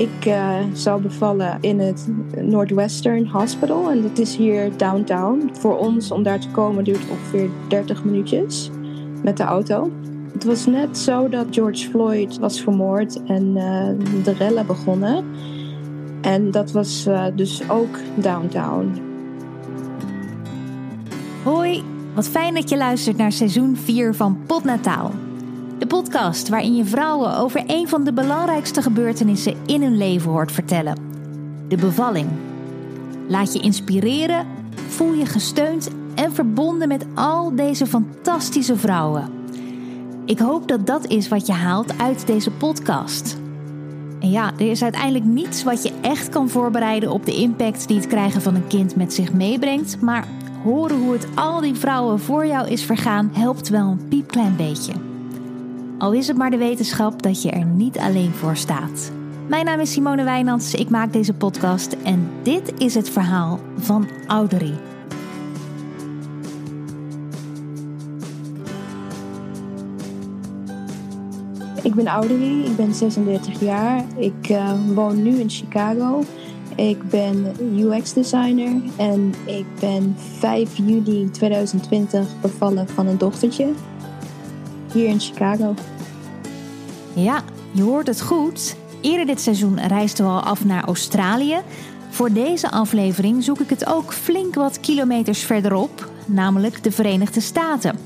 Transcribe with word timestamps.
Ik 0.00 0.26
uh, 0.26 0.54
zou 0.72 1.02
bevallen 1.02 1.58
in 1.60 1.78
het 1.78 2.08
Northwestern 2.36 3.26
Hospital. 3.26 3.90
En 3.90 4.02
dat 4.02 4.18
is 4.18 4.36
hier 4.36 4.76
downtown. 4.76 5.50
Voor 5.52 5.78
ons 5.78 6.10
om 6.10 6.22
daar 6.22 6.40
te 6.40 6.48
komen 6.48 6.84
duurt 6.84 7.10
ongeveer 7.10 7.48
30 7.68 8.04
minuutjes 8.04 8.70
met 9.22 9.36
de 9.36 9.42
auto. 9.42 9.90
Het 10.32 10.44
was 10.44 10.66
net 10.66 10.98
zo 10.98 11.28
dat 11.28 11.46
George 11.50 11.88
Floyd 11.88 12.38
was 12.38 12.60
vermoord 12.60 13.22
en 13.22 13.46
uh, 13.56 14.24
de 14.24 14.32
rellen 14.32 14.66
begonnen. 14.66 15.24
En 16.20 16.50
dat 16.50 16.72
was 16.72 17.06
uh, 17.06 17.24
dus 17.34 17.70
ook 17.70 17.98
downtown. 18.14 18.92
Hoi, 21.42 21.82
wat 22.14 22.28
fijn 22.28 22.54
dat 22.54 22.68
je 22.68 22.76
luistert 22.76 23.16
naar 23.16 23.32
seizoen 23.32 23.76
4 23.76 24.14
van 24.14 24.38
Potnataal. 24.46 25.10
De 25.10 25.29
podcast 25.90 26.48
waarin 26.48 26.76
je 26.76 26.84
vrouwen 26.84 27.36
over 27.36 27.62
een 27.66 27.88
van 27.88 28.04
de 28.04 28.12
belangrijkste 28.12 28.82
gebeurtenissen 28.82 29.56
in 29.66 29.82
hun 29.82 29.96
leven 29.96 30.30
hoort 30.30 30.52
vertellen: 30.52 30.96
de 31.68 31.76
bevalling. 31.76 32.28
Laat 33.28 33.52
je 33.52 33.60
inspireren, 33.60 34.46
voel 34.88 35.12
je 35.12 35.26
gesteund 35.26 35.88
en 36.14 36.32
verbonden 36.32 36.88
met 36.88 37.06
al 37.14 37.54
deze 37.54 37.86
fantastische 37.86 38.76
vrouwen. 38.76 39.28
Ik 40.24 40.38
hoop 40.38 40.68
dat 40.68 40.86
dat 40.86 41.06
is 41.06 41.28
wat 41.28 41.46
je 41.46 41.52
haalt 41.52 41.98
uit 41.98 42.26
deze 42.26 42.50
podcast. 42.50 43.38
En 44.20 44.30
ja, 44.30 44.52
er 44.58 44.70
is 44.70 44.82
uiteindelijk 44.82 45.24
niets 45.24 45.62
wat 45.62 45.82
je 45.82 45.92
echt 46.00 46.28
kan 46.28 46.48
voorbereiden 46.48 47.10
op 47.10 47.26
de 47.26 47.34
impact 47.34 47.88
die 47.88 47.96
het 47.96 48.06
krijgen 48.06 48.42
van 48.42 48.54
een 48.54 48.66
kind 48.66 48.96
met 48.96 49.12
zich 49.12 49.32
meebrengt, 49.32 50.00
maar 50.00 50.28
horen 50.62 50.98
hoe 50.98 51.12
het 51.12 51.26
al 51.34 51.60
die 51.60 51.74
vrouwen 51.74 52.20
voor 52.20 52.46
jou 52.46 52.68
is 52.68 52.84
vergaan 52.84 53.30
helpt 53.32 53.68
wel 53.68 53.86
een 53.86 54.08
piepklein 54.08 54.56
beetje. 54.56 55.09
Al 56.00 56.12
is 56.12 56.26
het 56.26 56.36
maar 56.36 56.50
de 56.50 56.56
wetenschap 56.56 57.22
dat 57.22 57.42
je 57.42 57.50
er 57.50 57.64
niet 57.64 57.98
alleen 57.98 58.32
voor 58.32 58.56
staat. 58.56 59.12
Mijn 59.48 59.64
naam 59.64 59.80
is 59.80 59.92
Simone 59.92 60.24
Wijnands, 60.24 60.74
ik 60.74 60.90
maak 60.90 61.12
deze 61.12 61.34
podcast 61.34 61.92
en 61.92 62.30
dit 62.42 62.72
is 62.78 62.94
het 62.94 63.10
verhaal 63.10 63.60
van 63.78 64.08
Ouderie. 64.26 64.74
Ik 71.82 71.94
ben 71.94 72.06
Ouderie, 72.06 72.64
ik 72.64 72.76
ben 72.76 72.94
36 72.94 73.60
jaar. 73.60 74.04
Ik 74.16 74.48
uh, 74.50 74.72
woon 74.94 75.22
nu 75.22 75.38
in 75.38 75.50
Chicago. 75.50 76.22
Ik 76.76 77.08
ben 77.08 77.46
UX-designer 77.76 78.82
en 78.96 79.34
ik 79.46 79.66
ben 79.80 80.14
5 80.38 80.76
juli 80.76 81.30
2020 81.30 82.40
bevallen 82.40 82.88
van 82.88 83.06
een 83.06 83.18
dochtertje 83.18 83.72
hier 84.92 85.08
in 85.08 85.20
Chicago. 85.20 85.74
Ja, 87.14 87.42
je 87.72 87.82
hoort 87.82 88.06
het 88.06 88.20
goed. 88.20 88.76
Eerder 89.00 89.26
dit 89.26 89.40
seizoen 89.40 89.86
reisden 89.86 90.24
we 90.24 90.30
al 90.30 90.40
af 90.40 90.64
naar 90.64 90.84
Australië. 90.84 91.56
Voor 92.10 92.32
deze 92.32 92.70
aflevering 92.70 93.44
zoek 93.44 93.58
ik 93.58 93.70
het 93.70 93.86
ook 93.86 94.12
flink 94.12 94.54
wat 94.54 94.80
kilometers 94.80 95.42
verderop, 95.42 96.10
namelijk 96.26 96.82
de 96.82 96.90
Verenigde 96.90 97.40
Staten. 97.40 97.98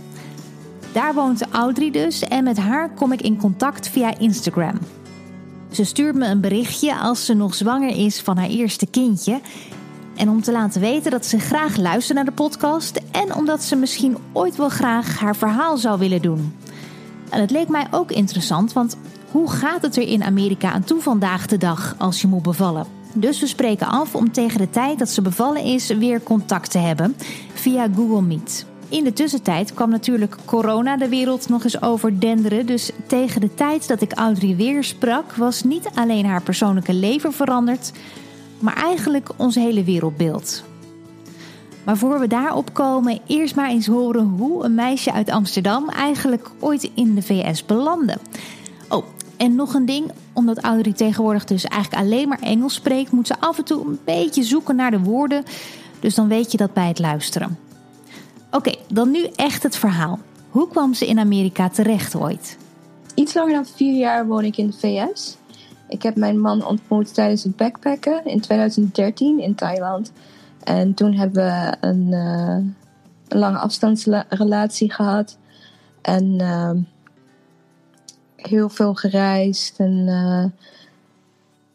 Daar 0.92 1.14
woont 1.14 1.46
Audrey 1.50 1.90
dus 1.90 2.22
en 2.22 2.44
met 2.44 2.58
haar 2.58 2.90
kom 2.90 3.12
ik 3.12 3.22
in 3.22 3.36
contact 3.36 3.88
via 3.88 4.18
Instagram. 4.18 4.78
Ze 5.70 5.84
stuurt 5.84 6.14
me 6.14 6.26
een 6.26 6.40
berichtje 6.40 6.96
als 6.96 7.24
ze 7.24 7.34
nog 7.34 7.54
zwanger 7.54 7.96
is 7.96 8.20
van 8.20 8.36
haar 8.36 8.48
eerste 8.48 8.86
kindje. 8.86 9.40
En 10.16 10.28
om 10.28 10.42
te 10.42 10.52
laten 10.52 10.80
weten 10.80 11.10
dat 11.10 11.26
ze 11.26 11.38
graag 11.38 11.76
luistert 11.76 12.16
naar 12.16 12.24
de 12.24 12.32
podcast 12.32 13.00
en 13.10 13.34
omdat 13.34 13.62
ze 13.62 13.76
misschien 13.76 14.16
ooit 14.32 14.56
wel 14.56 14.68
graag 14.68 15.18
haar 15.18 15.36
verhaal 15.36 15.76
zou 15.76 15.98
willen 15.98 16.22
doen. 16.22 16.54
En 17.34 17.40
het 17.40 17.50
leek 17.50 17.68
mij 17.68 17.86
ook 17.90 18.10
interessant, 18.10 18.72
want 18.72 18.96
hoe 19.30 19.50
gaat 19.50 19.82
het 19.82 19.96
er 19.96 20.08
in 20.08 20.24
Amerika 20.24 20.72
aan 20.72 20.84
toe 20.84 21.00
vandaag 21.00 21.46
de 21.46 21.56
dag 21.56 21.94
als 21.98 22.20
je 22.20 22.26
moet 22.26 22.42
bevallen? 22.42 22.86
Dus 23.14 23.40
we 23.40 23.46
spreken 23.46 23.86
af 23.86 24.14
om 24.14 24.32
tegen 24.32 24.58
de 24.58 24.70
tijd 24.70 24.98
dat 24.98 25.08
ze 25.08 25.22
bevallen 25.22 25.62
is 25.62 25.86
weer 25.86 26.22
contact 26.22 26.70
te 26.70 26.78
hebben 26.78 27.16
via 27.54 27.88
Google 27.94 28.22
Meet. 28.22 28.66
In 28.88 29.04
de 29.04 29.12
tussentijd 29.12 29.74
kwam 29.74 29.90
natuurlijk 29.90 30.36
corona 30.44 30.96
de 30.96 31.08
wereld 31.08 31.48
nog 31.48 31.64
eens 31.64 31.82
overdenderen. 31.82 32.66
Dus 32.66 32.90
tegen 33.06 33.40
de 33.40 33.54
tijd 33.54 33.88
dat 33.88 34.00
ik 34.00 34.12
Audrey 34.12 34.56
weer 34.56 34.84
sprak, 34.84 35.34
was 35.34 35.62
niet 35.62 35.88
alleen 35.94 36.26
haar 36.26 36.42
persoonlijke 36.42 36.94
leven 36.94 37.32
veranderd, 37.32 37.92
maar 38.58 38.76
eigenlijk 38.76 39.28
ons 39.36 39.54
hele 39.54 39.84
wereldbeeld. 39.84 40.64
Maar 41.84 41.96
voor 41.96 42.20
we 42.20 42.26
daarop 42.26 42.72
komen, 42.72 43.20
eerst 43.26 43.54
maar 43.54 43.68
eens 43.68 43.86
horen 43.86 44.24
hoe 44.38 44.64
een 44.64 44.74
meisje 44.74 45.12
uit 45.12 45.30
Amsterdam 45.30 45.88
eigenlijk 45.88 46.50
ooit 46.58 46.90
in 46.94 47.14
de 47.14 47.22
VS 47.22 47.64
belandde. 47.64 48.16
Oh, 48.88 49.04
en 49.36 49.54
nog 49.54 49.74
een 49.74 49.86
ding, 49.86 50.10
omdat 50.32 50.58
Audrey 50.58 50.92
tegenwoordig 50.92 51.44
dus 51.44 51.64
eigenlijk 51.64 52.02
alleen 52.02 52.28
maar 52.28 52.40
Engels 52.40 52.74
spreekt, 52.74 53.10
moet 53.10 53.26
ze 53.26 53.40
af 53.40 53.58
en 53.58 53.64
toe 53.64 53.86
een 53.86 53.98
beetje 54.04 54.42
zoeken 54.42 54.76
naar 54.76 54.90
de 54.90 55.00
woorden. 55.00 55.44
Dus 56.00 56.14
dan 56.14 56.28
weet 56.28 56.50
je 56.50 56.56
dat 56.56 56.72
bij 56.72 56.88
het 56.88 56.98
luisteren. 56.98 57.58
Oké, 58.50 58.74
dan 58.88 59.10
nu 59.10 59.26
echt 59.36 59.62
het 59.62 59.76
verhaal. 59.76 60.18
Hoe 60.50 60.68
kwam 60.68 60.94
ze 60.94 61.06
in 61.06 61.18
Amerika 61.18 61.68
terecht 61.68 62.14
ooit? 62.16 62.56
Iets 63.14 63.34
langer 63.34 63.54
dan 63.54 63.66
vier 63.66 63.98
jaar 63.98 64.26
woon 64.26 64.44
ik 64.44 64.56
in 64.56 64.66
de 64.66 64.76
VS. 64.78 65.36
Ik 65.88 66.02
heb 66.02 66.16
mijn 66.16 66.40
man 66.40 66.66
ontmoet 66.66 67.14
tijdens 67.14 67.42
het 67.42 67.56
backpacken 67.56 68.24
in 68.24 68.40
2013 68.40 69.40
in 69.40 69.54
Thailand. 69.54 70.12
En 70.64 70.94
toen 70.94 71.14
hebben 71.14 71.44
we 71.44 71.76
een, 71.80 72.06
uh, 72.06 72.56
een 73.28 73.38
lange 73.38 73.58
afstandsrelatie 73.58 74.92
gehad. 74.92 75.38
En 76.00 76.24
uh, 76.24 76.70
heel 78.36 78.68
veel 78.68 78.94
gereisd. 78.94 79.78
En 79.78 80.06
uh, 80.06 80.44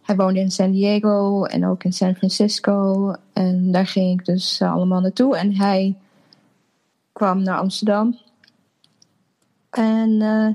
hij 0.01 0.15
woonde 0.15 0.39
in 0.39 0.51
San 0.51 0.71
Diego 0.71 1.43
en 1.43 1.65
ook 1.65 1.83
in 1.83 1.93
San 1.93 2.15
Francisco. 2.15 3.13
En 3.33 3.71
daar 3.71 3.87
ging 3.87 4.19
ik 4.19 4.25
dus 4.25 4.61
allemaal 4.61 5.01
naartoe. 5.01 5.37
En 5.37 5.55
hij 5.55 5.95
kwam 7.13 7.43
naar 7.43 7.57
Amsterdam. 7.57 8.17
En 9.69 10.11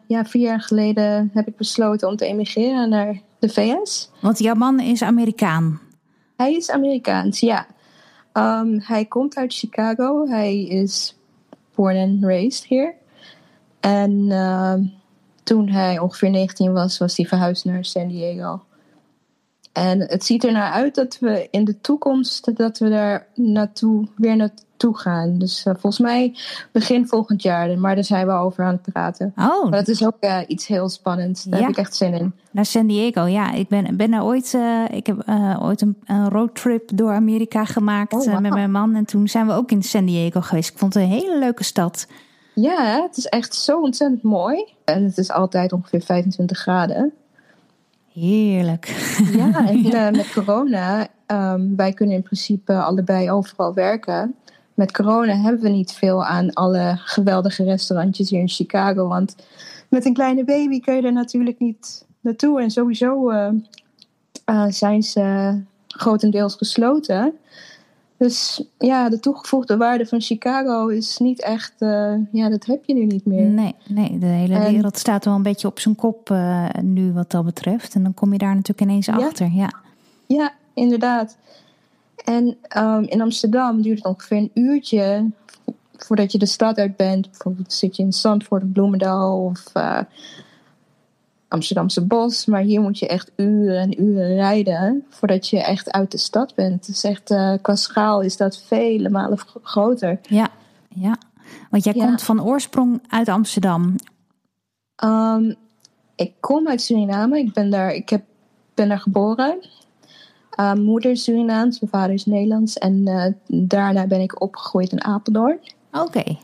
ja, 0.07 0.25
vier 0.25 0.43
jaar 0.43 0.61
geleden 0.61 1.31
heb 1.35 1.47
ik 1.47 1.57
besloten 1.57 2.09
om 2.09 2.17
te 2.17 2.27
emigreren 2.27 2.89
naar 2.89 3.21
de 3.39 3.49
VS. 3.49 4.11
Want 4.21 4.39
jouw 4.39 4.55
man 4.55 4.81
is 4.81 5.03
Amerikaan? 5.03 5.81
Hij 6.37 6.55
is 6.55 6.71
Amerikaans, 6.71 7.41
ja. 7.41 7.67
Um, 8.37 8.81
hij 8.81 9.05
komt 9.05 9.37
uit 9.37 9.55
Chicago. 9.55 10.27
Hij 10.27 10.63
is 10.63 11.17
born 11.75 11.97
and 11.97 12.25
raised 12.25 12.69
here. 12.69 12.95
En 13.81 14.11
uh, 14.11 14.75
toen 15.43 15.69
hij 15.69 15.99
ongeveer 15.99 16.31
19 16.31 16.73
was, 16.73 16.99
was 16.99 17.17
hij 17.17 17.27
verhuisd 17.27 17.65
naar 17.65 17.85
San 17.85 18.09
Diego. 18.09 18.63
En 19.75 20.01
het 20.01 20.25
ziet 20.25 20.45
er 20.45 20.53
naar 20.53 20.73
uit 20.73 20.95
dat 20.95 21.19
we 21.21 21.49
in 21.51 21.65
de 21.65 21.81
toekomst 21.81 22.57
dat 22.57 22.79
we 22.79 22.89
daar 22.89 23.27
naartoe, 23.35 24.07
weer 24.17 24.37
naartoe 24.37 24.99
gaan. 24.99 25.39
Dus 25.39 25.65
uh, 25.67 25.73
volgens 25.73 25.99
mij 25.99 26.37
begin 26.73 27.07
volgend 27.07 27.43
jaar. 27.43 27.79
Maar 27.79 27.95
daar 27.95 28.05
zijn 28.05 28.27
we 28.27 28.33
over 28.33 28.65
aan 28.65 28.81
het 28.83 28.93
praten. 28.93 29.33
Oh. 29.37 29.63
Maar 29.63 29.79
dat 29.79 29.89
is 29.89 30.07
ook 30.07 30.17
uh, 30.21 30.39
iets 30.47 30.67
heel 30.67 30.89
spannends. 30.89 31.45
Daar 31.45 31.61
ja. 31.61 31.67
heb 31.67 31.75
ik 31.75 31.81
echt 31.81 31.97
zin 31.97 32.15
in. 32.15 32.33
Naar 32.51 32.67
San 32.67 32.87
Diego, 32.87 33.23
ja. 33.23 33.53
Ik 33.53 33.69
ben, 33.69 33.97
ben 33.97 34.11
daar 34.11 34.25
ooit, 34.25 34.53
uh, 34.53 34.85
ik 34.91 35.07
heb 35.07 35.25
ooit 35.61 35.81
een, 35.81 35.97
een, 36.05 36.29
roadtrip 36.29 36.91
door 36.95 37.13
Amerika 37.13 37.65
gemaakt 37.65 38.13
oh, 38.13 38.25
wow. 38.25 38.41
met 38.41 38.53
mijn 38.53 38.71
man. 38.71 38.95
En 38.95 39.05
toen 39.05 39.29
zijn 39.29 39.47
we 39.47 39.53
ook 39.53 39.71
in 39.71 39.83
San 39.83 40.05
Diego 40.05 40.41
geweest. 40.41 40.71
Ik 40.71 40.79
vond 40.79 40.95
het 40.95 41.03
een 41.03 41.09
hele 41.09 41.39
leuke 41.39 41.65
stad. 41.65 42.07
Ja, 42.55 43.03
het 43.03 43.17
is 43.17 43.27
echt 43.27 43.55
zo 43.55 43.81
ontzettend 43.81 44.23
mooi. 44.23 44.65
En 44.85 45.05
het 45.05 45.19
is 45.19 45.31
altijd 45.31 45.73
ongeveer 45.73 46.03
25 46.03 46.59
graden. 46.59 47.13
Heerlijk. 48.15 48.87
Ja, 49.33 49.69
en 49.69 49.83
ja. 49.83 50.11
met 50.21 50.33
corona, 50.33 51.09
um, 51.27 51.77
wij 51.77 51.93
kunnen 51.93 52.17
in 52.17 52.23
principe 52.23 52.83
allebei 52.83 53.31
overal 53.31 53.75
werken. 53.75 54.35
Met 54.75 54.93
corona 54.93 55.37
hebben 55.37 55.63
we 55.63 55.69
niet 55.69 55.93
veel 55.93 56.25
aan 56.25 56.53
alle 56.53 56.95
geweldige 56.97 57.65
restaurantjes 57.65 58.31
hier 58.31 58.41
in 58.41 58.49
Chicago. 58.49 59.09
Want 59.09 59.37
met 59.89 60.05
een 60.05 60.13
kleine 60.13 60.45
baby 60.45 60.81
kun 60.81 60.95
je 60.95 61.03
er 61.03 61.13
natuurlijk 61.13 61.59
niet 61.59 62.07
naartoe. 62.21 62.63
En 62.63 62.71
sowieso 62.71 63.31
uh, 63.31 63.49
uh, 64.51 64.67
zijn 64.69 65.03
ze 65.03 65.61
grotendeels 65.89 66.55
gesloten. 66.55 67.35
Dus 68.17 68.65
ja, 68.79 69.09
de 69.09 69.21
toegevoegde 69.21 69.77
waarde 69.77 70.07
van 70.07 70.21
Chicago 70.21 70.87
is 70.87 71.19
niet 71.19 71.43
echt, 71.43 71.73
uh, 71.79 72.15
ja, 72.33 72.49
dat 72.49 72.67
heb 72.67 72.85
je 72.85 72.95
nu 72.95 73.05
niet 73.05 73.27
meer. 73.27 73.47
Nee, 73.47 73.75
nee 73.89 74.19
de 74.19 74.27
hele 74.27 74.55
en, 74.55 74.73
wereld 74.73 74.99
staat 74.99 75.25
wel 75.25 75.35
een 75.35 75.43
beetje 75.43 75.69
op 75.69 75.79
zijn 75.79 75.95
kop 75.95 76.31
uh, 76.31 76.69
nu 76.83 77.13
wat 77.13 77.31
dat 77.31 77.45
betreft. 77.45 77.95
En 77.95 78.03
dan 78.03 78.15
kom 78.15 78.33
je 78.33 78.39
daar 78.39 78.55
natuurlijk 78.55 78.81
ineens 78.81 79.07
ja, 79.07 79.15
achter. 79.15 79.51
Ja, 79.53 79.73
ja 80.27 80.53
inderdaad. 80.75 81.37
En 82.25 82.57
um, 82.77 83.05
in 83.05 83.21
Amsterdam 83.21 83.83
duurt 83.83 83.99
het 83.99 84.07
ongeveer 84.07 84.37
een 84.37 84.51
uurtje 84.55 85.31
voordat 85.97 86.33
je 86.33 86.39
de 86.39 86.47
stad 86.47 86.79
uit 86.79 86.97
bent. 86.97 87.31
Bijvoorbeeld 87.31 87.73
zit 87.73 87.97
je 87.97 88.03
in 88.03 88.13
Zandvoort 88.13 88.63
of 88.63 88.73
Bloemendaal 88.73 89.45
of 89.45 89.71
uh, 89.77 90.01
Amsterdamse 91.55 92.07
bos. 92.07 92.47
Maar 92.47 92.61
hier 92.61 92.81
moet 92.81 92.99
je 92.99 93.09
echt 93.09 93.31
uren 93.37 93.79
en 93.79 94.03
uren 94.03 94.35
rijden 94.35 95.05
voordat 95.09 95.49
je 95.49 95.63
echt 95.63 95.91
uit 95.91 96.11
de 96.11 96.19
stad 96.19 96.55
bent. 96.55 96.87
Dus 96.87 97.05
echt, 97.05 97.31
uh, 97.31 97.55
qua 97.63 97.75
schaal 97.75 98.21
is 98.21 98.37
dat 98.37 98.63
vele 98.67 99.11
malen 99.11 99.39
groter. 99.63 100.21
Ja, 100.23 100.49
ja. 100.89 101.17
Want 101.71 101.85
jij 101.85 101.93
ja. 101.97 102.05
komt 102.05 102.23
van 102.23 102.43
oorsprong 102.43 103.03
uit 103.09 103.29
Amsterdam. 103.29 103.95
Um, 105.05 105.55
ik 106.17 106.33
kom 106.41 106.69
uit 106.69 106.83
Suriname. 106.83 107.39
Ik 107.39 107.53
ben 107.53 107.71
daar, 107.71 107.93
ik 107.93 108.09
heb 108.09 108.23
ben 108.75 108.91
er 108.91 108.99
geboren. 108.99 109.59
Uh, 110.61 110.73
moeder 110.73 111.17
Surinaams, 111.17 111.81
mijn 111.81 111.93
vader 111.93 112.15
is 112.15 112.27
Nederlands. 112.27 112.79
En 112.79 113.09
uh, 113.09 113.27
daarna 113.47 114.07
ben 114.07 114.21
ik 114.21 114.43
opgegroeid 114.43 114.93
in 114.93 115.05
Apeldoorn. 115.05 115.59
Oké. 115.93 116.37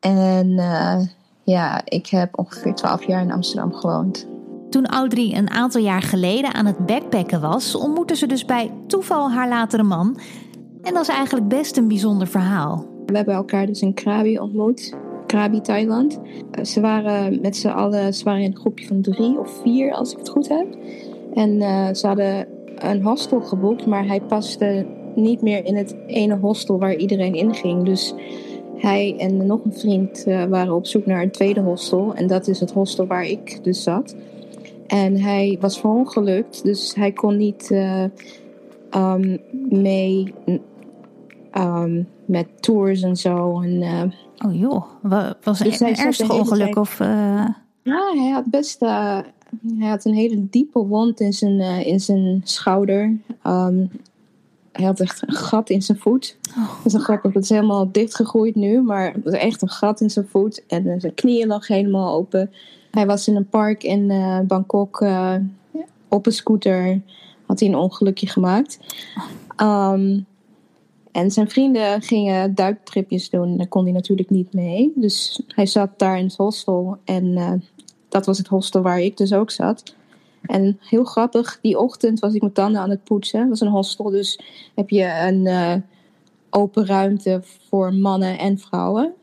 En 0.00 0.48
uh, 0.48 1.00
ja, 1.42 1.80
ik 1.84 2.06
heb 2.06 2.38
ongeveer 2.38 2.74
12 2.74 3.06
jaar 3.06 3.22
in 3.22 3.32
Amsterdam 3.32 3.74
gewoond. 3.74 4.26
Toen 4.70 4.86
Audrey 4.86 5.36
een 5.36 5.50
aantal 5.50 5.80
jaar 5.80 6.02
geleden 6.02 6.54
aan 6.54 6.66
het 6.66 6.86
backpacken 6.86 7.40
was, 7.40 7.74
ontmoette 7.74 8.16
ze 8.16 8.26
dus 8.26 8.44
bij 8.44 8.70
toeval 8.86 9.30
haar 9.30 9.48
latere 9.48 9.82
man. 9.82 10.18
En 10.82 10.94
dat 10.94 11.02
is 11.02 11.08
eigenlijk 11.08 11.48
best 11.48 11.76
een 11.76 11.88
bijzonder 11.88 12.26
verhaal. 12.26 12.86
We 13.06 13.16
hebben 13.16 13.34
elkaar 13.34 13.66
dus 13.66 13.80
in 13.80 13.94
Krabi 13.94 14.38
ontmoet. 14.38 14.96
Krabi, 15.26 15.60
Thailand. 15.60 16.20
Ze 16.62 16.80
waren 16.80 17.40
met 17.40 17.56
z'n 17.56 17.68
allen, 17.68 18.14
ze 18.14 18.30
in 18.30 18.36
een 18.36 18.56
groepje 18.56 18.86
van 18.86 19.00
drie 19.00 19.38
of 19.38 19.60
vier, 19.62 19.92
als 19.92 20.12
ik 20.12 20.18
het 20.18 20.28
goed 20.28 20.48
heb. 20.48 20.66
En 21.34 21.50
uh, 21.50 21.88
ze 21.92 22.06
hadden 22.06 22.46
een 22.74 23.02
hostel 23.02 23.40
geboekt, 23.40 23.86
maar 23.86 24.06
hij 24.06 24.20
paste 24.20 24.86
niet 25.14 25.42
meer 25.42 25.64
in 25.64 25.76
het 25.76 25.96
ene 26.06 26.36
hostel 26.36 26.78
waar 26.78 26.94
iedereen 26.94 27.34
in 27.34 27.54
ging. 27.54 27.84
Dus 27.84 28.14
hij 28.76 29.14
en 29.18 29.46
nog 29.46 29.64
een 29.64 29.74
vriend 29.74 30.24
uh, 30.26 30.44
waren 30.44 30.74
op 30.74 30.86
zoek 30.86 31.06
naar 31.06 31.22
een 31.22 31.30
tweede 31.30 31.60
hostel. 31.60 32.14
En 32.14 32.26
dat 32.26 32.48
is 32.48 32.60
het 32.60 32.72
hostel 32.72 33.06
waar 33.06 33.26
ik 33.26 33.64
dus 33.64 33.82
zat. 33.82 34.14
En 34.90 35.20
hij 35.20 35.56
was 35.60 35.80
verongelukt, 35.80 36.64
dus 36.64 36.94
hij 36.94 37.12
kon 37.12 37.36
niet 37.36 37.70
uh, 37.70 38.04
um, 38.94 39.40
mee 39.68 40.34
um, 41.58 42.08
met 42.24 42.62
tours 42.62 43.02
en 43.02 43.16
zo. 43.16 43.60
En, 43.60 43.82
uh, 43.82 44.02
oh 44.46 44.58
joh, 44.58 44.84
was 45.42 45.58
het 45.58 45.68
dus 45.68 45.80
een 45.80 45.96
ernstig 45.96 46.30
ongeluk? 46.38 46.76
Of, 46.76 46.98
Ja, 47.82 48.12
hij 48.14 48.30
had 48.30 48.44
best 48.46 48.80
hij 48.80 49.88
had 49.88 50.04
een 50.04 50.14
hele 50.14 50.48
diepe 50.48 50.78
wond 50.78 51.20
in 51.20 51.32
zijn, 51.32 51.60
in 51.86 52.00
zijn 52.00 52.40
schouder. 52.44 53.18
Um, 53.46 53.90
hij 54.72 54.84
had 54.84 55.00
echt 55.00 55.22
een 55.26 55.34
gat 55.34 55.70
in 55.70 55.82
zijn 55.82 55.98
voet. 55.98 56.36
Oh. 56.58 56.76
Dat 56.76 56.86
is 56.86 56.92
een 56.92 57.00
grappig, 57.00 57.32
het 57.32 57.42
is 57.42 57.48
helemaal 57.48 57.92
dichtgegroeid 57.92 58.54
nu, 58.54 58.82
maar 58.82 59.12
het 59.12 59.24
was 59.24 59.32
echt 59.32 59.62
een 59.62 59.68
gat 59.68 60.00
in 60.00 60.10
zijn 60.10 60.26
voet. 60.28 60.66
En 60.66 61.00
zijn 61.00 61.14
knieën 61.14 61.46
lag 61.46 61.66
helemaal 61.66 62.14
open. 62.14 62.50
Hij 62.90 63.06
was 63.06 63.28
in 63.28 63.36
een 63.36 63.48
park 63.48 63.82
in 63.82 64.10
uh, 64.10 64.40
Bangkok 64.40 65.04
op 66.08 66.26
een 66.26 66.32
scooter. 66.32 67.00
Had 67.46 67.60
hij 67.60 67.68
een 67.68 67.76
ongelukje 67.76 68.26
gemaakt. 68.26 68.78
Um, 69.56 70.26
en 71.12 71.30
zijn 71.30 71.50
vrienden 71.50 72.02
gingen 72.02 72.54
duiktripjes 72.54 73.30
doen. 73.30 73.56
Daar 73.56 73.66
kon 73.66 73.84
hij 73.84 73.92
natuurlijk 73.92 74.30
niet 74.30 74.52
mee. 74.52 74.92
Dus 74.94 75.42
hij 75.48 75.66
zat 75.66 75.98
daar 75.98 76.18
in 76.18 76.24
het 76.24 76.36
hostel. 76.36 76.96
En 77.04 77.62
dat 78.08 78.26
was 78.26 78.38
het 78.38 78.46
hostel 78.46 78.82
waar 78.82 79.00
ik 79.00 79.16
dus 79.16 79.32
ook 79.32 79.50
zat. 79.50 79.94
En 80.42 80.78
heel 80.80 81.04
grappig, 81.04 81.58
die 81.62 81.78
ochtend 81.78 82.20
was 82.20 82.34
ik 82.34 82.40
mijn 82.40 82.52
tanden 82.52 82.80
aan 82.80 82.90
het 82.90 83.04
poetsen. 83.04 83.40
Het 83.40 83.48
was 83.48 83.60
een 83.60 83.68
hostel, 83.68 84.10
dus 84.10 84.40
heb 84.74 84.90
je 84.90 85.26
een 85.26 85.82
open 86.50 86.86
ruimte 86.86 87.42
voor 87.68 87.94
mannen 87.94 88.38
en 88.38 88.58
vrouwen. 88.58 89.14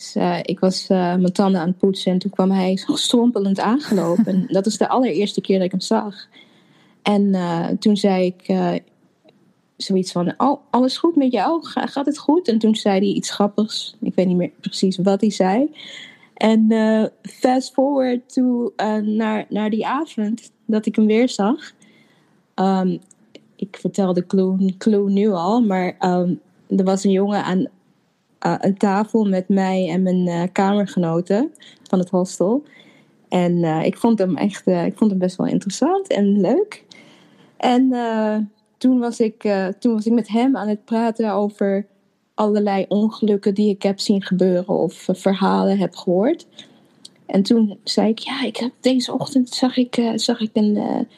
Dus 0.00 0.16
uh, 0.16 0.38
ik 0.42 0.60
was 0.60 0.82
uh, 0.90 0.98
mijn 0.98 1.32
tanden 1.32 1.60
aan 1.60 1.68
het 1.68 1.78
poetsen 1.78 2.12
en 2.12 2.18
toen 2.18 2.30
kwam 2.30 2.50
hij 2.50 2.82
strompelend 2.94 3.60
aangelopen. 3.60 4.26
en 4.26 4.46
dat 4.46 4.66
is 4.66 4.78
de 4.78 4.88
allereerste 4.88 5.40
keer 5.40 5.56
dat 5.56 5.64
ik 5.64 5.70
hem 5.70 5.80
zag. 5.80 6.14
En 7.02 7.36
toen 7.78 7.96
zei 7.96 8.26
ik 8.26 8.58
zoiets 9.76 10.12
van, 10.12 10.34
oh, 10.36 10.60
alles 10.70 10.98
goed 10.98 11.16
met 11.16 11.32
jou? 11.32 11.66
Gaat 11.66 12.06
het 12.06 12.18
goed? 12.18 12.48
En 12.48 12.58
toen 12.58 12.74
zei 12.74 12.98
hij 12.98 13.08
iets 13.08 13.30
grappigs. 13.30 13.96
Ik 14.00 14.14
weet 14.14 14.26
niet 14.26 14.36
meer 14.36 14.50
precies 14.60 14.96
wat 14.96 15.20
hij 15.20 15.30
zei. 15.30 15.70
En 16.34 16.68
fast 17.22 17.72
forward 17.72 18.32
to, 18.32 18.72
naar, 19.02 19.46
naar 19.48 19.70
die 19.70 19.86
avond 19.86 20.50
dat 20.66 20.86
ik 20.86 20.96
hem 20.96 21.06
weer 21.06 21.28
zag. 21.28 21.72
Um, 22.54 23.00
ik 23.56 23.76
vertel 23.80 24.12
de 24.12 24.26
clue, 24.78 25.10
nu 25.10 25.30
al, 25.30 25.62
maar 25.62 25.96
um, 26.00 26.40
er 26.68 26.84
was 26.84 27.04
een 27.04 27.10
jongen 27.10 27.44
aan 27.44 27.68
een 28.40 28.76
tafel 28.76 29.24
met 29.24 29.48
mij 29.48 29.88
en 29.88 30.02
mijn 30.02 30.52
kamergenoten 30.52 31.52
van 31.82 31.98
het 31.98 32.10
hostel. 32.10 32.62
En 33.28 33.64
ik 33.64 33.96
vond 33.96 34.18
hem 34.18 34.36
echt, 34.36 34.66
ik 34.66 34.96
vond 34.96 35.10
hem 35.10 35.18
best 35.18 35.36
wel 35.36 35.46
interessant 35.46 36.08
en 36.08 36.40
leuk. 36.40 36.84
En 37.56 37.88
toen, 38.78 38.98
was 38.98 39.20
ik, 39.20 39.52
toen 39.78 39.92
was 39.92 40.06
ik 40.06 40.12
met 40.12 40.28
hem 40.28 40.56
aan 40.56 40.68
het 40.68 40.84
praten 40.84 41.32
over 41.32 41.86
allerlei 42.34 42.84
ongelukken 42.88 43.54
die 43.54 43.70
ik 43.70 43.82
heb 43.82 44.00
zien 44.00 44.22
gebeuren 44.22 44.68
of 44.68 45.08
verhalen 45.12 45.78
heb 45.78 45.94
gehoord. 45.94 46.46
En 47.30 47.42
toen 47.42 47.78
zei 47.84 48.08
ik, 48.08 48.18
ja, 48.18 48.42
ik 48.42 48.56
heb, 48.56 48.72
deze 48.80 49.12
ochtend 49.12 49.48
zag 49.48 49.76
ik, 49.76 50.12
zag 50.14 50.40
ik 50.40 50.50
een, 50.52 50.76
een, 50.76 51.08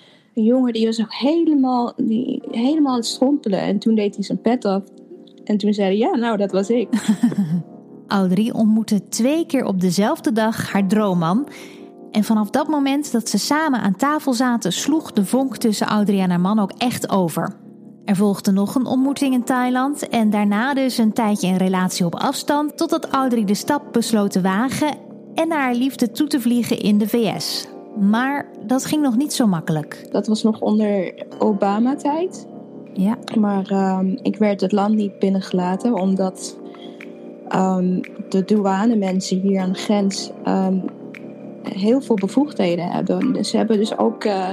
jongen 0.44 0.72
die 0.72 0.86
was 0.86 1.00
ook 1.00 1.14
helemaal, 1.14 1.92
die, 1.96 2.42
helemaal 2.50 2.92
aan 2.92 2.98
het 2.98 3.06
strompelen. 3.06 3.60
En 3.60 3.78
toen 3.78 3.94
deed 3.94 4.14
hij 4.14 4.24
zijn 4.24 4.40
pet 4.40 4.64
af. 4.64 4.82
En 5.44 5.56
toen 5.56 5.72
zei 5.72 5.86
hij, 5.86 5.96
ja, 5.96 6.16
nou, 6.16 6.36
dat 6.36 6.52
was 6.52 6.70
ik. 6.70 6.88
Audrey 8.06 8.52
ontmoette 8.52 9.08
twee 9.08 9.46
keer 9.46 9.64
op 9.64 9.80
dezelfde 9.80 10.32
dag 10.32 10.72
haar 10.72 10.86
droomman. 10.86 11.48
En 12.10 12.24
vanaf 12.24 12.50
dat 12.50 12.68
moment 12.68 13.12
dat 13.12 13.28
ze 13.28 13.38
samen 13.38 13.80
aan 13.80 13.96
tafel 13.96 14.32
zaten, 14.32 14.72
sloeg 14.72 15.12
de 15.12 15.24
vonk 15.24 15.56
tussen 15.56 15.86
Audrey 15.86 16.20
en 16.20 16.30
haar 16.30 16.40
man 16.40 16.58
ook 16.58 16.72
echt 16.78 17.10
over. 17.10 17.56
Er 18.04 18.16
volgde 18.16 18.50
nog 18.50 18.74
een 18.74 18.86
ontmoeting 18.86 19.34
in 19.34 19.44
Thailand 19.44 20.08
en 20.08 20.30
daarna 20.30 20.74
dus 20.74 20.98
een 20.98 21.12
tijdje 21.12 21.48
een 21.48 21.56
relatie 21.56 22.06
op 22.06 22.14
afstand, 22.14 22.76
totdat 22.76 23.08
Audrey 23.08 23.44
de 23.44 23.54
stap 23.54 23.92
besloot 23.92 24.30
te 24.30 24.40
wagen 24.40 24.96
en 25.34 25.48
naar 25.48 25.58
haar 25.58 25.74
liefde 25.74 26.10
toe 26.10 26.26
te 26.26 26.40
vliegen 26.40 26.78
in 26.78 26.98
de 26.98 27.08
VS. 27.08 27.68
Maar 28.00 28.48
dat 28.66 28.84
ging 28.84 29.02
nog 29.02 29.16
niet 29.16 29.32
zo 29.32 29.46
makkelijk. 29.46 30.06
Dat 30.10 30.26
was 30.26 30.42
nog 30.42 30.60
onder 30.60 31.24
Obama-tijd. 31.38 32.46
Ja. 32.92 33.18
Maar 33.38 33.98
um, 34.00 34.18
ik 34.22 34.36
werd 34.36 34.60
het 34.60 34.72
land 34.72 34.94
niet 34.94 35.18
binnengelaten 35.18 35.94
omdat 35.94 36.58
um, 37.54 38.00
de 38.28 38.44
douane-mensen 38.44 39.40
hier 39.40 39.60
aan 39.60 39.72
de 39.72 39.78
grens 39.78 40.30
um, 40.48 40.82
heel 41.62 42.00
veel 42.00 42.16
bevoegdheden 42.16 42.90
hebben. 42.90 43.32
Dus 43.32 43.50
ze 43.50 43.56
hebben 43.56 43.78
dus 43.78 43.98
ook 43.98 44.24
uh, 44.24 44.50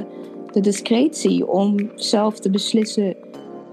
de 0.52 0.60
discretie 0.60 1.48
om 1.48 1.92
zelf 1.96 2.40
te 2.40 2.50
beslissen 2.50 3.16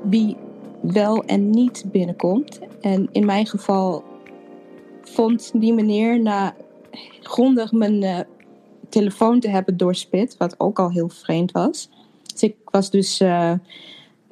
wie 0.03 0.37
wel 0.81 1.25
en 1.25 1.51
niet 1.51 1.85
binnenkomt. 1.87 2.59
En 2.81 3.09
in 3.13 3.27
mijn 3.27 3.47
geval 3.47 4.05
vond 5.03 5.51
die 5.55 5.73
meneer 5.73 6.21
na 6.21 6.55
grondig 7.23 7.73
mijn 7.73 8.03
uh, 8.03 8.19
telefoon 8.89 9.41
te 9.41 9.49
hebben 9.49 9.77
doorspit, 9.77 10.37
wat 10.37 10.55
ook 10.61 10.79
al 10.79 10.91
heel 10.91 11.09
vreemd 11.09 11.53
was. 11.53 11.89
Dus 12.33 12.43
ik 12.43 12.57
was 12.65 12.91
dus, 12.91 13.21
uh, 13.21 13.53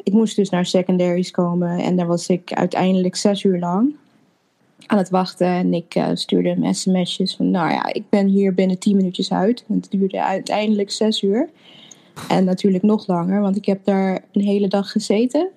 ik 0.04 0.12
moest 0.12 0.36
dus 0.36 0.50
naar 0.50 0.66
secondaries 0.66 1.30
komen 1.30 1.78
en 1.78 1.96
daar 1.96 2.06
was 2.06 2.28
ik 2.28 2.52
uiteindelijk 2.52 3.16
zes 3.16 3.42
uur 3.42 3.58
lang 3.58 3.94
aan 4.86 4.98
het 4.98 5.10
wachten. 5.10 5.46
En 5.46 5.74
ik 5.74 5.94
uh, 5.94 6.08
stuurde 6.14 6.48
hem 6.48 6.74
sms'jes 6.74 7.36
van, 7.36 7.50
nou 7.50 7.70
ja, 7.70 7.92
ik 7.92 8.08
ben 8.08 8.26
hier 8.26 8.54
binnen 8.54 8.78
tien 8.78 8.96
minuutjes 8.96 9.32
uit. 9.32 9.64
En 9.68 9.74
het 9.74 9.90
duurde 9.90 10.22
uiteindelijk 10.22 10.90
zes 10.90 11.22
uur. 11.22 11.48
En 12.28 12.44
natuurlijk 12.44 12.84
nog 12.84 13.06
langer, 13.06 13.40
want 13.40 13.56
ik 13.56 13.64
heb 13.64 13.84
daar 13.84 14.24
een 14.32 14.42
hele 14.42 14.68
dag 14.68 14.90
gezeten. 14.90 15.48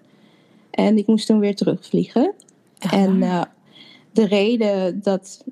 En 0.72 0.98
ik 0.98 1.08
moest 1.08 1.28
toen 1.28 1.40
weer 1.40 1.56
terugvliegen. 1.56 2.34
En 2.92 3.16
uh, 3.16 3.44
de 4.12 4.26
reden 4.26 5.02
dat 5.02 5.44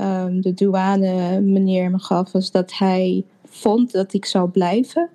um, 0.00 0.40
de 0.40 0.54
douane 0.54 1.40
meneer 1.40 1.90
me 1.90 1.98
gaf, 1.98 2.32
was 2.32 2.50
dat 2.50 2.78
hij 2.78 3.24
vond 3.44 3.92
dat 3.92 4.12
ik 4.12 4.24
zou 4.24 4.48
blijven 4.48 5.08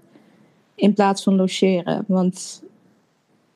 in 0.75 0.93
plaats 0.93 1.23
van 1.23 1.35
logeren. 1.35 2.03
Want 2.07 2.63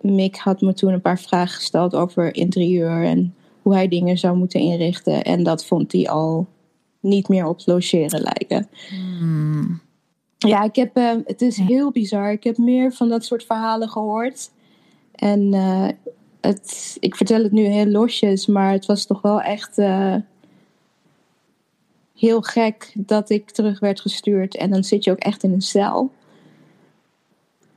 Mick 0.06 0.38
had 0.38 0.62
me 0.62 0.74
toen 0.74 0.94
een 0.94 1.02
paar 1.02 1.20
vragen 1.20 1.56
gesteld 1.56 1.96
over 1.96 2.36
interieur 2.36 3.04
en 3.04 3.36
hoe 3.62 3.74
hij 3.74 3.88
dingen 3.88 4.18
zou 4.18 4.38
moeten 4.38 4.60
inrichten. 4.60 5.24
En 5.24 5.44
dat 5.44 5.66
vond 5.66 5.92
hij 5.92 6.10
al 6.10 6.48
niet 7.00 7.28
meer 7.28 7.46
op 7.46 7.62
logeren 7.66 8.22
lijken. 8.22 8.70
Hmm. 8.90 9.82
Ja, 10.38 10.64
ik 10.64 10.76
heb, 10.76 10.98
uh, 10.98 11.12
het 11.26 11.42
is 11.42 11.58
heel 11.58 11.92
bizar. 11.92 12.32
Ik 12.32 12.44
heb 12.44 12.58
meer 12.58 12.94
van 12.94 13.10
dat 13.10 13.26
soort 13.26 13.44
verhalen 13.44 13.90
gehoord. 13.90 14.52
En 15.12 15.54
uh, 15.54 15.88
het, 16.42 16.98
ik 17.00 17.16
vertel 17.16 17.44
het 17.44 17.52
nu 17.52 17.66
heel 17.66 17.86
losjes, 17.86 18.46
maar 18.46 18.72
het 18.72 18.86
was 18.86 19.06
toch 19.06 19.22
wel 19.22 19.42
echt 19.42 19.78
uh, 19.78 20.16
heel 22.16 22.42
gek 22.42 22.92
dat 22.96 23.30
ik 23.30 23.52
terug 23.52 23.80
werd 23.80 24.02
gestuurd. 24.02 24.58
En 24.58 24.70
dan 24.70 24.84
zit 24.84 25.04
je 25.04 25.12
ook 25.12 25.18
echt 25.18 25.44
in 25.44 25.54
een 25.54 25.62
cel 25.62 26.12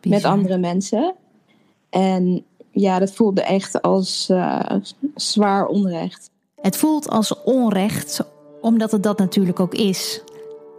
Bizar. 0.01 0.17
met 0.17 0.25
andere 0.25 0.59
mensen. 0.59 1.15
En 1.91 2.45
ja, 2.71 2.99
dat 2.99 3.13
voelde 3.13 3.43
echt 3.43 3.83
als 3.83 4.29
uh, 4.31 4.61
zwaar 5.15 5.67
onrecht. 5.67 6.31
Het 6.61 6.77
voelt 6.77 7.09
als 7.09 7.43
onrecht, 7.43 8.25
omdat 8.61 8.91
het 8.93 9.03
dat 9.03 9.19
natuurlijk 9.19 9.61
ook 9.61 9.75
is. 9.75 10.23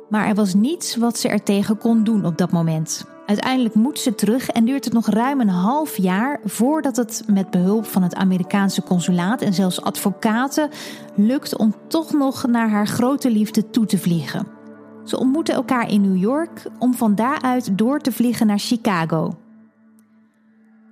Maar 0.10 0.28
er 0.28 0.36
was 0.36 0.54
niets 0.54 0.96
wat 0.96 1.18
ze 1.18 1.28
er 1.28 1.44
tegen 1.44 1.78
kon 1.78 2.04
doen 2.04 2.26
op 2.26 2.38
dat 2.38 2.52
moment. 2.52 3.06
Uiteindelijk 3.26 3.76
moet 3.76 4.00
ze 4.00 4.16
terug 4.16 4.50
en 4.50 4.66
duurt 4.66 4.86
het 4.86 4.94
nog 4.94 5.10
ruim 5.10 5.42
een 5.42 5.50
half 5.50 5.98
jaar 5.98 6.40
voordat 6.44 6.96
het 6.96 7.24
met 7.28 7.50
behulp 7.50 7.86
van 7.86 8.04
het 8.04 8.16
Amerikaanse 8.16 8.84
consulaat 8.84 9.42
en 9.42 9.54
zelfs 9.54 9.82
advocaten 9.82 10.70
lukt 11.16 11.58
om 11.58 11.76
toch 11.88 12.14
nog 12.14 12.48
naar 12.48 12.70
haar 12.70 12.88
grote 12.88 13.32
liefde 13.32 13.70
toe 13.70 13.86
te 13.86 13.98
vliegen. 13.98 14.48
Ze 15.04 15.20
ontmoeten 15.20 15.54
elkaar 15.54 15.92
in 15.92 16.02
New 16.02 16.22
York 16.22 16.66
om 16.80 16.94
van 16.94 17.16
daaruit 17.16 17.78
door 17.78 18.00
te 18.00 18.12
vliegen 18.12 18.48
naar 18.48 18.60
Chicago. 18.60 19.38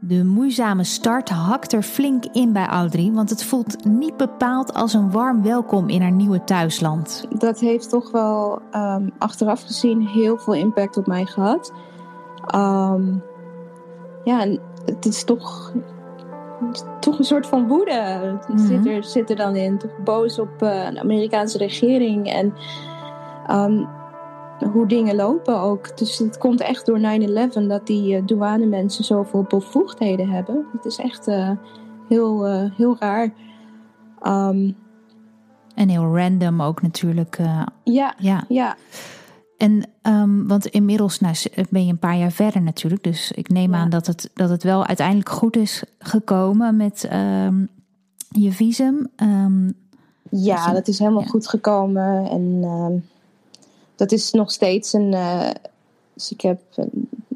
De 0.08 0.24
moeizame 0.24 0.84
start 0.84 1.30
hakt 1.30 1.74
er 1.74 1.82
flink 1.82 2.26
in 2.26 2.54
bij 2.54 2.66
Audrey, 2.66 3.12
want 3.12 3.30
het 3.30 3.44
voelt 3.44 3.86
niet 3.86 4.18
bepaald 4.18 4.74
als 4.74 4.94
een 4.94 5.12
warm 5.12 5.44
welkom 5.44 5.90
in 5.90 6.02
haar 6.02 6.12
nieuwe 6.12 6.44
thuisland. 6.44 7.26
Dat 7.30 7.60
heeft 7.60 7.90
toch 7.90 8.12
wel 8.12 8.62
um, 8.76 9.12
achteraf 9.18 9.64
gezien 9.64 10.08
heel 10.08 10.38
veel 10.38 10.54
impact 10.54 10.98
op 10.98 11.08
mij 11.08 11.26
gehad. 11.26 11.74
Um, 12.56 13.24
ja, 14.24 14.58
het 14.86 15.06
is 15.06 15.24
toch, 15.24 15.74
toch 17.00 17.18
een 17.18 17.26
soort 17.26 17.48
van 17.48 17.68
woede. 17.68 18.38
Mm 18.48 18.58
zit, 18.58 18.86
er, 18.86 19.04
zit 19.04 19.30
er 19.30 19.36
dan 19.36 19.56
in. 19.56 19.78
Toch 19.78 20.04
boos 20.04 20.40
op 20.40 20.52
uh, 20.64 20.90
de 20.90 21.00
Amerikaanse 21.00 21.58
regering 21.58 22.28
en 22.28 22.54
um, 23.52 23.88
hoe 24.74 24.88
dingen 24.88 25.16
lopen 25.16 25.60
ook. 25.60 25.98
Dus 25.98 26.18
het 26.18 26.38
komt 26.38 26.62
echt 26.62 26.86
door 26.86 27.00
9-11 27.00 27.68
dat 27.68 27.88
die 27.88 28.16
uh, 28.16 28.26
douane 28.26 28.66
mensen 28.66 29.04
zoveel 29.04 29.44
bevoegdheden 29.44 30.30
hebben. 30.30 30.66
Het 30.72 30.86
is 30.86 30.98
echt 30.98 31.28
uh, 31.28 31.52
heel, 32.08 32.46
heel 32.78 32.96
raar. 33.00 33.34
Um, 34.24 34.76
en 35.76 35.90
heel 35.90 36.18
random 36.18 36.62
ook 36.62 36.82
natuurlijk. 36.82 37.38
ja, 37.84 38.14
ja. 38.18 38.44
ja. 38.48 38.76
En 39.58 39.84
um, 40.02 40.48
want 40.48 40.66
inmiddels 40.66 41.20
nou, 41.20 41.36
ben 41.70 41.86
je 41.86 41.92
een 41.92 42.00
paar 42.00 42.18
jaar 42.18 42.32
verder 42.32 42.62
natuurlijk. 42.62 43.04
Dus 43.04 43.32
ik 43.32 43.50
neem 43.50 43.76
aan 43.76 43.90
dat 43.90 44.08
het, 44.08 44.30
dat 44.34 44.50
het 44.50 44.64
wel 44.64 44.86
uiteindelijk 44.86 45.30
goed 45.30 45.56
is 45.56 45.84
gekomen 46.00 46.76
met 46.76 47.10
um, 47.14 47.68
je 48.30 48.52
visum. 48.52 49.08
Um, 49.16 49.74
ja, 50.30 50.74
dat 50.74 50.88
is 50.88 51.00
helemaal 51.00 51.22
ja. 51.22 51.28
goed 51.28 51.48
gekomen. 51.48 52.30
En 52.30 52.64
dat 53.98 54.12
is 54.12 54.32
nog 54.32 54.52
steeds 54.52 54.94
een. 54.94 55.12
Uh, 55.12 55.50
dus 56.14 56.32
ik 56.32 56.42
heb. 56.42 56.60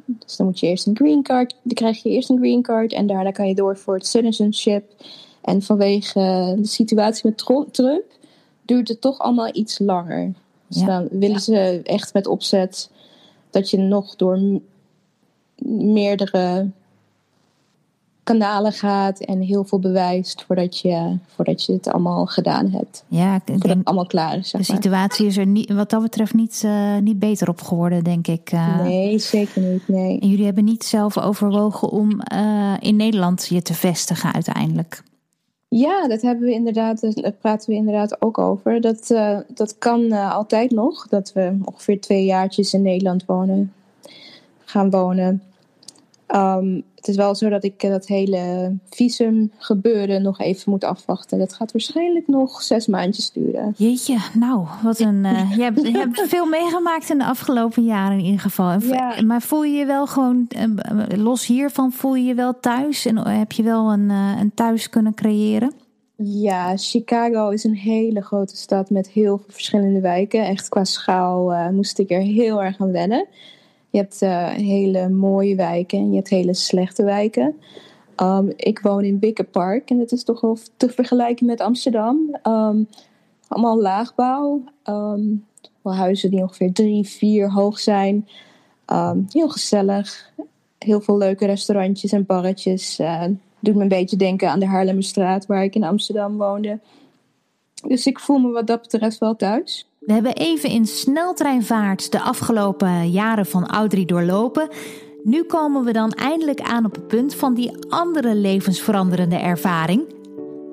Dus 0.05 0.35
dan 0.35 0.45
moet 0.45 0.59
je 0.59 0.67
eerst 0.67 0.87
een 0.87 0.95
green 0.95 1.23
card. 1.23 1.55
Dan 1.61 1.73
krijg 1.73 2.03
je 2.03 2.09
eerst 2.09 2.29
een 2.29 2.37
green 2.37 2.61
card. 2.61 2.93
En 2.93 3.07
daarna 3.07 3.31
kan 3.31 3.47
je 3.47 3.55
door 3.55 3.77
voor 3.77 3.93
het 3.93 4.07
citizenship. 4.07 4.93
En 5.41 5.61
vanwege 5.61 6.53
de 6.57 6.67
situatie 6.67 7.21
met 7.29 7.73
Trump 7.73 8.05
duurt 8.65 8.87
het 8.87 9.01
toch 9.01 9.19
allemaal 9.19 9.49
iets 9.53 9.79
langer. 9.79 10.33
Dus 10.67 10.83
dan 10.83 11.07
willen 11.11 11.39
ze 11.39 11.81
echt 11.83 12.13
met 12.13 12.27
opzet 12.27 12.89
dat 13.49 13.69
je 13.69 13.77
nog 13.77 14.15
door 14.15 14.39
meerdere 15.65 16.69
kanalen 18.23 18.71
gaat 18.71 19.19
en 19.19 19.41
heel 19.41 19.63
veel 19.63 19.79
bewijst 19.79 20.43
voordat 20.43 20.79
je, 20.79 21.17
voordat 21.27 21.65
je 21.65 21.73
het 21.73 21.87
allemaal 21.87 22.25
gedaan 22.25 22.69
hebt. 22.69 23.03
Ja, 23.07 23.35
ik 23.35 23.47
denk, 23.47 23.63
het 23.63 23.85
allemaal 23.85 24.05
klaar 24.05 24.37
is. 24.37 24.49
Zeg 24.49 24.65
de 24.65 24.73
situatie 24.73 25.25
is 25.25 25.37
er 25.37 25.45
niet, 25.45 25.73
wat 25.73 25.89
dat 25.89 26.01
betreft 26.01 26.33
niet, 26.33 26.61
uh, 26.65 26.97
niet 26.97 27.19
beter 27.19 27.49
op 27.49 27.61
geworden, 27.61 28.03
denk 28.03 28.27
ik. 28.27 28.51
Uh, 28.51 28.81
nee, 28.81 29.19
zeker 29.19 29.61
niet. 29.61 29.87
Nee. 29.87 30.19
En 30.19 30.29
jullie 30.29 30.45
hebben 30.45 30.63
niet 30.63 30.83
zelf 30.83 31.17
overwogen 31.17 31.89
om 31.89 32.21
uh, 32.33 32.73
in 32.79 32.95
Nederland 32.95 33.47
je 33.47 33.61
te 33.61 33.73
vestigen 33.73 34.33
uiteindelijk. 34.33 35.03
Ja, 35.67 36.07
dat 36.07 36.21
hebben 36.21 36.43
we 36.43 36.53
inderdaad, 36.53 37.21
daar 37.21 37.31
praten 37.31 37.69
we 37.69 37.75
inderdaad 37.75 38.21
ook 38.21 38.37
over. 38.37 38.81
Dat, 38.81 39.07
dat 39.47 39.77
kan 39.77 40.11
altijd 40.11 40.71
nog, 40.71 41.07
dat 41.07 41.33
we 41.33 41.57
ongeveer 41.63 42.01
twee 42.01 42.25
jaartjes 42.25 42.73
in 42.73 42.81
Nederland 42.81 43.25
wonen, 43.25 43.73
gaan 44.65 44.89
wonen. 44.89 45.41
Um, 46.35 46.83
het 46.95 47.07
is 47.07 47.15
wel 47.15 47.35
zo 47.35 47.49
dat 47.49 47.63
ik 47.63 47.79
dat 47.79 48.07
hele 48.07 48.73
visum 48.89 49.51
gebeuren 49.57 50.21
nog 50.21 50.39
even 50.39 50.71
moet 50.71 50.83
afwachten. 50.83 51.39
Dat 51.39 51.53
gaat 51.53 51.71
waarschijnlijk 51.71 52.27
nog 52.27 52.61
zes 52.61 52.87
maandjes 52.87 53.31
duren. 53.31 53.73
Jeetje, 53.77 54.17
nou, 54.33 54.65
wat 54.83 54.99
een. 54.99 55.23
Uh, 55.23 55.51
je, 55.57 55.63
hebt, 55.63 55.81
je 55.81 55.97
hebt 55.97 56.21
veel 56.27 56.45
meegemaakt 56.45 57.09
in 57.09 57.17
de 57.17 57.25
afgelopen 57.25 57.83
jaren 57.83 58.17
in 58.17 58.25
ieder 58.25 58.39
geval. 58.39 58.79
Ja. 58.79 59.21
Maar 59.21 59.41
voel 59.41 59.63
je 59.63 59.77
je 59.77 59.85
wel 59.85 60.07
gewoon, 60.07 60.47
los 61.15 61.45
hiervan, 61.45 61.91
voel 61.91 62.15
je 62.15 62.23
je 62.23 62.35
wel 62.35 62.59
thuis? 62.59 63.05
En 63.05 63.27
heb 63.27 63.51
je 63.51 63.63
wel 63.63 63.91
een, 63.91 64.09
een 64.09 64.51
thuis 64.53 64.89
kunnen 64.89 65.13
creëren? 65.13 65.73
Ja, 66.23 66.77
Chicago 66.77 67.49
is 67.49 67.63
een 67.63 67.75
hele 67.75 68.21
grote 68.21 68.55
stad 68.55 68.89
met 68.89 69.09
heel 69.09 69.37
veel 69.37 69.53
verschillende 69.53 69.99
wijken. 69.99 70.45
Echt 70.45 70.69
qua 70.69 70.83
schaal 70.83 71.53
uh, 71.53 71.69
moest 71.69 71.99
ik 71.99 72.11
er 72.11 72.21
heel 72.21 72.63
erg 72.63 72.79
aan 72.79 72.91
wennen. 72.91 73.27
Je 73.91 73.97
hebt 73.97 74.21
uh, 74.21 74.49
hele 74.49 75.09
mooie 75.09 75.55
wijken 75.55 75.99
en 75.99 76.09
je 76.09 76.15
hebt 76.15 76.29
hele 76.29 76.53
slechte 76.53 77.03
wijken. 77.03 77.55
Um, 78.17 78.53
ik 78.55 78.79
woon 78.79 79.03
in 79.03 79.19
Bicker 79.19 79.45
Park 79.45 79.89
en 79.89 79.97
dat 79.97 80.11
is 80.11 80.23
toch 80.23 80.41
wel 80.41 80.57
te 80.77 80.89
vergelijken 80.89 81.45
met 81.45 81.61
Amsterdam. 81.61 82.39
Um, 82.47 82.87
allemaal 83.47 83.81
laagbouw. 83.81 84.63
Um, 84.85 85.45
wel 85.81 85.95
huizen 85.95 86.29
die 86.29 86.41
ongeveer 86.41 86.73
drie, 86.73 87.07
vier 87.07 87.51
hoog 87.51 87.79
zijn. 87.79 88.27
heel 89.29 89.49
gezellig. 89.49 90.31
Heel 90.77 91.01
veel 91.01 91.17
leuke 91.17 91.45
restaurantjes 91.45 92.11
en 92.11 92.25
barretjes. 92.25 92.99
Uh, 92.99 93.23
doet 93.59 93.75
me 93.75 93.81
een 93.81 93.87
beetje 93.87 94.17
denken 94.17 94.49
aan 94.49 94.59
de 94.59 94.65
Haarlemmerstraat 94.65 95.45
waar 95.45 95.63
ik 95.63 95.75
in 95.75 95.83
Amsterdam 95.83 96.37
woonde. 96.37 96.79
Dus 97.87 98.05
ik 98.05 98.19
voel 98.19 98.37
me 98.37 98.51
wat 98.51 98.67
dat 98.67 98.81
betreft 98.81 99.17
wel 99.17 99.35
thuis. 99.35 99.90
We 100.05 100.13
hebben 100.13 100.33
even 100.33 100.69
in 100.69 100.85
sneltreinvaart 100.85 102.11
de 102.11 102.21
afgelopen 102.21 103.09
jaren 103.09 103.45
van 103.45 103.67
Audrey 103.67 104.05
doorlopen. 104.05 104.67
Nu 105.23 105.43
komen 105.43 105.83
we 105.83 105.91
dan 105.91 106.11
eindelijk 106.11 106.61
aan 106.61 106.85
op 106.85 106.91
het 106.91 107.07
punt 107.07 107.35
van 107.35 107.53
die 107.53 107.71
andere 107.89 108.35
levensveranderende 108.35 109.35
ervaring. 109.35 110.05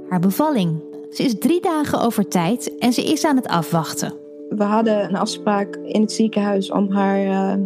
Haar 0.08 0.20
bevalling. 0.20 0.82
Ze 1.10 1.22
is 1.22 1.38
drie 1.38 1.60
dagen 1.60 2.00
over 2.00 2.28
tijd 2.28 2.78
en 2.78 2.92
ze 2.92 3.02
is 3.02 3.24
aan 3.24 3.36
het 3.36 3.46
afwachten. 3.46 4.14
We 4.48 4.64
hadden 4.64 5.04
een 5.04 5.16
afspraak 5.16 5.76
in 5.76 6.00
het 6.00 6.12
ziekenhuis 6.12 6.70
om 6.70 6.92
haar 6.92 7.24
uh, 7.24 7.64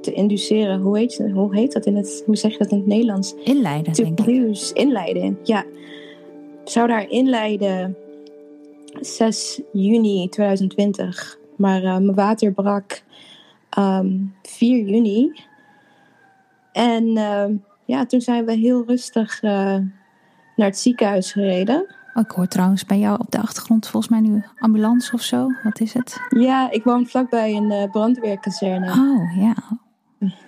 te 0.00 0.12
induceren. 0.12 0.80
Hoe 0.80 0.98
heet, 0.98 1.22
hoe 1.32 1.54
heet 1.54 1.72
dat 1.72 1.86
in 1.86 1.96
het, 1.96 2.22
hoe 2.26 2.36
zeg 2.36 2.52
je 2.52 2.58
dat 2.58 2.70
in 2.70 2.78
het 2.78 2.86
Nederlands? 2.86 3.34
Inleiden, 3.44 3.92
denk 3.92 4.20
ik. 4.20 4.70
Inleiden, 4.72 5.38
ja. 5.42 5.64
Zouden 6.64 6.96
haar 6.96 7.10
inleiden 7.10 7.96
6 9.00 9.60
juni 9.72 10.28
2020. 10.28 11.38
Maar 11.56 11.82
uh, 11.82 11.90
mijn 11.90 12.14
water 12.14 12.52
brak 12.52 13.02
um, 13.78 13.84
ehm, 13.84 14.16
4 14.42 14.88
juni. 14.88 15.32
En 16.72 17.04
uh, 17.04 17.44
ja, 17.84 18.06
toen 18.06 18.20
zijn 18.20 18.44
we 18.44 18.52
heel 18.52 18.84
rustig 18.86 19.42
uh, 19.42 19.50
naar 20.56 20.66
het 20.66 20.78
ziekenhuis 20.78 21.32
gereden. 21.32 21.94
Oh, 22.14 22.22
ik 22.22 22.30
hoor 22.30 22.48
trouwens 22.48 22.84
bij 22.84 22.98
jou 22.98 23.18
op 23.20 23.30
de 23.30 23.40
achtergrond 23.40 23.88
volgens 23.88 24.12
mij 24.12 24.20
nu 24.20 24.44
ambulance 24.58 25.12
of 25.12 25.20
zo. 25.20 25.48
Wat 25.62 25.80
is 25.80 25.92
het? 25.92 26.20
Ja, 26.28 26.70
ik 26.70 26.84
woon 26.84 27.06
vlakbij 27.06 27.56
een 27.56 27.90
brandweerkazerne. 27.90 28.90
Oh 28.90 29.36
ja. 29.36 29.54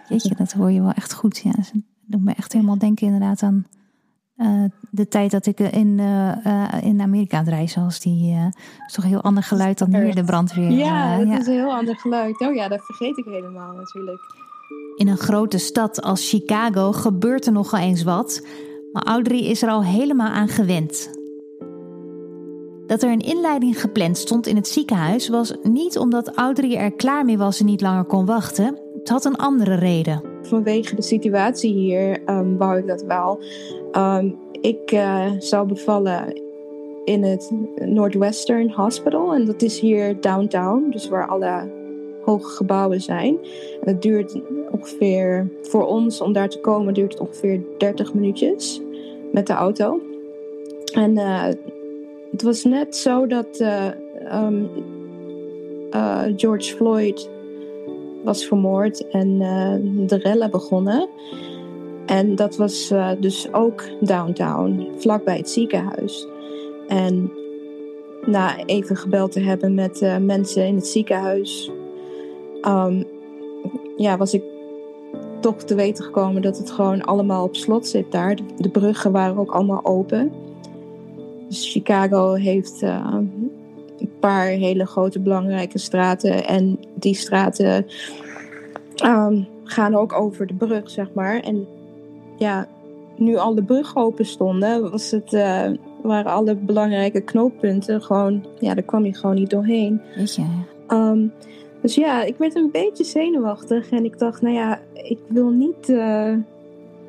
Jeetje, 0.08 0.34
dat 0.34 0.52
hoor 0.52 0.70
je 0.70 0.82
wel 0.82 0.92
echt 0.92 1.14
goed. 1.14 1.38
Ja, 1.38 1.50
dat 1.50 1.72
doet 2.04 2.24
me 2.24 2.32
echt 2.32 2.52
helemaal 2.52 2.78
denken 2.78 3.06
inderdaad 3.06 3.42
aan 3.42 3.66
uh, 4.36 4.64
de 4.90 5.08
tijd 5.08 5.30
dat 5.30 5.46
ik 5.46 5.60
in, 5.60 5.98
uh, 5.98 6.36
uh, 6.46 6.64
in 6.82 7.00
Amerika 7.00 7.36
aan 7.36 7.44
het 7.44 7.52
reizen 7.52 7.82
was. 7.82 8.00
Die 8.00 8.34
is 8.86 8.92
toch 8.92 9.04
een 9.04 9.10
heel 9.10 9.22
ander 9.22 9.42
geluid 9.42 9.78
dan 9.78 9.94
hier 9.94 10.14
de 10.14 10.24
brandweer. 10.24 10.70
Ja, 10.70 11.18
dat 11.18 11.26
ja. 11.26 11.38
is 11.38 11.46
een 11.46 11.52
heel 11.52 11.74
ander 11.74 11.96
geluid. 11.96 12.40
Oh 12.40 12.54
ja, 12.54 12.68
dat 12.68 12.84
vergeet 12.84 13.18
ik 13.18 13.24
helemaal 13.24 13.74
natuurlijk. 13.74 14.20
In 14.96 15.08
een 15.08 15.16
grote 15.16 15.58
stad 15.58 16.02
als 16.02 16.28
Chicago 16.28 16.92
gebeurt 16.92 17.46
er 17.46 17.52
nogal 17.52 17.80
eens 17.80 18.02
wat. 18.02 18.46
Maar 18.92 19.04
Audrey 19.04 19.38
is 19.38 19.62
er 19.62 19.68
al 19.68 19.84
helemaal 19.84 20.30
aan 20.30 20.48
gewend. 20.48 21.10
Dat 22.86 23.02
er 23.02 23.10
een 23.10 23.20
inleiding 23.20 23.80
gepland 23.80 24.18
stond 24.18 24.46
in 24.46 24.56
het 24.56 24.68
ziekenhuis 24.68 25.28
was 25.28 25.54
niet 25.62 25.98
omdat 25.98 26.34
Audrey 26.34 26.76
er 26.76 26.92
klaar 26.92 27.24
mee 27.24 27.38
was 27.38 27.60
en 27.60 27.66
niet 27.66 27.80
langer 27.80 28.04
kon 28.04 28.26
wachten. 28.26 28.78
Het 28.98 29.08
had 29.08 29.24
een 29.24 29.36
andere 29.36 29.74
reden. 29.74 30.35
Vanwege 30.46 30.94
de 30.94 31.02
situatie 31.02 31.72
hier 31.72 32.20
um, 32.30 32.56
wou 32.56 32.78
ik 32.78 32.86
dat 32.86 33.02
wel. 33.02 33.40
Um, 33.92 34.38
ik 34.60 34.92
uh, 34.92 35.30
zou 35.38 35.66
bevallen 35.66 36.40
in 37.04 37.22
het 37.22 37.50
Northwestern 37.74 38.70
Hospital. 38.70 39.34
En 39.34 39.44
dat 39.44 39.62
is 39.62 39.80
hier 39.80 40.20
downtown, 40.20 40.90
dus 40.90 41.08
waar 41.08 41.26
alle 41.26 41.70
hoge 42.24 42.56
gebouwen 42.56 43.00
zijn. 43.00 43.38
Het 43.80 44.02
duurt 44.02 44.40
ongeveer, 44.70 45.48
voor 45.62 45.86
ons 45.86 46.20
om 46.20 46.32
daar 46.32 46.48
te 46.48 46.60
komen, 46.60 46.94
duurt 46.94 47.12
het 47.12 47.20
ongeveer 47.20 47.60
30 47.78 48.14
minuutjes 48.14 48.82
met 49.32 49.46
de 49.46 49.52
auto. 49.52 50.00
En 50.94 51.16
uh, 51.16 51.44
het 52.30 52.42
was 52.42 52.64
net 52.64 52.96
zo 52.96 53.26
dat 53.26 53.60
uh, 53.60 53.86
um, 54.32 54.68
George 56.36 56.76
Floyd 56.76 57.30
was 58.26 58.44
vermoord 58.44 59.08
en 59.08 59.38
de 60.06 60.16
rellen 60.16 60.50
begonnen. 60.50 61.08
En 62.06 62.34
dat 62.34 62.56
was 62.56 62.90
uh, 62.92 63.10
dus 63.20 63.52
ook 63.52 63.84
downtown, 64.00 64.88
vlakbij 64.96 65.36
het 65.36 65.50
ziekenhuis. 65.50 66.28
En 66.88 67.32
na 68.24 68.64
even 68.64 68.96
gebeld 68.96 69.32
te 69.32 69.40
hebben 69.40 69.74
met 69.74 70.02
uh, 70.02 70.16
mensen 70.16 70.66
in 70.66 70.74
het 70.74 70.86
ziekenhuis, 70.86 71.70
um, 72.62 73.04
ja, 73.96 74.16
was 74.16 74.34
ik 74.34 74.42
toch 75.40 75.56
te 75.62 75.74
weten 75.74 76.04
gekomen 76.04 76.42
dat 76.42 76.58
het 76.58 76.70
gewoon 76.70 77.02
allemaal 77.02 77.44
op 77.44 77.56
slot 77.56 77.86
zit 77.86 78.12
daar. 78.12 78.38
De, 78.56 78.68
bruggen 78.68 79.12
waren 79.12 79.38
ook 79.38 79.50
allemaal 79.50 79.84
open. 79.84 80.32
Dus 81.48 81.70
Chicago 81.70 82.32
heeft 82.32 82.82
paar 84.26 84.46
hele 84.46 84.86
grote 84.86 85.20
belangrijke 85.20 85.78
straten. 85.78 86.46
En 86.46 86.78
die 86.94 87.14
straten 87.14 87.86
ehm, 88.96 89.42
gaan 89.64 89.94
ook 89.94 90.12
over 90.12 90.46
de 90.46 90.54
brug, 90.54 90.90
zeg 90.90 91.12
maar. 91.12 91.40
En 91.40 91.66
ja, 92.36 92.68
nu 93.16 93.36
al 93.36 93.54
de 93.54 93.62
brug 93.62 93.96
open 93.96 94.26
stonden, 94.26 94.90
was 94.90 95.10
het, 95.10 95.32
uh, 95.32 95.70
waren 96.02 96.32
alle 96.32 96.54
belangrijke 96.54 97.20
knooppunten 97.20 98.02
gewoon, 98.02 98.46
ja, 98.58 98.74
daar 98.74 98.84
kwam 98.84 99.04
je 99.04 99.14
gewoon 99.14 99.36
niet 99.36 99.50
doorheen. 99.50 100.00
Weet 100.16 100.34
je. 100.34 100.44
Um, 100.88 101.32
dus 101.80 101.94
ja, 101.94 102.22
ik 102.22 102.36
werd 102.36 102.54
een 102.54 102.70
beetje 102.70 103.04
zenuwachtig 103.04 103.90
en 103.90 104.04
ik 104.04 104.18
dacht, 104.18 104.42
nou 104.42 104.54
ja, 104.54 104.80
ik 104.92 105.18
wil 105.28 105.50
niet 105.50 105.88
uh, 105.88 106.32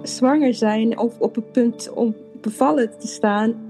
zwanger 0.02 0.54
zijn 0.54 1.00
of 1.00 1.20
op 1.20 1.36
het 1.36 1.52
punt 1.52 1.92
om 1.94 2.16
bevallen 2.42 2.90
te 3.00 3.08
staan 3.08 3.67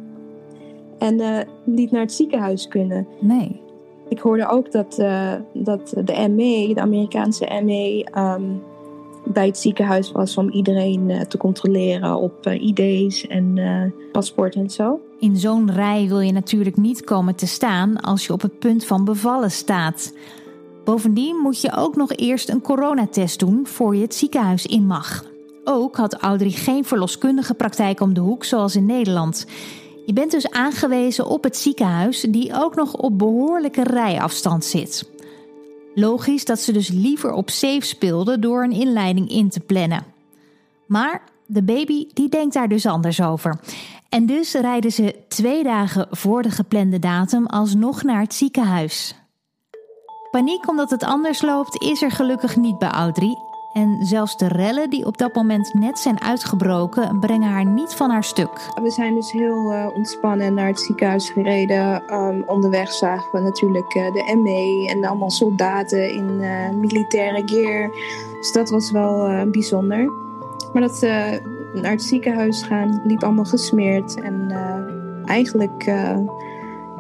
en 0.98 1.20
uh, 1.20 1.40
niet 1.64 1.92
naar 1.92 2.02
het 2.02 2.14
ziekenhuis 2.14 2.68
kunnen. 2.68 3.08
Nee. 3.20 3.62
Ik 4.10 4.20
hoorde 4.20 4.50
ook 4.50 4.72
dat, 4.72 5.00
uh, 5.00 5.34
dat 5.54 5.90
de 6.04 6.28
ME, 6.30 6.72
de 6.74 6.82
Amerikaanse 6.82 7.62
ME, 7.64 8.08
um, 8.18 8.62
bij 9.34 9.46
het 9.46 9.58
ziekenhuis 9.58 10.12
was 10.12 10.38
om 10.38 10.50
iedereen 10.50 11.10
uh, 11.10 11.22
te 11.22 11.38
controleren 11.38 12.16
op 12.16 12.48
ID's 12.48 13.28
en 13.28 13.60
paspoort 14.12 14.56
en 14.56 14.70
zo. 14.70 15.00
In 15.20 15.38
zo'n 15.38 15.72
rij 15.72 16.08
wil 16.08 16.20
je 16.20 16.32
natuurlijk 16.32 16.78
niet 16.78 17.04
komen 17.04 17.36
te 17.36 17.48
staan 17.48 18.02
als 18.02 18.26
je 18.26 18.34
op 18.34 18.42
het 18.42 18.60
punt 18.60 18.86
van 18.86 19.06
bevallen 19.06 19.52
staat. 19.52 20.14
Bovendien 20.84 21.36
moet 21.36 21.62
je 21.62 21.76
ook 21.76 21.96
nog 21.96 22.12
eerst 22.16 22.50
een 22.50 22.62
coronatest 22.62 23.40
doen 23.40 23.68
voor 23.68 23.96
je 23.96 24.02
het 24.02 24.16
ziekenhuis 24.16 24.66
in 24.66 24.86
mag. 24.86 25.26
Ook 25.64 25.96
had 25.96 26.14
Audrey 26.14 26.52
geen 26.52 26.86
verloskundige 26.86 27.54
praktijk 27.54 28.02
om 28.02 28.14
de 28.14 28.20
hoek 28.20 28.44
zoals 28.44 28.76
in 28.76 28.86
Nederland. 28.86 29.46
Je 30.08 30.14
bent 30.14 30.32
dus 30.32 30.52
aangewezen 30.52 31.28
op 31.28 31.44
het 31.44 31.58
ziekenhuis, 31.58 32.22
die 32.22 32.54
ook 32.54 32.76
nog 32.76 32.94
op 32.94 33.18
behoorlijke 33.18 33.84
rijafstand 33.84 34.66
zit. 34.66 35.10
Logisch 35.96 36.46
dat 36.46 36.60
ze 36.60 36.72
dus 36.72 36.88
liever 36.88 37.32
op 37.32 37.50
safe 37.50 37.86
speelde 37.86 38.40
door 38.40 38.64
een 38.64 38.72
inleiding 38.72 39.30
in 39.30 39.50
te 39.50 39.60
plannen. 39.60 40.06
Maar 40.86 41.22
de 41.46 41.64
baby 41.64 42.08
die 42.14 42.30
denkt 42.30 42.54
daar 42.54 42.68
dus 42.68 42.86
anders 42.86 43.22
over. 43.22 43.60
En 44.10 44.26
dus 44.26 44.54
rijden 44.54 44.92
ze 44.92 45.16
twee 45.28 45.64
dagen 45.64 46.08
voor 46.12 46.42
de 46.42 46.52
geplande 46.52 47.00
datum 47.00 47.46
alsnog 47.46 48.04
naar 48.04 48.22
het 48.22 48.34
ziekenhuis. 48.34 49.16
Paniek 50.32 50.70
omdat 50.70 50.90
het 50.90 51.04
anders 51.04 51.42
loopt 51.42 51.84
is 51.84 52.02
er 52.02 52.12
gelukkig 52.12 52.56
niet 52.56 52.78
bij 52.78 52.90
Audrey. 52.90 53.47
En 53.78 54.06
zelfs 54.06 54.38
de 54.38 54.48
rellen 54.48 54.90
die 54.90 55.06
op 55.06 55.18
dat 55.18 55.36
moment 55.36 55.74
net 55.74 56.00
zijn 56.00 56.22
uitgebroken, 56.22 57.20
brengen 57.20 57.50
haar 57.50 57.66
niet 57.66 57.94
van 57.94 58.10
haar 58.10 58.24
stuk. 58.24 58.70
We 58.82 58.90
zijn 58.90 59.16
dus 59.16 59.32
heel 59.32 59.72
uh, 59.72 59.88
ontspannen 59.94 60.54
naar 60.54 60.68
het 60.68 60.80
ziekenhuis 60.80 61.30
gereden. 61.30 62.14
Um, 62.14 62.44
onderweg 62.48 62.92
zagen 62.92 63.32
we 63.32 63.40
natuurlijk 63.40 63.96
uh, 63.96 64.14
de 64.14 64.36
ME 64.44 64.88
en 64.90 65.06
allemaal 65.06 65.30
soldaten 65.30 66.14
in 66.14 66.30
uh, 66.30 66.70
militaire 66.70 67.42
gear. 67.46 67.90
Dus 68.38 68.52
dat 68.52 68.70
was 68.70 68.92
wel 68.92 69.46
bijzonder. 69.52 70.12
Maar 70.74 70.82
dat 70.82 71.02
naar 71.74 71.92
het 71.92 72.04
ziekenhuis 72.04 72.64
gaan 72.64 73.02
liep 73.06 73.24
allemaal 73.24 73.46
gesmeerd. 73.46 74.22
En 74.22 74.52
eigenlijk 75.26 75.86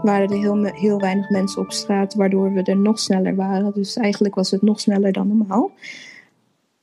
waren 0.01 0.29
er 0.29 0.37
heel, 0.37 0.63
heel 0.63 0.99
weinig 0.99 1.29
mensen 1.29 1.61
op 1.61 1.71
straat, 1.71 2.13
waardoor 2.13 2.53
we 2.53 2.63
er 2.63 2.77
nog 2.77 2.99
sneller 2.99 3.35
waren. 3.35 3.71
Dus 3.73 3.95
eigenlijk 3.95 4.35
was 4.35 4.51
het 4.51 4.61
nog 4.61 4.79
sneller 4.79 5.11
dan 5.11 5.27
normaal. 5.27 5.71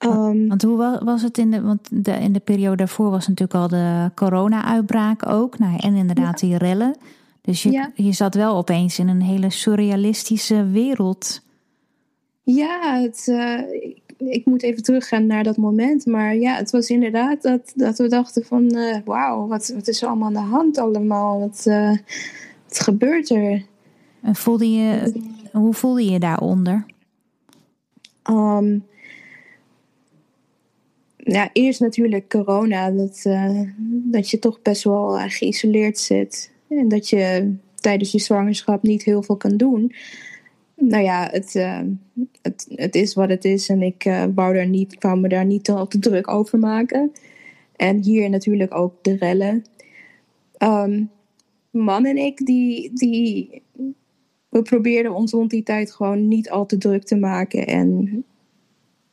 Um, 0.04 0.48
want 0.48 0.62
hoe 0.62 1.00
was 1.04 1.22
het 1.22 1.38
in 1.38 1.50
de, 1.50 1.62
want 1.62 2.04
de, 2.04 2.12
in 2.12 2.32
de 2.32 2.40
periode 2.40 2.76
daarvoor 2.76 3.10
was 3.10 3.28
natuurlijk 3.28 3.60
al 3.60 3.68
de 3.68 4.10
corona-uitbraak 4.14 5.28
ook. 5.28 5.58
Nou, 5.58 5.76
en 5.76 5.94
inderdaad 5.94 6.38
die 6.38 6.56
rellen. 6.56 6.96
Dus 7.40 7.62
je, 7.62 7.70
ja. 7.70 7.90
je 7.94 8.12
zat 8.12 8.34
wel 8.34 8.56
opeens 8.56 8.98
in 8.98 9.08
een 9.08 9.22
hele 9.22 9.50
surrealistische 9.50 10.66
wereld. 10.66 11.42
Ja, 12.42 13.00
het, 13.00 13.26
uh, 13.30 13.60
ik, 13.72 14.00
ik, 14.18 14.44
moet 14.46 14.62
even 14.62 14.82
teruggaan 14.82 15.26
naar 15.26 15.44
dat 15.44 15.56
moment. 15.56 16.06
Maar 16.06 16.36
ja, 16.36 16.54
het 16.54 16.70
was 16.70 16.88
inderdaad 16.88 17.42
dat, 17.42 17.72
dat 17.74 17.98
we 17.98 18.08
dachten 18.08 18.44
van... 18.44 18.76
Uh, 18.76 18.96
wauw, 19.04 19.46
wat, 19.46 19.72
wat 19.74 19.88
is 19.88 20.02
er 20.02 20.08
allemaal 20.08 20.26
aan 20.26 20.32
de 20.32 20.54
hand 20.54 20.78
allemaal? 20.78 21.40
Wat, 21.40 21.64
uh, 21.68 21.96
wat 22.68 22.80
gebeurt 22.80 23.30
er? 23.30 23.64
En 24.22 24.34
voelde 24.34 24.70
je, 24.70 25.12
hoe 25.52 25.74
voelde 25.74 26.04
je 26.04 26.10
je 26.10 26.18
daaronder? 26.18 26.86
Um, 28.30 28.84
ja, 31.24 31.50
eerst 31.52 31.80
natuurlijk 31.80 32.28
corona, 32.28 32.90
dat, 32.90 33.24
uh, 33.26 33.60
dat 33.86 34.30
je 34.30 34.38
toch 34.38 34.62
best 34.62 34.84
wel 34.84 35.18
uh, 35.18 35.24
geïsoleerd 35.26 35.98
zit. 35.98 36.52
En 36.68 36.88
dat 36.88 37.08
je 37.08 37.54
tijdens 37.74 38.12
je 38.12 38.18
zwangerschap 38.18 38.82
niet 38.82 39.02
heel 39.02 39.22
veel 39.22 39.36
kan 39.36 39.56
doen. 39.56 39.94
Nou 40.76 41.02
ja, 41.02 41.28
het, 41.30 41.54
uh, 41.54 41.80
het, 42.42 42.66
het 42.68 42.94
is 42.94 43.14
wat 43.14 43.28
het 43.28 43.44
is 43.44 43.68
en 43.68 43.82
ik 43.82 44.02
wou, 44.34 44.54
daar 44.54 44.68
niet, 44.68 45.02
me 45.02 45.28
daar 45.28 45.46
niet 45.46 45.70
al 45.70 45.86
te 45.86 45.98
druk 45.98 46.28
over 46.28 46.58
maken. 46.58 47.12
En 47.76 48.02
hier 48.02 48.30
natuurlijk 48.30 48.74
ook 48.74 48.94
de 49.02 49.16
rellen. 49.16 49.64
Um, 50.58 51.10
man 51.70 52.04
en 52.04 52.16
ik, 52.16 52.46
die, 52.46 52.90
die, 52.94 53.62
we 54.48 54.62
probeerden 54.62 55.14
ons 55.14 55.32
rond 55.32 55.50
die 55.50 55.62
tijd 55.62 55.92
gewoon 55.92 56.28
niet 56.28 56.50
al 56.50 56.66
te 56.66 56.78
druk 56.78 57.04
te 57.04 57.16
maken. 57.16 57.66
En 57.66 58.24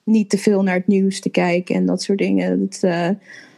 niet 0.03 0.29
te 0.29 0.37
veel 0.37 0.63
naar 0.63 0.75
het 0.75 0.87
nieuws 0.87 1.19
te 1.19 1.29
kijken 1.29 1.75
en 1.75 1.85
dat 1.85 2.01
soort 2.01 2.17
dingen. 2.17 2.59
Dat, 2.59 2.79
uh, 2.83 3.09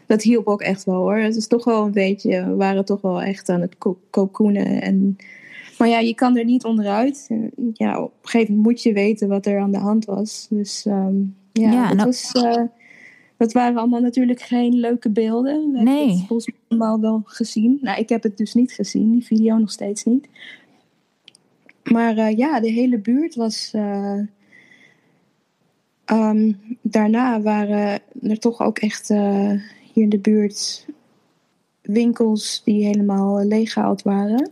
dat 0.05 0.21
hielp 0.21 0.47
ook 0.47 0.61
echt 0.61 0.83
wel 0.83 0.95
hoor. 0.95 1.17
Het 1.17 1.35
is 1.35 1.47
toch 1.47 1.65
wel 1.65 1.85
een 1.85 1.91
beetje, 1.91 2.45
we 2.45 2.55
waren 2.55 2.85
toch 2.85 3.01
wel 3.01 3.21
echt 3.21 3.49
aan 3.49 3.61
het 3.61 3.75
cocoonen. 4.09 4.81
En, 4.81 5.17
maar 5.77 5.87
ja, 5.87 5.99
je 5.99 6.15
kan 6.15 6.37
er 6.37 6.45
niet 6.45 6.63
onderuit. 6.63 7.29
Ja, 7.73 8.01
op 8.01 8.13
een 8.21 8.29
gegeven 8.29 8.55
moment 8.55 8.71
moet 8.71 8.83
je 8.83 8.93
weten 8.93 9.27
wat 9.27 9.45
er 9.45 9.59
aan 9.59 9.71
de 9.71 9.77
hand 9.77 10.05
was. 10.05 10.47
Dus 10.49 10.85
um, 10.85 11.35
ja, 11.51 11.71
ja 11.71 11.87
dat, 11.87 11.95
nou, 11.95 12.07
was, 12.07 12.31
uh, 12.33 12.63
dat 13.37 13.51
waren 13.51 13.77
allemaal 13.77 14.01
natuurlijk 14.01 14.41
geen 14.41 14.73
leuke 14.73 15.09
beelden. 15.09 15.71
We 15.71 15.81
nee. 15.81 15.97
hebben 15.97 16.17
het 16.17 16.27
volgens 16.27 16.47
mij 16.47 16.57
allemaal 16.67 16.99
wel 16.99 17.21
gezien. 17.25 17.77
Nou, 17.81 17.99
ik 17.99 18.09
heb 18.09 18.23
het 18.23 18.37
dus 18.37 18.53
niet 18.53 18.71
gezien, 18.71 19.11
die 19.11 19.25
video 19.25 19.57
nog 19.57 19.71
steeds 19.71 20.03
niet. 20.03 20.27
Maar 21.83 22.17
uh, 22.17 22.37
ja, 22.37 22.59
de 22.59 22.71
hele 22.71 22.97
buurt 22.97 23.35
was 23.35 23.73
Um, 26.11 26.59
daarna 26.81 27.41
waren 27.41 28.01
er 28.21 28.39
toch 28.39 28.61
ook 28.61 28.79
echt 28.79 29.09
uh, 29.09 29.51
hier 29.93 30.03
in 30.03 30.09
de 30.09 30.19
buurt 30.19 30.87
winkels 31.81 32.61
die 32.65 32.85
helemaal 32.85 33.45
leeggehaald 33.45 34.01
waren. 34.01 34.51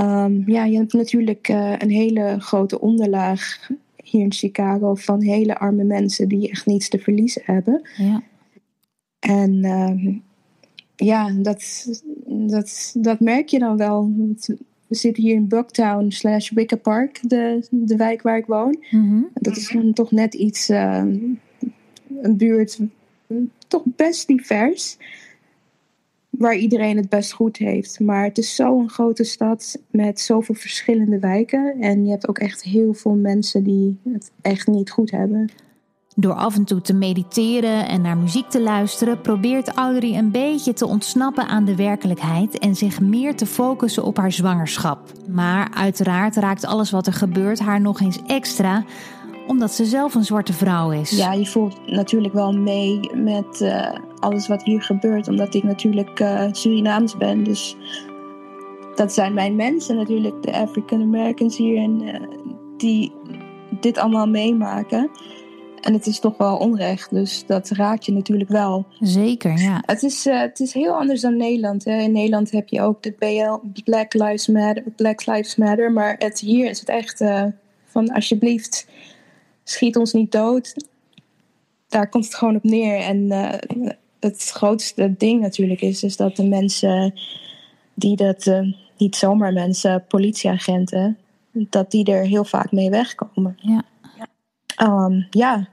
Um, 0.00 0.42
ja, 0.46 0.64
je 0.64 0.76
hebt 0.76 0.92
natuurlijk 0.92 1.48
uh, 1.48 1.74
een 1.78 1.90
hele 1.90 2.36
grote 2.38 2.80
onderlaag 2.80 3.70
hier 4.04 4.22
in 4.22 4.32
Chicago 4.32 4.94
van 4.94 5.22
hele 5.22 5.58
arme 5.58 5.84
mensen 5.84 6.28
die 6.28 6.50
echt 6.50 6.66
niets 6.66 6.88
te 6.88 6.98
verliezen 6.98 7.42
hebben. 7.44 7.88
Ja. 7.96 8.22
En 9.18 9.64
um, 9.64 10.22
ja, 10.96 11.30
dat, 11.30 11.88
dat, 12.26 12.94
dat 12.98 13.20
merk 13.20 13.48
je 13.48 13.58
dan 13.58 13.76
wel. 13.76 14.10
We 14.90 14.96
zitten 14.96 15.22
hier 15.22 15.34
in 15.34 15.48
Bucktown 15.48 16.10
slash 16.10 16.50
Wicker 16.50 16.78
Park, 16.78 17.20
de, 17.22 17.66
de 17.70 17.96
wijk 17.96 18.22
waar 18.22 18.36
ik 18.36 18.46
woon. 18.46 18.84
Mm-hmm. 18.90 19.28
Dat 19.34 19.56
is 19.56 19.76
toch 19.94 20.10
net 20.10 20.34
iets, 20.34 20.70
uh, 20.70 21.02
een 22.22 22.36
buurt, 22.36 22.78
toch 23.68 23.82
best 23.84 24.26
divers. 24.26 24.96
Waar 26.30 26.56
iedereen 26.56 26.96
het 26.96 27.08
best 27.08 27.32
goed 27.32 27.56
heeft. 27.56 28.00
Maar 28.00 28.24
het 28.24 28.38
is 28.38 28.54
zo'n 28.54 28.88
grote 28.88 29.24
stad 29.24 29.82
met 29.90 30.20
zoveel 30.20 30.54
verschillende 30.54 31.18
wijken. 31.18 31.74
En 31.80 32.04
je 32.04 32.10
hebt 32.10 32.28
ook 32.28 32.38
echt 32.38 32.62
heel 32.62 32.94
veel 32.94 33.14
mensen 33.14 33.64
die 33.64 33.98
het 34.12 34.30
echt 34.42 34.66
niet 34.66 34.90
goed 34.90 35.10
hebben. 35.10 35.50
Door 36.20 36.34
af 36.34 36.56
en 36.56 36.64
toe 36.64 36.80
te 36.80 36.94
mediteren 36.94 37.88
en 37.88 38.00
naar 38.00 38.16
muziek 38.16 38.48
te 38.48 38.62
luisteren, 38.62 39.20
probeert 39.20 39.68
Audrey 39.68 40.16
een 40.16 40.30
beetje 40.30 40.72
te 40.72 40.86
ontsnappen 40.86 41.46
aan 41.46 41.64
de 41.64 41.76
werkelijkheid 41.76 42.58
en 42.58 42.76
zich 42.76 43.00
meer 43.00 43.36
te 43.36 43.46
focussen 43.46 44.04
op 44.04 44.16
haar 44.16 44.32
zwangerschap. 44.32 44.98
Maar 45.28 45.70
uiteraard 45.74 46.36
raakt 46.36 46.66
alles 46.66 46.90
wat 46.90 47.06
er 47.06 47.12
gebeurt 47.12 47.58
haar 47.58 47.80
nog 47.80 48.00
eens 48.00 48.18
extra, 48.26 48.84
omdat 49.46 49.70
ze 49.70 49.84
zelf 49.84 50.14
een 50.14 50.24
zwarte 50.24 50.52
vrouw 50.52 50.90
is. 50.90 51.10
Ja, 51.10 51.32
je 51.32 51.46
voelt 51.46 51.86
natuurlijk 51.86 52.34
wel 52.34 52.52
mee 52.52 53.00
met 53.14 53.60
uh, 53.60 53.88
alles 54.18 54.48
wat 54.48 54.62
hier 54.62 54.82
gebeurt, 54.82 55.28
omdat 55.28 55.54
ik 55.54 55.62
natuurlijk 55.62 56.20
uh, 56.20 56.44
Surinaams 56.52 57.16
ben. 57.16 57.44
Dus 57.44 57.76
dat 58.94 59.12
zijn 59.12 59.34
mijn 59.34 59.56
mensen 59.56 59.96
natuurlijk, 59.96 60.42
de 60.42 60.52
African 60.52 61.02
Americans 61.02 61.56
hier, 61.56 61.82
en 61.82 62.02
uh, 62.02 62.14
die 62.76 63.12
dit 63.80 63.98
allemaal 63.98 64.26
meemaken. 64.26 65.10
En 65.80 65.92
het 65.92 66.06
is 66.06 66.20
toch 66.20 66.36
wel 66.36 66.56
onrecht, 66.56 67.10
dus 67.10 67.46
dat 67.46 67.68
raakt 67.68 68.06
je 68.06 68.12
natuurlijk 68.12 68.50
wel. 68.50 68.86
Zeker, 69.00 69.58
ja. 69.58 69.82
Het 69.86 70.02
is, 70.02 70.26
uh, 70.26 70.40
het 70.40 70.60
is 70.60 70.72
heel 70.72 70.92
anders 70.92 71.20
dan 71.20 71.36
Nederland. 71.36 71.84
Hè. 71.84 72.00
In 72.00 72.12
Nederland 72.12 72.50
heb 72.50 72.68
je 72.68 72.80
ook 72.80 73.02
de 73.02 73.12
BL, 73.12 73.80
Black 73.84 74.14
Lives 74.14 74.46
Matter, 74.46 74.82
Black 74.96 75.26
Lives 75.26 75.56
Matter. 75.56 75.92
Maar 75.92 76.16
het, 76.18 76.40
hier 76.40 76.70
is 76.70 76.80
het 76.80 76.88
echt 76.88 77.20
uh, 77.20 77.44
van 77.84 78.12
alsjeblieft, 78.12 78.86
schiet 79.64 79.96
ons 79.96 80.12
niet 80.12 80.32
dood. 80.32 80.74
Daar 81.88 82.08
komt 82.08 82.24
het 82.24 82.34
gewoon 82.34 82.56
op 82.56 82.64
neer. 82.64 82.98
En 82.98 83.18
uh, 83.18 83.52
het 84.20 84.50
grootste 84.50 85.14
ding 85.18 85.40
natuurlijk 85.40 85.80
is, 85.80 86.02
is 86.02 86.16
dat 86.16 86.36
de 86.36 86.48
mensen 86.48 87.14
die 87.94 88.16
dat 88.16 88.62
niet 88.96 89.16
zomaar 89.16 89.52
mensen, 89.52 90.04
politieagenten, 90.08 91.18
dat 91.52 91.90
die 91.90 92.04
er 92.04 92.26
heel 92.26 92.44
vaak 92.44 92.72
mee 92.72 92.90
wegkomen. 92.90 93.56
Ja. 93.60 93.84
Um, 94.82 95.26
ja. 95.30 95.68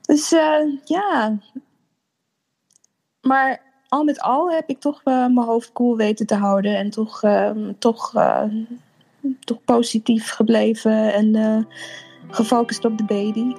Dus 0.00 0.32
uh, 0.32 0.78
ja. 0.84 1.38
Maar 3.20 3.62
al 3.88 4.04
met 4.04 4.20
al 4.20 4.50
heb 4.50 4.68
ik 4.68 4.80
toch 4.80 5.00
uh, 5.04 5.14
mijn 5.14 5.46
hoofd 5.46 5.72
koel 5.72 5.86
cool 5.86 5.96
weten 5.96 6.26
te 6.26 6.34
houden 6.34 6.76
en 6.76 6.90
toch, 6.90 7.22
uh, 7.22 7.50
toch, 7.78 8.12
toch 9.40 9.64
positief 9.64 10.30
gebleven 10.30 11.14
en 11.14 11.66
gefocust 12.30 12.84
op 12.84 12.98
de 12.98 13.04
baby. 13.04 13.54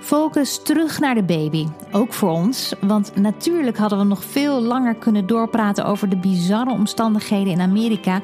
Focus 0.00 0.62
terug 0.62 1.00
naar 1.00 1.14
de 1.14 1.24
baby. 1.24 1.66
Ook 1.92 2.12
voor 2.12 2.30
ons, 2.30 2.74
want 2.80 3.16
natuurlijk 3.16 3.76
hadden 3.76 3.98
we 3.98 4.04
nog 4.04 4.24
veel 4.24 4.60
langer 4.60 4.94
kunnen 4.94 5.26
doorpraten 5.26 5.84
over 5.84 6.08
de 6.08 6.16
bizarre 6.16 6.70
omstandigheden 6.70 7.52
in 7.52 7.60
Amerika. 7.60 8.20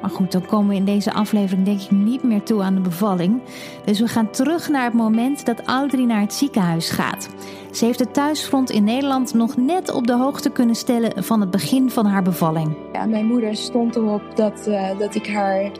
Maar 0.00 0.10
goed, 0.10 0.32
dan 0.32 0.46
komen 0.46 0.68
we 0.68 0.74
in 0.74 0.84
deze 0.84 1.12
aflevering 1.12 1.64
denk 1.64 1.80
ik 1.80 1.90
niet 1.90 2.22
meer 2.22 2.42
toe 2.42 2.62
aan 2.62 2.74
de 2.74 2.80
bevalling. 2.80 3.40
Dus 3.84 4.00
we 4.00 4.08
gaan 4.08 4.30
terug 4.30 4.68
naar 4.68 4.84
het 4.84 4.92
moment 4.92 5.46
dat 5.46 5.62
Audrey 5.64 6.04
naar 6.04 6.20
het 6.20 6.34
ziekenhuis 6.34 6.90
gaat. 6.90 7.28
Ze 7.70 7.84
heeft 7.84 7.98
het 7.98 8.14
thuisfront 8.14 8.70
in 8.70 8.84
Nederland 8.84 9.34
nog 9.34 9.56
net 9.56 9.92
op 9.92 10.06
de 10.06 10.12
hoogte 10.16 10.50
kunnen 10.50 10.74
stellen 10.74 11.24
van 11.24 11.40
het 11.40 11.50
begin 11.50 11.90
van 11.90 12.06
haar 12.06 12.22
bevalling. 12.22 12.76
Ja, 12.92 13.06
mijn 13.06 13.26
moeder 13.26 13.56
stond 13.56 13.96
erop 13.96 14.22
dat, 14.34 14.66
uh, 14.68 14.98
dat 14.98 15.14
ik 15.14 15.26
haar 15.26 15.70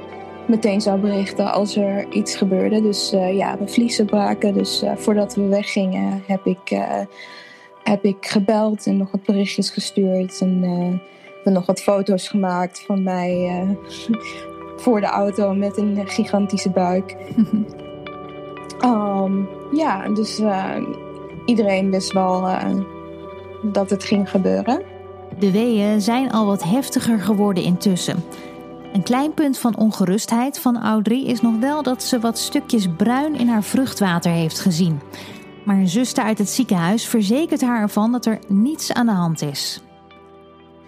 meteen 0.47 0.81
zou 0.81 1.01
berichten 1.01 1.53
als 1.53 1.77
er 1.77 2.07
iets 2.13 2.37
gebeurde. 2.37 2.83
Dus 2.83 3.13
uh, 3.13 3.37
ja, 3.37 3.59
we 3.59 3.69
vliezen 3.69 4.07
braken. 4.07 4.55
Dus 4.55 4.83
uh, 4.83 4.93
voordat 4.97 5.35
we 5.35 5.47
weggingen 5.47 6.23
heb 6.27 6.47
ik, 6.47 6.81
heb 7.83 8.05
ik 8.05 8.27
gebeld 8.27 8.87
en 8.87 8.97
nog 8.97 9.11
wat 9.11 9.23
berichtjes 9.23 9.71
gestuurd. 9.71 10.41
En 10.41 10.65
we 11.47 11.53
nog 11.53 11.67
wat 11.67 11.83
foto's 11.83 12.29
gemaakt 12.29 12.85
van 12.87 13.03
mij 13.03 13.77
voor 14.83 15.01
de 15.01 15.07
auto 15.07 15.55
met 15.55 15.77
een 15.77 16.03
gigantische 16.07 16.71
buik. 16.71 17.17
um, 18.85 19.49
ja, 19.83 20.09
dus 20.09 20.43
iedereen 21.45 21.91
wist 21.91 22.13
wel 22.13 22.49
dat 23.63 23.91
het 23.91 24.05
ging 24.05 24.31
gebeuren. 24.31 24.83
De 25.39 25.51
weeën 25.51 26.01
zijn 26.01 26.33
al 26.33 26.47
wat 26.47 26.65
heftiger 26.65 27.19
geworden 27.19 27.63
intussen. 27.63 28.25
Een 28.93 29.03
klein 29.03 29.35
punt 29.35 29.59
van 29.59 29.77
ongerustheid 29.77 30.59
van 30.59 30.83
Audrey 30.83 31.23
is 31.23 31.41
nog 31.41 31.59
wel 31.59 31.83
dat 31.83 32.03
ze 32.03 32.21
wat 32.21 32.39
stukjes 32.39 32.89
bruin 32.97 33.35
in 33.35 33.49
haar 33.49 33.63
vruchtwater 33.63 34.31
heeft 34.31 34.61
gezien. 34.61 35.01
Maar 35.65 35.77
een 35.77 35.89
zuster 35.89 36.25
uit 36.25 36.39
het 36.39 36.49
ziekenhuis 36.49 37.07
verzekert 37.07 37.61
haar 37.61 37.81
ervan 37.81 38.13
dat 38.13 38.27
er 38.27 38.39
niets 38.49 38.93
aan 38.93 39.07
de 39.07 39.13
hand 39.13 39.43
is. 39.43 39.81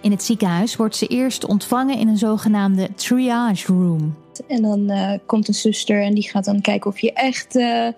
In 0.00 0.10
het 0.10 0.22
ziekenhuis 0.22 0.76
wordt 0.76 0.96
ze 0.96 1.06
eerst 1.06 1.44
ontvangen 1.44 1.98
in 1.98 2.08
een 2.08 2.18
zogenaamde 2.18 2.94
triage 2.94 3.72
room. 3.72 4.16
En 4.48 4.62
dan 4.62 4.90
uh, 4.90 5.12
komt 5.26 5.48
een 5.48 5.54
zuster 5.54 6.02
en 6.02 6.14
die 6.14 6.28
gaat 6.28 6.44
dan 6.44 6.60
kijken 6.60 6.90
of 6.90 6.98
je 6.98 7.12
echt 7.12 7.56
uh, 7.56 7.88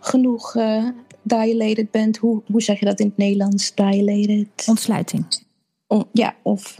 genoeg 0.00 0.54
uh, 0.54 0.88
dilated 1.22 1.90
bent. 1.90 2.16
Hoe, 2.16 2.42
hoe 2.46 2.62
zeg 2.62 2.78
je 2.78 2.84
dat 2.84 3.00
in 3.00 3.06
het 3.06 3.16
Nederlands? 3.16 3.74
Dilated? 3.74 4.64
Ontsluiting. 4.66 5.24
On, 5.86 6.04
ja, 6.12 6.34
of 6.42 6.74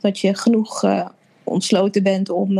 dat 0.00 0.18
je 0.18 0.34
genoeg 0.34 0.84
ontsloten 1.44 2.02
bent 2.02 2.30
om 2.30 2.58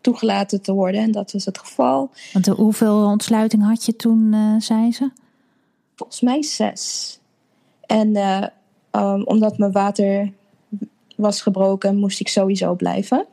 toegelaten 0.00 0.62
te 0.62 0.72
worden. 0.72 1.00
En 1.00 1.12
dat 1.12 1.32
was 1.32 1.44
het 1.44 1.58
geval. 1.58 2.10
Want 2.32 2.46
hoeveel 2.46 3.04
ontsluiting 3.04 3.62
had 3.62 3.84
je 3.84 3.96
toen, 3.96 4.34
zei 4.58 4.92
ze? 4.92 5.10
Volgens 5.94 6.20
mij 6.20 6.42
zes. 6.42 7.18
En 7.86 8.16
um, 8.92 9.22
omdat 9.24 9.58
mijn 9.58 9.72
water 9.72 10.32
was 11.22 11.42
gebroken, 11.42 11.98
moest 11.98 12.20
ik 12.20 12.28
sowieso 12.28 12.74
blijven. 12.74 13.26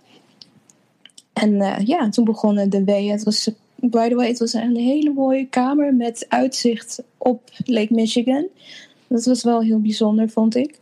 En 1.34 1.84
ja, 1.86 2.10
toen 2.10 2.26
begonnen 2.26 2.70
de 2.70 2.84
weeën. 2.84 3.12
Het 3.12 3.24
was, 3.24 3.52
by 3.76 4.10
the 4.10 4.16
way, 4.16 4.28
het 4.28 4.40
was 4.40 4.54
een 4.54 4.76
hele 4.76 5.14
mooie 5.14 5.46
kamer 5.46 5.96
met 5.96 6.26
uitzicht 6.30 7.04
op 7.18 7.42
Lake 7.66 7.94
Michigan. 7.94 8.48
Dat 9.08 9.26
was 9.26 9.44
wel 9.44 9.62
heel 9.62 9.80
bijzonder, 9.80 10.30
vond 10.30 10.56
ik. 10.56 10.80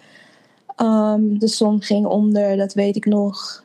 Um, 0.82 1.40
de 1.40 1.48
zon 1.48 1.82
ging 1.82 2.06
onder, 2.06 2.58
dat 2.58 2.74
weet 2.74 2.96
ik 2.96 3.06
nog. 3.06 3.64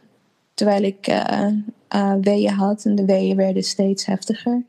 Terwijl 0.55 0.83
ik 0.83 1.09
uh, 1.09 1.49
uh, 1.95 2.15
weeën 2.21 2.53
had 2.53 2.85
en 2.85 2.95
de 2.95 3.05
weeën 3.05 3.37
werden 3.37 3.63
steeds 3.63 4.07
heftiger. 4.07 4.63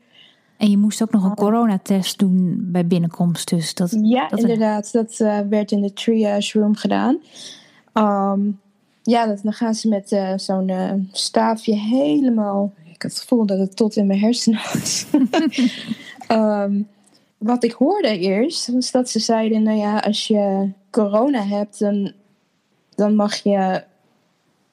En 0.56 0.70
je 0.70 0.78
moest 0.78 1.02
ook 1.02 1.12
nog 1.12 1.24
een 1.24 1.34
coronatest 1.34 2.18
doen 2.18 2.58
bij 2.60 2.86
binnenkomst. 2.86 3.48
Dus 3.48 3.74
dat, 3.74 3.98
ja, 4.02 4.28
dat 4.28 4.40
inderdaad. 4.40 4.92
Dat 4.92 5.18
uh, 5.20 5.38
werd 5.48 5.70
in 5.70 5.82
de 5.82 5.92
triage 5.92 6.58
room 6.58 6.76
gedaan. 6.76 7.18
Um, 7.92 8.60
ja, 9.04 9.26
dat, 9.26 9.40
dan 9.42 9.52
gaan 9.52 9.74
ze 9.74 9.88
met 9.88 10.18
zo'n 10.36 11.08
staafje 11.12 11.74
helemaal... 11.74 12.72
Ik 12.84 13.02
had 13.02 13.10
het 13.10 13.20
gevoel 13.20 13.46
dat 13.46 13.58
het 13.58 13.76
tot 13.76 13.96
in 13.96 14.06
mijn 14.06 14.18
hersenen 14.18 14.60
was. 14.72 15.06
um, 16.28 16.88
wat 17.38 17.64
ik 17.64 17.72
hoorde 17.72 18.18
eerst, 18.18 18.68
was 18.68 18.90
dat 18.90 19.10
ze 19.10 19.18
zeiden... 19.18 19.62
Nou 19.62 19.78
ja, 19.78 19.98
als 19.98 20.26
je 20.26 20.70
corona 20.90 21.42
hebt, 21.46 21.78
dan, 21.78 22.12
dan 22.94 23.14
mag 23.14 23.42
je 23.42 23.84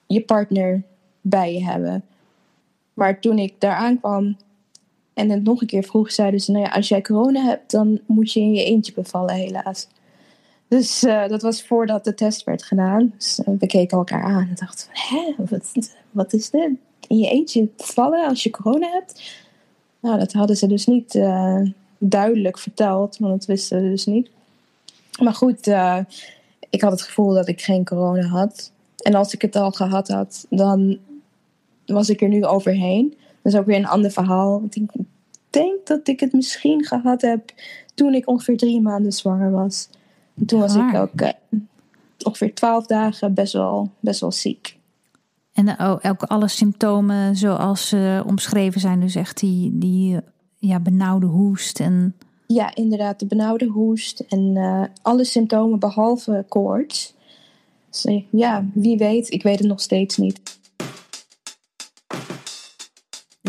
je 0.08 0.22
partner 0.22 0.84
bij 1.22 1.54
je 1.54 1.64
hebben. 1.64 2.04
Maar 2.94 3.20
toen 3.20 3.38
ik 3.38 3.54
daar 3.58 3.76
aankwam 3.76 4.38
en 5.14 5.30
het 5.30 5.44
nog 5.44 5.62
een 5.62 5.68
keer 5.68 5.84
vroeg, 5.84 6.12
zeiden 6.12 6.40
ze: 6.40 6.52
Nou 6.52 6.66
ja, 6.66 6.72
als 6.72 6.88
jij 6.88 7.02
corona 7.02 7.44
hebt, 7.44 7.72
dan 7.72 8.00
moet 8.06 8.32
je 8.32 8.40
in 8.40 8.54
je 8.54 8.64
eentje 8.64 8.94
bevallen, 8.94 9.36
helaas. 9.36 9.88
Dus 10.72 11.04
uh, 11.04 11.28
dat 11.28 11.42
was 11.42 11.64
voordat 11.64 12.04
de 12.04 12.14
test 12.14 12.44
werd 12.44 12.64
gedaan. 12.64 13.14
Dus 13.18 13.40
uh, 13.40 13.56
we 13.60 13.68
keken 13.68 13.98
elkaar 13.98 14.24
aan 14.24 14.48
en 14.48 14.56
dachten: 14.56 14.88
Hé, 14.92 15.34
wat, 15.38 15.96
wat 16.12 16.34
is 16.34 16.50
dit? 16.50 16.70
In 17.08 17.18
je 17.18 17.30
eentje 17.30 17.68
bevallen 17.78 18.28
als 18.28 18.44
je 18.44 18.50
corona 18.50 18.88
hebt? 18.90 19.22
Nou, 20.00 20.20
dat 20.20 20.34
hadden 20.34 20.56
ze 20.58 20.68
dus 20.68 20.86
niet 20.86 21.16
uh, 21.16 21.62
duidelijk 21.98 22.58
verteld, 22.58 23.18
want 23.18 23.34
dat 23.34 23.46
wisten 23.46 23.82
ze 23.82 23.90
dus 23.90 24.06
niet. 24.06 24.30
Maar 25.22 25.34
goed, 25.34 25.68
ik 26.70 26.82
had 26.82 26.92
het 26.92 27.02
gevoel 27.02 27.34
dat 27.34 27.48
ik 27.48 27.62
geen 27.62 27.86
corona 27.86 28.28
had. 28.28 28.72
En 28.98 29.16
als 29.16 29.34
ik 29.34 29.42
het 29.42 29.56
al 29.56 29.72
gehad 29.72 30.08
had, 30.08 30.46
dan 30.50 30.98
was 31.86 32.10
ik 32.10 32.22
er 32.22 32.30
nu 32.30 32.46
overheen. 32.46 33.18
Dat 33.42 33.54
is 33.54 33.60
ook 33.60 33.66
weer 33.66 33.78
een 33.78 33.88
ander 33.88 34.12
verhaal. 34.12 34.60
Want 34.60 34.76
ik 34.76 34.90
denk 35.50 35.88
dat 35.88 36.08
ik 36.08 36.20
het 36.20 36.34
misschien 36.34 36.86
gehad 36.86 37.22
heb 37.22 37.52
toen 37.94 38.14
ik 38.14 38.28
ongeveer 38.28 38.58
drie 38.58 38.82
maanden 38.82 39.12
zwanger 39.12 39.52
was. 39.52 39.90
En 40.36 40.46
toen 40.46 40.60
was 40.60 40.76
ik 40.76 40.96
ook 40.96 41.22
uh, 41.22 41.30
ongeveer 42.24 42.54
twaalf 42.54 42.86
dagen 42.86 43.34
best 43.34 43.54
wel, 43.54 43.92
best 44.00 44.20
wel 44.20 44.32
ziek. 44.32 44.80
En 45.54 45.70
oh, 45.70 45.98
ook 46.02 46.24
alle 46.24 46.48
symptomen 46.48 47.36
zoals 47.36 47.94
uh, 47.94 48.22
omschreven 48.26 48.82
zijn, 48.82 49.00
dus 49.00 49.16
echt 49.16 49.40
die, 49.40 49.78
die 49.78 50.20
ja, 50.58 50.80
benauwde 50.80 51.26
hoest 51.26 51.80
en... 51.80 52.16
Ja, 52.48 52.76
inderdaad, 52.76 53.20
de 53.20 53.26
benauwde 53.26 53.66
hoest 53.66 54.20
en 54.20 54.56
uh, 54.56 54.84
alle 55.02 55.24
symptomen 55.24 55.80
behalve 55.80 56.46
koorts. 56.48 57.14
Dus, 57.90 58.24
ja, 58.32 58.66
wie 58.74 58.98
weet, 58.98 59.32
ik 59.32 59.44
weet 59.44 59.60
het 59.60 59.68
nog 59.68 59.82
steeds 59.82 60.18
niet. 60.18 60.60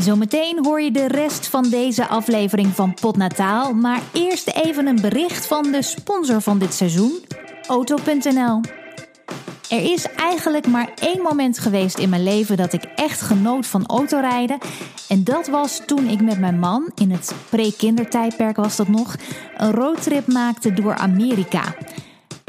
Zometeen 0.03 0.65
hoor 0.65 0.81
je 0.81 0.91
de 0.91 1.07
rest 1.07 1.47
van 1.47 1.69
deze 1.69 2.07
aflevering 2.07 2.69
van 2.69 2.95
Potnataal. 2.95 3.75
Maar 3.75 4.01
eerst 4.13 4.49
even 4.49 4.87
een 4.87 5.01
bericht 5.01 5.47
van 5.47 5.73
de 5.73 5.83
sponsor 5.83 6.41
van 6.41 6.59
dit 6.59 6.75
seizoen, 6.75 7.13
Auto.nl. 7.67 8.61
Er 9.71 9.93
is 9.93 10.07
eigenlijk 10.17 10.67
maar 10.67 10.91
één 11.01 11.23
moment 11.23 11.59
geweest 11.59 11.99
in 11.99 12.09
mijn 12.09 12.23
leven 12.23 12.57
dat 12.57 12.73
ik 12.73 12.85
echt 12.85 13.21
genoot 13.21 13.67
van 13.67 13.87
autorijden. 13.87 14.59
En 15.09 15.25
dat 15.25 15.49
was 15.49 15.83
toen 15.87 16.09
ik 16.09 16.21
met 16.21 16.39
mijn 16.39 16.59
man, 16.59 16.91
in 16.95 17.11
het 17.11 17.35
pre-kindertijdperk 17.49 18.57
was 18.57 18.77
dat 18.77 18.89
nog, 18.89 19.17
een 19.57 19.73
roadtrip 19.73 20.27
maakte 20.27 20.73
door 20.73 20.95
Amerika. 20.95 21.75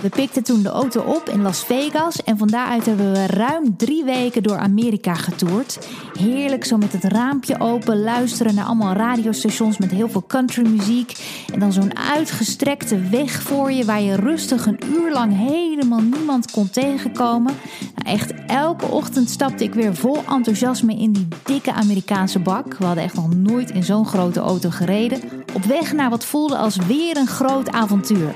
We 0.04 0.10
pikten 0.10 0.44
toen 0.44 0.62
de 0.62 0.70
auto 0.70 1.02
op 1.02 1.30
in 1.30 1.42
Las 1.42 1.64
Vegas 1.64 2.24
en 2.24 2.38
van 2.38 2.48
daaruit 2.48 2.86
hebben 2.86 3.12
we 3.12 3.26
ruim 3.26 3.78
drie 3.78 4.04
weken 4.04 4.44
door 4.44 4.58
Amerika 4.58 5.14
getoerd. 5.14 5.88
Heerlijk 6.20 6.66
zo 6.66 6.78
met 6.78 6.92
het 6.92 7.04
raampje 7.04 7.60
open, 7.60 8.02
luisteren 8.04 8.56
naar 8.56 8.66
allemaal 8.66 8.94
radiostations 8.94 9.78
met 9.78 9.92
heel 9.92 10.10
veel 10.10 10.24
countrymuziek. 10.28 11.44
En 11.54 11.60
dan 11.60 11.74
zo'n 11.74 11.98
uitgestrekte 11.98 13.00
weg 13.00 13.42
voor 13.42 13.72
je 13.72 13.86
waar 13.86 14.02
je 14.02 14.16
rustig 14.16 14.66
een 14.66 14.80
uur 14.94 15.12
lang 15.12 15.38
helemaal 15.38 16.02
niemand 16.02 16.52
kon 16.52 16.70
tegenkomen. 16.70 17.54
Nou, 17.96 18.18
echt 18.18 18.34
elke 18.48 18.86
ochtend 18.86 19.30
stapte 19.30 19.64
ik 19.64 19.74
weer 19.74 19.96
vol 19.96 20.18
enthousiasme 20.30 20.96
in 20.96 21.12
die 21.12 21.28
dikke 21.44 21.74
Amerikaanse 21.74 22.40
bak. 22.40 22.78
We 22.78 22.86
hadden 22.86 23.04
echt 23.04 23.16
nog 23.16 23.36
nooit 23.36 23.72
in 23.72 23.84
zo'n 23.84 24.06
grote 24.06 24.40
auto 24.40 24.70
gereden. 24.70 25.22
Op 25.54 25.64
weg 25.64 25.94
naar 25.94 26.10
wat 26.10 26.26
voelde 26.26 26.58
als 26.58 26.76
weer 26.76 27.18
een 27.18 27.28
groot 27.28 27.72
avontuur 27.72 28.36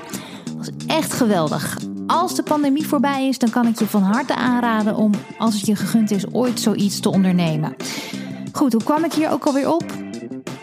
was 0.58 0.70
echt 0.86 1.12
geweldig. 1.12 1.78
Als 2.06 2.34
de 2.34 2.42
pandemie 2.42 2.86
voorbij 2.86 3.28
is, 3.28 3.38
dan 3.38 3.50
kan 3.50 3.66
ik 3.66 3.78
je 3.78 3.86
van 3.86 4.02
harte 4.02 4.34
aanraden 4.34 4.96
om, 4.96 5.12
als 5.38 5.54
het 5.54 5.66
je 5.66 5.76
gegund 5.76 6.10
is, 6.10 6.32
ooit 6.32 6.60
zoiets 6.60 7.00
te 7.00 7.10
ondernemen. 7.10 7.74
Goed, 8.52 8.72
hoe 8.72 8.82
kwam 8.82 9.04
ik 9.04 9.12
hier 9.12 9.30
ook 9.30 9.44
alweer 9.44 9.72
op? 9.72 9.92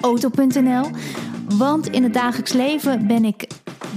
Auto.nl. 0.02 0.86
Want 1.58 1.88
in 1.88 2.04
het 2.04 2.14
dagelijks 2.14 2.54
leven 2.54 3.08
ben 3.08 3.26
ik 3.26 3.48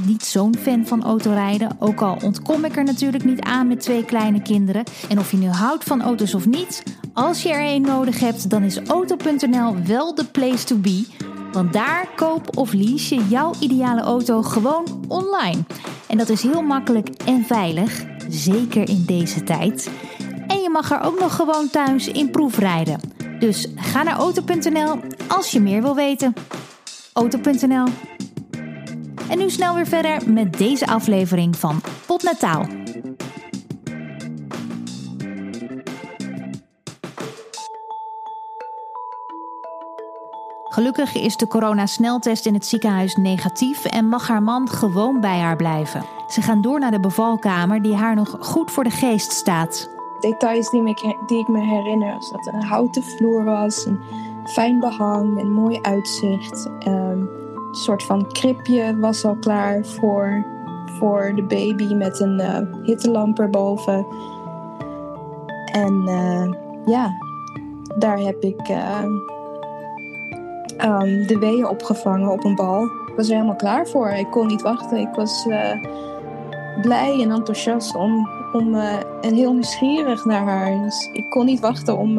niet 0.07 0.25
zo'n 0.25 0.57
fan 0.57 0.87
van 0.87 1.05
autorijden. 1.05 1.77
Ook 1.79 2.01
al 2.01 2.17
ontkom 2.25 2.65
ik 2.65 2.77
er 2.77 2.85
natuurlijk 2.85 3.25
niet 3.25 3.41
aan 3.41 3.69
met 3.69 3.81
twee 3.81 4.05
kleine 4.05 4.43
kinderen. 4.43 4.85
En 5.09 5.19
of 5.19 5.31
je 5.31 5.37
nu 5.37 5.49
houdt 5.49 5.85
van 5.85 6.03
auto's 6.03 6.35
of 6.35 6.47
niet, 6.47 6.83
als 7.13 7.43
je 7.43 7.49
er 7.49 7.75
een 7.75 7.83
nodig 7.83 8.21
hebt, 8.21 8.51
dan 8.51 8.63
is 8.63 8.83
Auto.nl 8.83 9.77
wel 9.87 10.15
de 10.15 10.25
place 10.25 10.65
to 10.65 10.77
be. 10.77 11.07
Want 11.53 11.73
daar 11.73 12.09
koop 12.17 12.57
of 12.57 12.73
lease 12.73 13.15
je 13.15 13.29
jouw 13.29 13.53
ideale 13.61 14.01
auto 14.01 14.43
gewoon 14.43 15.05
online. 15.09 15.65
En 16.07 16.19
dat 16.19 16.29
is 16.29 16.43
heel 16.43 16.63
makkelijk 16.63 17.09
en 17.09 17.45
veilig, 17.45 18.05
zeker 18.29 18.89
in 18.89 19.05
deze 19.07 19.43
tijd. 19.43 19.91
En 20.47 20.61
je 20.61 20.71
mag 20.71 20.91
er 20.91 21.01
ook 21.01 21.21
nog 21.21 21.37
gewoon 21.37 21.71
thuis 21.71 22.09
in 22.09 22.31
proefrijden. 22.31 23.01
Dus 23.39 23.69
ga 23.77 24.03
naar 24.03 24.17
auto.nl 24.17 25.01
als 25.29 25.51
je 25.51 25.61
meer 25.61 25.83
wil 25.83 25.95
weten. 25.95 26.35
Auto.nl. 27.13 27.87
En 29.29 29.39
nu 29.39 29.51
snel 29.51 29.75
weer 29.75 29.87
verder 29.87 30.33
met 30.33 30.59
deze 30.59 30.87
aflevering 30.87 31.57
van 31.57 31.81
Potnataal. 32.07 32.67
Gelukkig 40.79 41.15
is 41.15 41.37
de 41.37 41.47
coronasneltest 41.47 42.47
in 42.47 42.55
het 42.55 42.67
ziekenhuis 42.67 43.17
negatief 43.17 43.85
en 43.85 44.09
mag 44.09 44.29
haar 44.29 44.43
man 44.43 44.69
gewoon 44.69 45.21
bij 45.21 45.39
haar 45.39 45.57
blijven. 45.57 46.05
Ze 46.29 46.43
gaan 46.43 46.63
door 46.63 46.79
naar 46.79 46.91
de 46.91 47.01
bevalkamer 47.01 47.83
die 47.83 47.95
haar 47.95 48.15
nog 48.15 48.37
goed 48.41 48.71
voor 48.71 48.85
de 48.85 48.91
geest 48.91 49.33
staat. 49.33 49.91
Details 50.21 50.71
die, 50.71 50.83
me, 50.83 51.17
die 51.27 51.39
ik 51.39 51.49
me 51.49 51.61
herinner 51.61 52.17
is 52.17 52.31
dat 52.31 52.47
er 52.47 52.55
een 52.55 52.63
houten 52.63 53.03
vloer 53.03 53.45
was, 53.45 53.87
een 53.87 54.01
fijn 54.45 54.81
behang, 54.81 55.41
een 55.41 55.53
mooi 55.53 55.79
uitzicht. 55.83 56.71
Ehm, 56.79 57.21
een 57.21 57.75
soort 57.75 58.03
van 58.03 58.33
kribje 58.33 58.99
was 58.99 59.25
al 59.25 59.37
klaar 59.37 59.85
voor, 59.85 60.47
voor 60.99 61.33
de 61.35 61.43
baby 61.43 61.95
met 61.95 62.21
een 62.21 62.41
uh, 62.41 62.87
hittelamp 62.87 63.39
erboven. 63.39 64.07
En 65.73 66.03
uh, 66.09 66.53
ja, 66.85 67.11
daar 67.99 68.19
heb 68.19 68.43
ik 68.43 68.69
uh, 68.69 69.05
um, 70.85 71.27
de 71.27 71.39
weeën 71.39 71.69
opgevangen 71.69 72.31
op 72.31 72.45
een 72.45 72.55
bal. 72.55 72.85
Ik 72.85 73.15
was 73.17 73.29
er 73.29 73.35
helemaal 73.35 73.57
klaar 73.57 73.87
voor. 73.87 74.09
Ik 74.09 74.31
kon 74.31 74.47
niet 74.47 74.63
wachten. 74.63 74.99
Ik 74.99 75.15
was 75.15 75.47
blij 76.83 77.23
en 77.23 77.31
enthousiast 77.31 77.95
om, 77.95 78.29
om, 78.53 78.75
en 79.21 79.35
heel 79.35 79.53
nieuwsgierig 79.53 80.25
naar 80.25 80.45
haar. 80.45 80.83
Dus 80.83 81.11
ik 81.13 81.31
kon 81.31 81.47
niet 81.47 81.61
wachten 81.61 81.99
om 81.99 82.19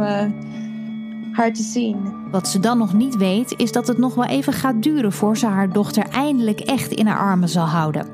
haar 1.32 1.54
te 1.54 1.64
zien. 1.64 1.98
Wat 2.32 2.48
ze 2.48 2.60
dan 2.60 2.78
nog 2.78 2.94
niet 2.94 3.18
weet, 3.18 3.54
is 3.58 3.72
dat 3.72 3.88
het 3.88 3.98
nog 3.98 4.16
wel 4.16 4.26
even 4.26 4.54
gaat 4.54 4.84
duren 4.84 5.12
voor 5.12 5.38
ze 5.38 5.46
haar 5.46 5.72
dochter 5.72 6.10
eindelijk 6.10 6.60
echt 6.60 6.92
in 6.92 7.08
haar 7.08 7.20
armen 7.20 7.50
zal 7.50 7.66
houden. 7.66 8.06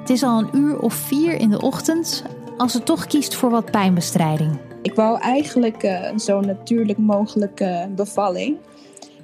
Het 0.00 0.10
is 0.10 0.22
al 0.22 0.38
een 0.38 0.48
uur 0.52 0.78
of 0.78 0.94
vier 0.94 1.32
in 1.32 1.50
de 1.50 1.60
ochtend 1.60 2.24
als 2.56 2.72
ze 2.72 2.82
toch 2.82 3.06
kiest 3.06 3.34
voor 3.34 3.50
wat 3.50 3.70
pijnbestrijding. 3.70 4.58
Ik 4.82 4.94
wou 4.94 5.20
eigenlijk 5.20 5.82
uh, 5.82 6.16
zo 6.16 6.40
natuurlijk 6.40 6.98
mogelijke 6.98 7.88
bevalling. 7.96 8.56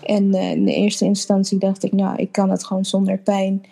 En 0.06 0.34
uh, 0.34 0.50
in 0.50 0.64
de 0.64 0.74
eerste 0.74 1.04
instantie 1.04 1.58
dacht 1.58 1.84
ik, 1.84 1.92
nou, 1.92 2.16
ik 2.16 2.32
kan 2.32 2.50
het 2.50 2.64
gewoon 2.64 2.84
zonder 2.84 3.18
pijn, 3.18 3.64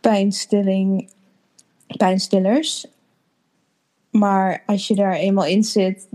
pijnstilling, 0.00 1.10
pijnstillers. 1.96 2.86
Maar 4.10 4.62
als 4.66 4.88
je 4.88 4.94
daar 4.94 5.14
eenmaal 5.14 5.46
in 5.46 5.64
zit, 5.64 6.08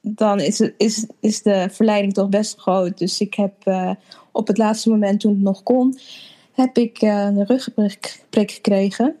dan 0.00 0.40
is, 0.40 0.58
het, 0.58 0.74
is, 0.76 1.06
is 1.20 1.42
de 1.42 1.68
verleiding 1.70 2.14
toch 2.14 2.28
best 2.28 2.58
groot. 2.58 2.98
Dus 2.98 3.20
ik 3.20 3.34
heb 3.34 3.52
uh, 3.64 3.90
op 4.32 4.46
het 4.46 4.58
laatste 4.58 4.88
moment, 4.88 5.20
toen 5.20 5.32
het 5.32 5.42
nog 5.42 5.62
kon, 5.62 5.98
heb 6.52 6.76
ik 6.78 7.02
uh, 7.02 7.24
een 7.24 7.46
ruggenprik 7.46 8.50
gekregen. 8.50 9.16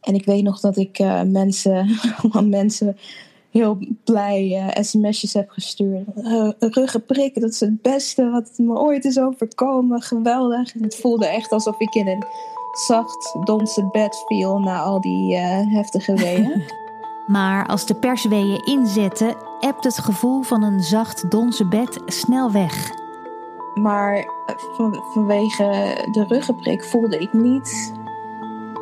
En 0.00 0.14
ik 0.14 0.24
weet 0.24 0.42
nog 0.42 0.60
dat 0.60 0.76
ik 0.76 0.98
uh, 0.98 1.22
mensen, 1.22 1.98
mensen 2.44 2.96
heel 3.50 3.78
blij 4.04 4.72
sms'jes 4.80 5.32
heb 5.32 5.50
gestuurd. 5.50 6.06
een 6.14 6.54
ruggenprik, 6.58 7.40
dat 7.40 7.50
is 7.50 7.60
het 7.60 7.82
beste 7.82 8.30
wat 8.30 8.50
me 8.56 8.78
ooit 8.78 9.04
is 9.04 9.18
overkomen. 9.18 10.02
Geweldig. 10.02 10.74
En 10.74 10.82
het 10.82 10.96
voelde 10.96 11.26
echt 11.26 11.52
alsof 11.52 11.80
ik 11.80 11.94
in 11.94 12.08
een 12.08 12.24
zacht, 12.86 13.36
donse 13.44 13.88
bed 13.92 14.22
viel 14.26 14.58
na 14.58 14.80
al 14.80 15.00
die 15.00 15.36
heftige 15.36 16.14
weeën. 16.14 16.62
Maar 17.30 17.66
als 17.66 17.86
de 17.86 17.94
persweeën 17.94 18.64
inzetten, 18.64 19.36
ebt 19.60 19.84
het 19.84 19.98
gevoel 19.98 20.42
van 20.42 20.62
een 20.62 20.80
zacht 20.80 21.30
donse 21.30 21.66
bed 21.68 22.00
snel 22.06 22.52
weg. 22.52 22.90
Maar 23.74 24.16
eh, 24.16 24.92
vanwege 25.12 25.94
de 26.12 26.24
ruggenprik 26.28 26.84
voelde 26.84 27.18
ik 27.18 27.32
niet 27.32 27.92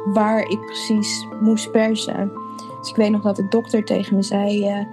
waar 0.05 0.41
ik 0.41 0.61
precies 0.61 1.27
moest 1.41 1.71
persen. 1.71 2.33
Dus 2.81 2.91
ik 2.91 2.97
weet 2.97 3.11
nog 3.11 3.23
dat 3.23 3.37
de 3.37 3.49
dokter 3.49 3.85
tegen 3.85 4.17
me 4.17 4.23
zei: 4.23 4.59
uh, 4.59 4.85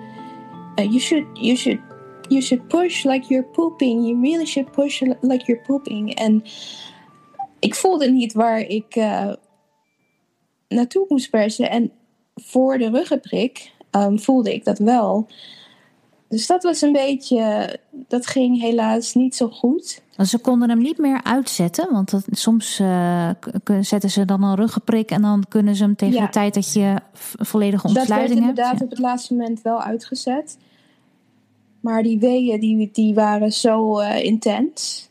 you, 0.76 1.00
should, 1.00 1.26
you, 1.34 1.56
should, 1.56 1.80
you 2.28 2.42
should 2.42 2.68
push 2.68 3.04
like 3.04 3.28
you're 3.28 3.48
pooping. 3.48 4.06
You 4.08 4.22
really 4.22 4.46
should 4.46 4.72
push 4.72 5.02
like 5.02 5.46
you're 5.46 5.62
pooping. 5.66 6.16
En 6.16 6.44
ik 7.60 7.76
voelde 7.76 8.12
niet 8.12 8.34
waar 8.34 8.60
ik 8.60 8.96
uh, 8.96 9.34
naartoe 10.68 11.06
moest 11.08 11.30
persen. 11.30 11.70
En 11.70 11.92
voor 12.36 12.78
de 12.78 12.90
ruggenprik 12.90 13.72
um, 13.92 14.20
voelde 14.20 14.54
ik 14.54 14.64
dat 14.64 14.78
wel. 14.78 15.28
Dus 16.30 16.48
dat 16.48 16.64
was 16.64 16.82
een 16.82 16.92
beetje, 16.92 17.78
dat 18.08 18.28
ging 18.28 18.62
helaas 18.62 19.14
niet 19.14 19.36
zo 19.36 19.50
goed. 19.50 20.02
Ze 20.18 20.38
konden 20.38 20.70
hem 20.70 20.82
niet 20.82 20.98
meer 20.98 21.24
uitzetten, 21.24 21.92
want 21.92 22.12
dat, 22.12 22.26
soms 22.32 22.80
uh, 22.80 23.30
zetten 23.82 24.10
ze 24.10 24.26
dan 24.26 24.44
een 24.44 24.56
ruggenprik 24.56 25.12
en 25.12 25.22
dan 25.22 25.44
kunnen 25.50 25.76
ze 25.76 25.84
hem 25.84 25.96
tegen 25.96 26.22
de 26.22 26.30
tijd 26.30 26.54
dat 26.54 26.74
je 26.74 26.96
volledige 27.38 27.88
ontsluiting 27.88 28.20
hebt. 28.20 28.56
Dat 28.56 28.66
werd 28.66 28.72
inderdaad 28.72 28.82
op 28.82 28.90
het 28.90 29.00
laatste 29.00 29.34
moment 29.34 29.62
wel 29.62 29.82
uitgezet. 29.82 30.58
Maar 31.80 32.04
die 32.04 32.20
weeën 32.20 32.60
die, 32.60 32.90
die 32.92 33.14
waren 33.14 33.52
zo 33.52 34.00
uh, 34.00 34.24
intens 34.24 35.04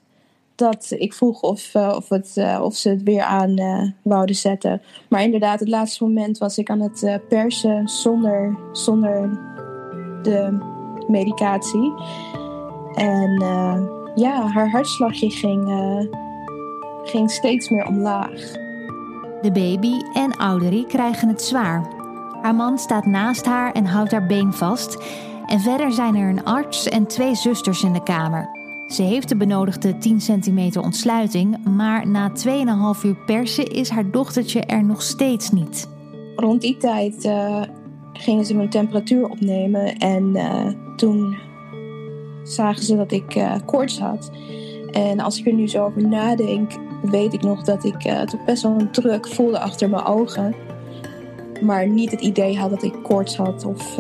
dat 0.54 0.86
ik 0.98 1.14
vroeg 1.14 1.40
of, 1.40 1.74
uh, 1.74 1.92
of, 1.96 2.08
het, 2.08 2.34
uh, 2.36 2.60
of 2.62 2.76
ze 2.76 2.88
het 2.88 3.02
weer 3.02 3.22
aan 3.22 3.94
wouden 4.02 4.36
zetten. 4.36 4.82
Maar 5.08 5.22
inderdaad, 5.22 5.60
het 5.60 5.68
laatste 5.68 6.04
moment 6.04 6.38
was 6.38 6.58
ik 6.58 6.70
aan 6.70 6.80
het 6.80 7.20
persen 7.28 7.88
zonder, 7.88 8.58
zonder 8.72 9.38
de 10.22 10.72
medicatie. 11.08 11.92
En 12.94 13.42
ja, 14.14 14.46
haar 14.46 14.70
hartslagje 14.70 15.30
ging, 15.30 15.68
ging 17.04 17.30
steeds 17.30 17.68
meer 17.68 17.86
omlaag. 17.86 18.62
De 19.42 19.52
baby 19.52 19.92
en 20.12 20.36
Ouderie 20.36 20.86
krijgen 20.86 21.28
het 21.28 21.42
zwaar. 21.42 21.88
Haar 22.42 22.54
man 22.54 22.78
staat 22.78 23.06
naast 23.06 23.44
haar 23.44 23.72
en 23.72 23.86
houdt 23.86 24.10
haar 24.10 24.26
been 24.26 24.52
vast. 24.52 24.98
En 25.46 25.60
verder 25.60 25.92
zijn 25.92 26.16
er 26.16 26.28
een 26.28 26.44
arts 26.44 26.88
en 26.88 27.06
twee 27.06 27.34
zusters 27.34 27.82
in 27.82 27.92
de 27.92 28.02
kamer. 28.02 28.48
Ze 28.86 29.02
heeft 29.02 29.28
de 29.28 29.36
benodigde 29.36 29.98
10 29.98 30.20
centimeter 30.20 30.82
ontsluiting, 30.82 31.64
maar 31.64 32.08
na 32.08 32.32
2,5 32.96 33.04
uur 33.04 33.16
persen 33.26 33.66
is 33.66 33.88
haar 33.88 34.10
dochtertje 34.10 34.60
er 34.60 34.84
nog 34.84 35.02
steeds 35.02 35.50
niet. 35.50 35.88
Rond 36.36 36.60
die 36.60 36.76
tijd 36.76 37.24
uh, 37.24 37.62
gingen 38.14 38.44
ze 38.44 38.56
mijn 38.56 38.68
temperatuur 38.68 39.28
opnemen 39.28 39.96
en 39.96 40.36
uh, 40.36 40.66
toen 40.96 41.36
zagen 42.42 42.82
ze 42.82 42.96
dat 42.96 43.12
ik 43.12 43.34
uh, 43.34 43.54
koorts 43.64 43.98
had. 43.98 44.30
En 44.92 45.20
als 45.20 45.38
ik 45.38 45.46
er 45.46 45.52
nu 45.52 45.68
zo 45.68 45.84
over 45.84 46.08
nadenk, 46.08 46.72
weet 47.02 47.32
ik 47.32 47.42
nog 47.42 47.62
dat 47.62 47.84
ik 47.84 48.00
toch 48.00 48.44
best 48.44 48.62
wel 48.62 48.80
een 48.80 48.90
druk 48.90 49.28
voelde 49.28 49.58
achter 49.58 49.90
mijn 49.90 50.04
ogen. 50.04 50.54
Maar 51.62 51.88
niet 51.88 52.10
het 52.10 52.20
idee 52.20 52.58
had 52.58 52.70
dat 52.70 52.82
ik 52.82 53.02
koorts 53.02 53.36
had 53.36 53.64
of 53.64 53.96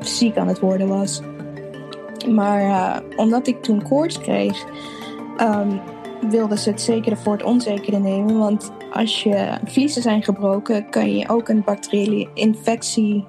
ziek 0.00 0.36
aan 0.36 0.48
het 0.48 0.60
worden 0.60 0.88
was. 0.88 1.20
Maar 2.28 2.62
uh, 2.62 2.96
omdat 3.16 3.46
ik 3.46 3.62
toen 3.62 3.82
koorts 3.82 4.18
kreeg, 4.18 4.64
um, 5.40 5.80
wilden 6.30 6.58
ze 6.58 6.70
het 6.70 6.80
zekere 6.80 7.16
voor 7.16 7.32
het 7.32 7.42
onzekere 7.42 7.98
nemen. 7.98 8.38
Want 8.38 8.72
als 8.92 9.22
je 9.22 9.58
vliezen 9.64 10.02
zijn 10.02 10.22
gebroken, 10.22 10.90
kan 10.90 11.16
je 11.16 11.28
ook 11.28 11.48
een 11.48 11.64
bacteriële 11.64 12.28
infectie 12.34 13.24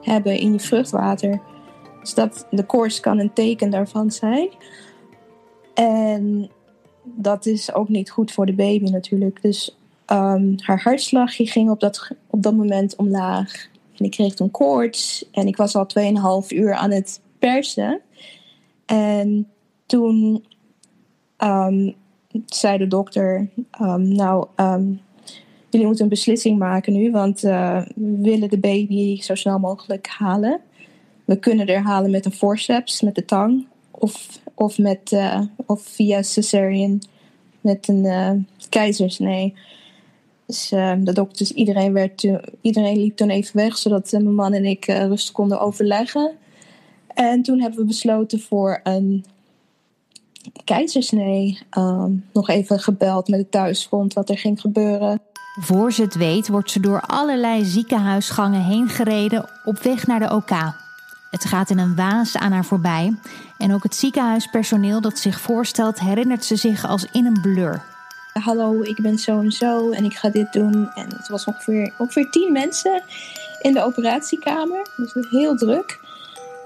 hebben 0.00 0.38
in 0.38 0.52
je 0.52 0.60
vruchtwater. 0.60 1.40
Dus 2.00 2.14
dat, 2.14 2.46
de 2.50 2.64
koorts 2.64 3.00
kan 3.00 3.18
een 3.18 3.32
teken 3.32 3.70
daarvan 3.70 4.10
zijn. 4.10 4.48
En 5.74 6.50
dat 7.04 7.46
is 7.46 7.74
ook 7.74 7.88
niet 7.88 8.10
goed 8.10 8.32
voor 8.32 8.46
de 8.46 8.54
baby 8.54 8.90
natuurlijk. 8.90 9.42
Dus 9.42 9.76
um, 10.06 10.54
haar 10.56 10.82
hartslagje 10.82 11.46
ging 11.46 11.70
op 11.70 11.80
dat, 11.80 12.10
op 12.26 12.42
dat 12.42 12.54
moment 12.54 12.96
omlaag. 12.96 13.68
En 13.96 14.04
ik 14.04 14.10
kreeg 14.10 14.34
toen 14.34 14.50
koorts. 14.50 15.28
En 15.32 15.46
ik 15.46 15.56
was 15.56 15.74
al 15.74 15.86
2,5 16.42 16.48
uur 16.48 16.74
aan 16.74 16.90
het 16.90 17.20
persen. 17.38 18.00
En 18.86 19.48
toen 19.86 20.44
um, 21.38 21.94
zei 22.46 22.78
de 22.78 22.86
dokter: 22.86 23.48
um, 23.80 24.08
Nou, 24.08 24.46
um, 24.56 25.00
jullie 25.70 25.86
moeten 25.86 26.04
een 26.04 26.10
beslissing 26.10 26.58
maken 26.58 26.92
nu, 26.92 27.10
want 27.10 27.44
uh, 27.44 27.82
we 27.94 28.18
willen 28.20 28.50
de 28.50 28.58
baby 28.58 29.20
zo 29.20 29.34
snel 29.34 29.58
mogelijk 29.58 30.06
halen. 30.06 30.60
We 31.24 31.38
kunnen 31.38 31.66
er 31.66 31.82
halen 31.82 32.10
met 32.10 32.24
een 32.24 32.32
forceps, 32.32 33.00
met 33.00 33.14
de 33.14 33.24
tang, 33.24 33.66
of, 33.90 34.40
of, 34.54 34.78
met, 34.78 35.12
uh, 35.12 35.40
of 35.66 35.82
via 35.82 36.22
cesarean 36.22 37.02
met 37.60 37.88
een 37.88 38.04
uh, 38.04 38.30
keizersnee. 38.68 39.54
Dus 40.46 40.68
de 40.68 41.12
dokters, 41.12 41.52
iedereen, 41.52 41.92
werd, 41.92 42.28
iedereen 42.60 42.96
liep 42.96 43.16
toen 43.16 43.30
even 43.30 43.56
weg, 43.56 43.78
zodat 43.78 44.12
mijn 44.12 44.34
man 44.34 44.52
en 44.52 44.64
ik 44.64 44.84
rustig 44.84 45.32
konden 45.32 45.60
overleggen. 45.60 46.32
En 47.14 47.42
toen 47.42 47.60
hebben 47.60 47.80
we 47.80 47.86
besloten 47.86 48.40
voor 48.40 48.80
een 48.82 49.24
keizersnee. 50.64 51.58
Ehm, 51.70 52.10
nog 52.32 52.48
even 52.48 52.80
gebeld 52.80 53.28
met 53.28 53.38
het 53.38 53.50
thuisfront 53.50 54.12
wat 54.12 54.28
er 54.28 54.38
ging 54.38 54.60
gebeuren. 54.60 55.20
Voor 55.60 55.92
ze 55.92 56.02
het 56.02 56.14
weet, 56.14 56.48
wordt 56.48 56.70
ze 56.70 56.80
door 56.80 57.00
allerlei 57.00 57.64
ziekenhuisgangen 57.64 58.64
heen 58.64 58.88
gereden 58.88 59.48
op 59.64 59.78
weg 59.78 60.06
naar 60.06 60.20
de 60.20 60.30
OK. 60.34 60.50
Het 61.30 61.44
gaat 61.44 61.70
in 61.70 61.78
een 61.78 61.96
waas 61.96 62.36
aan 62.36 62.52
haar 62.52 62.64
voorbij. 62.64 63.14
En 63.58 63.74
ook 63.74 63.82
het 63.82 63.94
ziekenhuispersoneel 63.94 65.00
dat 65.00 65.18
zich 65.18 65.40
voorstelt, 65.40 66.00
herinnert 66.00 66.44
ze 66.44 66.56
zich 66.56 66.86
als 66.86 67.06
in 67.12 67.26
een 67.26 67.40
blur. 67.40 67.82
Hallo, 68.32 68.82
ik 68.82 69.02
ben 69.02 69.18
zo 69.18 69.40
en 69.40 69.52
zo 69.52 69.90
en 69.90 70.04
ik 70.04 70.12
ga 70.12 70.28
dit 70.28 70.52
doen. 70.52 70.90
En 70.94 71.06
het 71.16 71.28
was 71.28 71.44
ongeveer, 71.44 71.94
ongeveer 71.98 72.30
tien 72.30 72.52
mensen 72.52 73.02
in 73.60 73.72
de 73.72 73.82
operatiekamer. 73.82 74.86
Dus 74.96 75.14
heel 75.30 75.56
druk. 75.56 76.00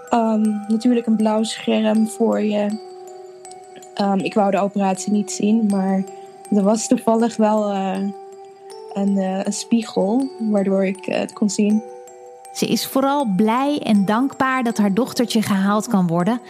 Ehm, 0.08 0.50
natuurlijk 0.68 1.06
een 1.06 1.16
blauw 1.16 1.42
scherm 1.42 2.08
voor 2.08 2.40
je. 2.40 2.94
Ehm, 3.96 4.18
ik 4.18 4.35
wou 4.35 4.50
de 4.50 4.61
operatie 4.61 5.12
niet 5.12 5.32
zien, 5.32 5.66
maar 5.66 6.04
er 6.50 6.62
was 6.62 6.87
toevallig 6.87 7.37
wel 7.37 7.72
uh, 7.72 7.98
een, 8.92 9.16
uh, 9.16 9.44
een, 9.44 9.52
spiegel 9.52 10.28
waardoor 10.38 10.87
ik 10.87 11.04
het 11.04 11.32
kon 11.32 11.50
zien. 11.50 11.82
Ze 12.52 12.66
is 12.66 12.87
vooral 12.87 13.24
blij 13.37 13.78
en 13.78 14.04
dankbaar 14.04 14.62
dat 14.62 14.78
haar 14.78 14.94
dochtertje 14.94 15.42
gehaald 15.42 15.88
kan 15.88 16.06
worden. 16.06 16.40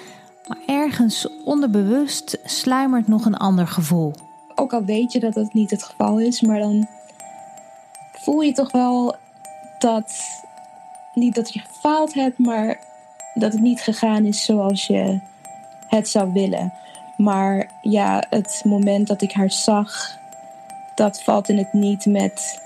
Maar 0.46 0.58
ergens 0.66 1.28
onderbewust 1.44 2.38
sluimert 2.44 3.08
nog 3.08 3.24
een 3.24 3.36
ander 3.36 3.66
gevoel. 3.66 4.12
Ook 4.54 4.72
al 4.72 4.84
weet 4.84 5.12
je 5.12 5.20
dat 5.20 5.34
dat 5.34 5.52
niet 5.52 5.70
het 5.70 5.82
geval 5.82 6.20
is, 6.20 6.40
maar 6.40 6.58
dan 6.58 6.86
voel 8.12 8.40
je 8.40 8.52
toch 8.52 8.72
wel 8.72 9.16
dat. 9.78 10.12
Niet 11.14 11.34
dat 11.34 11.52
je 11.52 11.60
gefaald 11.60 12.14
hebt, 12.14 12.38
maar 12.38 12.78
dat 13.34 13.52
het 13.52 13.60
niet 13.60 13.80
gegaan 13.80 14.24
is 14.24 14.44
zoals 14.44 14.86
je 14.86 15.20
het 15.88 16.08
zou 16.08 16.32
willen. 16.32 16.72
Maar 17.16 17.70
ja, 17.82 18.24
het 18.30 18.62
moment 18.64 19.06
dat 19.06 19.22
ik 19.22 19.32
haar 19.32 19.50
zag, 19.50 20.16
dat 20.94 21.22
valt 21.22 21.48
in 21.48 21.58
het 21.58 21.72
niet 21.72 22.06
met 22.06 22.60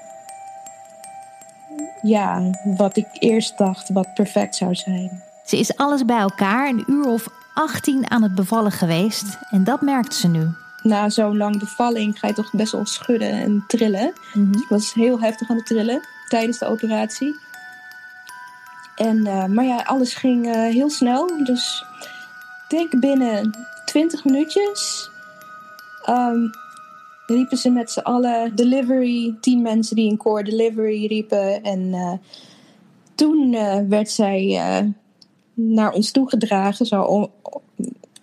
ja, 2.03 2.51
wat 2.65 2.97
ik 2.97 3.07
eerst 3.13 3.59
dacht 3.59 3.89
wat 3.89 4.15
perfect 4.15 4.57
zou 4.57 4.75
zijn. 4.75 5.23
Ze 5.45 5.59
is 5.59 5.77
alles 5.77 6.05
bij 6.05 6.19
elkaar 6.19 6.69
een 6.69 6.85
uur 6.87 7.07
of 7.07 7.29
18 7.55 8.11
aan 8.11 8.23
het 8.23 8.35
bevallen 8.35 8.73
geweest 8.73 9.39
en 9.51 9.65
dat 9.65 9.81
merkt 9.81 10.15
ze 10.15 10.29
nu. 10.29 10.49
Na 10.83 11.09
zo'n 11.09 11.37
lang 11.37 11.59
bevalling 11.59 12.19
ga 12.19 12.27
je 12.27 12.33
toch 12.35 12.53
best 12.53 12.73
wel 12.73 12.87
schudden 12.87 13.31
en 13.31 13.65
trillen. 13.67 14.13
Mm 14.33 14.53
ik 14.53 14.69
was 14.69 14.95
heel 14.95 15.21
heftig 15.21 15.51
aan 15.51 15.57
het 15.57 15.67
trillen 15.67 16.01
tijdens 16.29 16.59
de 16.59 16.67
operatie. 16.67 17.39
En, 18.97 19.17
uh, 19.17 19.45
maar 19.45 19.65
ja, 19.65 19.77
alles 19.77 20.15
ging 20.15 20.47
uh, 20.47 20.53
heel 20.53 20.91
snel. 20.91 21.45
Dus 21.45 21.85
ik 22.69 22.69
denk 22.69 23.01
binnen 23.01 23.55
20 23.91 24.25
minuutjes 24.25 25.11
um, 26.09 26.51
riepen 27.27 27.57
ze 27.57 27.71
met 27.71 27.91
z'n 27.91 27.99
allen 27.99 28.57
delivery. 28.57 29.35
Tien 29.41 29.63
mensen 29.63 29.97
die 29.97 30.11
in 30.11 30.17
core 30.17 30.45
delivery 30.45 31.07
riepen. 31.07 31.63
En 31.63 31.81
uh, 31.81 32.13
toen 33.15 33.51
werd 33.89 34.11
zij 34.11 34.61
naar 35.55 35.93
ons 35.93 36.11
toegedragen, 36.11 36.87
zo 36.87 37.31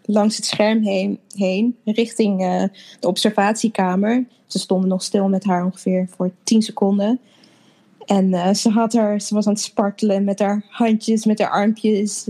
langs 0.06 0.36
het 0.36 0.46
scherm 0.46 0.84
heen, 0.84 1.20
heen 1.36 1.78
richting 1.86 2.40
de 3.00 3.08
observatiekamer. 3.08 4.26
Ze 4.46 4.60
stonden 4.60 4.90
nog 4.90 5.04
stil 5.04 5.30
met 5.30 5.44
haar 5.44 5.66
ongeveer 5.66 6.08
voor 6.16 6.32
10 6.44 6.62
seconden. 6.62 7.20
En 8.06 8.56
ze, 8.56 8.70
had 8.70 8.94
haar, 8.94 9.22
ze 9.22 9.34
was 9.34 9.48
aan 9.48 9.54
het 9.54 9.62
spartelen 9.62 10.24
met 10.24 10.40
haar 10.40 10.66
handjes, 10.70 11.26
met 11.26 11.40
haar 11.40 11.52
armpjes. 11.52 12.28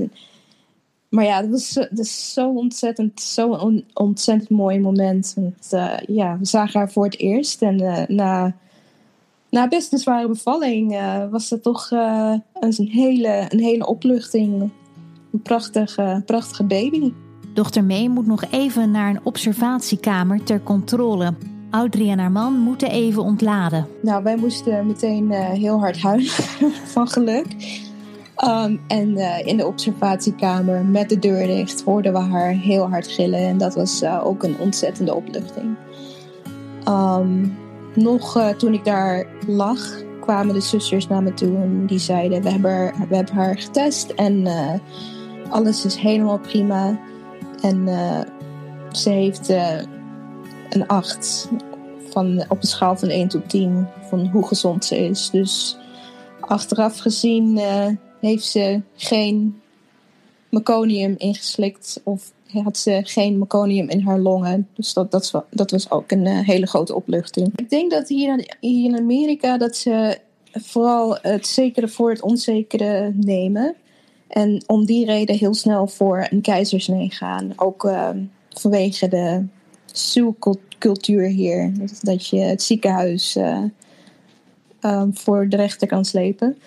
Maar 1.10 1.24
ja, 1.24 1.42
dat 1.42 1.50
was, 1.50 1.78
is 1.96 2.34
zo 2.34 2.50
ontzettend, 2.50 3.22
zo'n 3.22 3.86
ontzettend 3.94 4.50
mooi 4.50 4.80
moment. 4.80 5.34
Want, 5.36 5.70
uh, 5.74 5.98
ja, 6.08 6.38
we 6.38 6.46
zagen 6.46 6.80
haar 6.80 6.92
voor 6.92 7.06
het 7.06 7.20
eerst. 7.20 7.62
En 7.62 7.82
uh, 7.82 8.04
na, 8.08 8.56
na 9.50 9.68
best 9.68 9.94
een 9.94 10.00
zware 10.00 10.28
bevalling 10.28 11.00
was 11.32 11.50
dat 11.50 11.64
toch 11.64 11.92
een, 11.92 12.88
hele, 12.92 13.46
een 13.50 13.60
hele 13.60 13.86
opluchting. 13.86 14.72
Een 15.32 15.42
prachtige, 15.42 16.24
prachtige 16.26 16.64
baby. 16.64 17.14
Dochter 17.54 17.84
May 17.84 18.08
moet 18.08 18.28
nog 18.28 18.44
even 18.52 18.92
naar 18.92 19.10
een 19.10 19.20
observatiekamer 19.24 20.44
ter 20.44 20.64
controle. 20.64 21.34
Audrey 21.70 22.10
en 22.10 22.20
haar 22.20 22.32
man 22.32 22.54
moeten 22.60 22.90
even 22.90 23.24
ontladen. 23.24 23.88
Nou, 24.02 24.24
wij 24.24 24.36
moesten 24.36 24.88
meteen 24.88 25.32
heel 25.32 25.80
hard 25.80 26.02
huilen 26.02 26.32
van 26.94 27.08
geluk. 27.08 27.46
Um, 28.46 28.82
en 28.88 29.10
uh, 29.10 29.46
in 29.46 29.58
de 29.58 29.66
observatiekamer 29.66 30.86
met 30.86 31.10
de 31.10 31.20
deur 31.20 31.48
dicht 31.48 31.84
hoorden 31.84 32.14
we 32.14 32.20
haar 32.20 32.50
heel 32.50 32.90
hard 32.90 33.08
gillen. 33.08 33.40
En 33.40 33.58
dat 33.58 33.76
was 33.76 34.04
uh, 34.04 34.26
ook 34.26 34.44
een 34.44 34.60
ontzettende 34.60 35.14
opluchting. 35.14 35.76
Um, 36.88 37.58
nog 37.96 38.54
toen 38.58 38.74
ik 38.74 38.86
daar 38.86 39.26
lag, 39.48 39.80
kwamen 40.22 40.54
de 40.54 40.62
zusters 40.62 41.08
naar 41.08 41.24
me 41.24 41.34
toe 41.34 41.56
en 41.56 41.86
die 41.86 42.00
zeiden: 42.00 42.42
We 42.42 42.50
hebben, 42.50 42.94
we 43.10 43.16
hebben 43.16 43.36
haar 43.36 43.58
getest 43.58 44.10
en 44.10 44.48
alles 45.50 45.86
is 45.86 45.96
helemaal 45.96 46.40
prima. 46.40 47.00
En 47.62 47.88
ze 48.92 49.10
heeft 49.10 49.50
een 50.70 50.88
8 50.88 51.50
van, 52.10 52.46
op 52.48 52.62
een 52.62 52.68
schaal 52.68 52.96
van 52.96 53.10
1 53.10 53.28
tot 53.28 53.50
10 53.50 53.88
van 54.10 54.28
hoe 54.28 54.48
gezond 54.48 54.86
ze 54.86 54.98
is. 54.98 55.30
Dus 55.30 55.78
achteraf 56.40 56.98
gezien 56.98 57.60
heeft 58.20 58.46
ze 58.46 58.82
geen 58.96 59.62
meconium 60.50 61.16
ingeslikt 61.18 62.02
of 62.04 62.32
had 62.52 62.78
ze 62.78 63.02
geen 63.04 63.38
meconium 63.38 63.90
in 63.90 64.02
haar 64.02 64.20
longen. 64.20 64.68
Dus 64.74 64.94
dat, 64.94 65.12
dat, 65.12 65.32
was, 65.32 65.44
dat 65.50 65.72
was 65.72 65.92
ook 65.92 66.12
een 66.12 66.26
uh, 66.26 66.40
hele 66.40 66.68
grote 66.68 66.96
opluchting. 66.96 67.52
Ik 67.56 67.70
denk 67.70 67.92
dat 67.92 68.08
hier, 68.08 68.46
in 68.60 68.98
Amerika 68.98 69.58
dat 69.58 69.76
ze 69.76 70.18
vooral 70.52 71.18
het 71.22 71.48
zekere 71.48 71.88
voor 71.88 72.10
het 72.10 72.22
onzekere 72.22 73.12
nemen. 73.16 73.76
En 74.28 74.64
om 74.68 74.86
die 74.86 75.06
reden 75.06 75.38
heel 75.38 75.54
snel 75.54 75.88
voor 75.88 76.28
een 76.30 76.42
keizersnee 76.42 77.12
gaan. 77.12 77.54
Ook 77.56 77.84
uh, 77.84 78.10
vanwege 78.50 79.08
de 79.08 79.46
zoekcultuur 79.86 81.28
hier. 81.28 81.72
Dat 82.02 82.28
je 82.28 82.40
het 82.40 82.62
ziekenhuis 82.62 83.38
um, 84.82 85.18
voor 85.18 85.50
de 85.50 85.56
rechter 85.56 85.88
kan 85.88 86.06
slepen. 86.06 86.58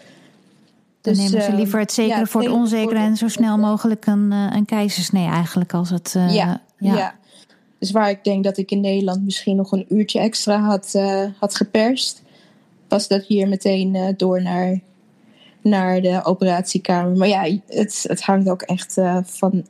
Dus, 1.00 1.16
Dan 1.16 1.26
nemen 1.26 1.42
ze 1.42 1.52
liever 1.52 1.78
het 1.78 1.92
zekere 1.92 2.18
ja, 2.18 2.26
voor 2.26 2.42
het 2.42 2.50
onzekere 2.50 2.98
en 2.98 3.16
zo 3.16 3.28
snel 3.28 3.58
mogelijk 3.58 4.06
een, 4.06 4.32
uh, 4.32 4.46
een 4.50 4.64
keizersnee 4.64 5.26
eigenlijk 5.26 5.74
als 5.74 5.90
het. 5.90 6.14
Uh, 6.16 6.34
ja, 6.34 6.60
ja, 6.78 6.96
ja. 6.96 7.14
Dus 7.78 7.90
waar 7.90 8.10
ik 8.10 8.24
denk 8.24 8.44
dat 8.44 8.56
ik 8.56 8.70
in 8.70 8.80
Nederland 8.80 9.22
misschien 9.22 9.56
nog 9.56 9.72
een 9.72 9.86
uurtje 9.88 10.20
extra 10.20 10.60
had, 10.60 11.00
had 11.38 11.54
geperst, 11.54 12.22
was 12.88 13.08
dat 13.08 13.24
hier 13.24 13.48
meteen 13.48 14.14
door 14.16 14.42
naar, 14.42 14.80
naar 15.62 16.00
de 16.00 16.24
operatiekamer. 16.24 17.16
Maar 17.16 17.28
ja, 17.28 17.58
het, 17.66 18.04
het 18.08 18.22
hangt 18.22 18.48
ook 18.48 18.62
echt 18.62 18.94
van 19.24 19.64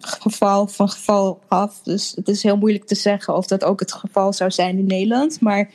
geval 0.00 0.66
van 0.66 0.88
geval 0.88 1.40
af. 1.48 1.80
Dus 1.82 2.12
het 2.14 2.28
is 2.28 2.42
heel 2.42 2.56
moeilijk 2.56 2.86
te 2.86 2.94
zeggen 2.94 3.36
of 3.36 3.46
dat 3.46 3.64
ook 3.64 3.80
het 3.80 3.92
geval 3.92 4.32
zou 4.32 4.50
zijn 4.50 4.78
in 4.78 4.86
Nederland. 4.86 5.40
Maar 5.40 5.70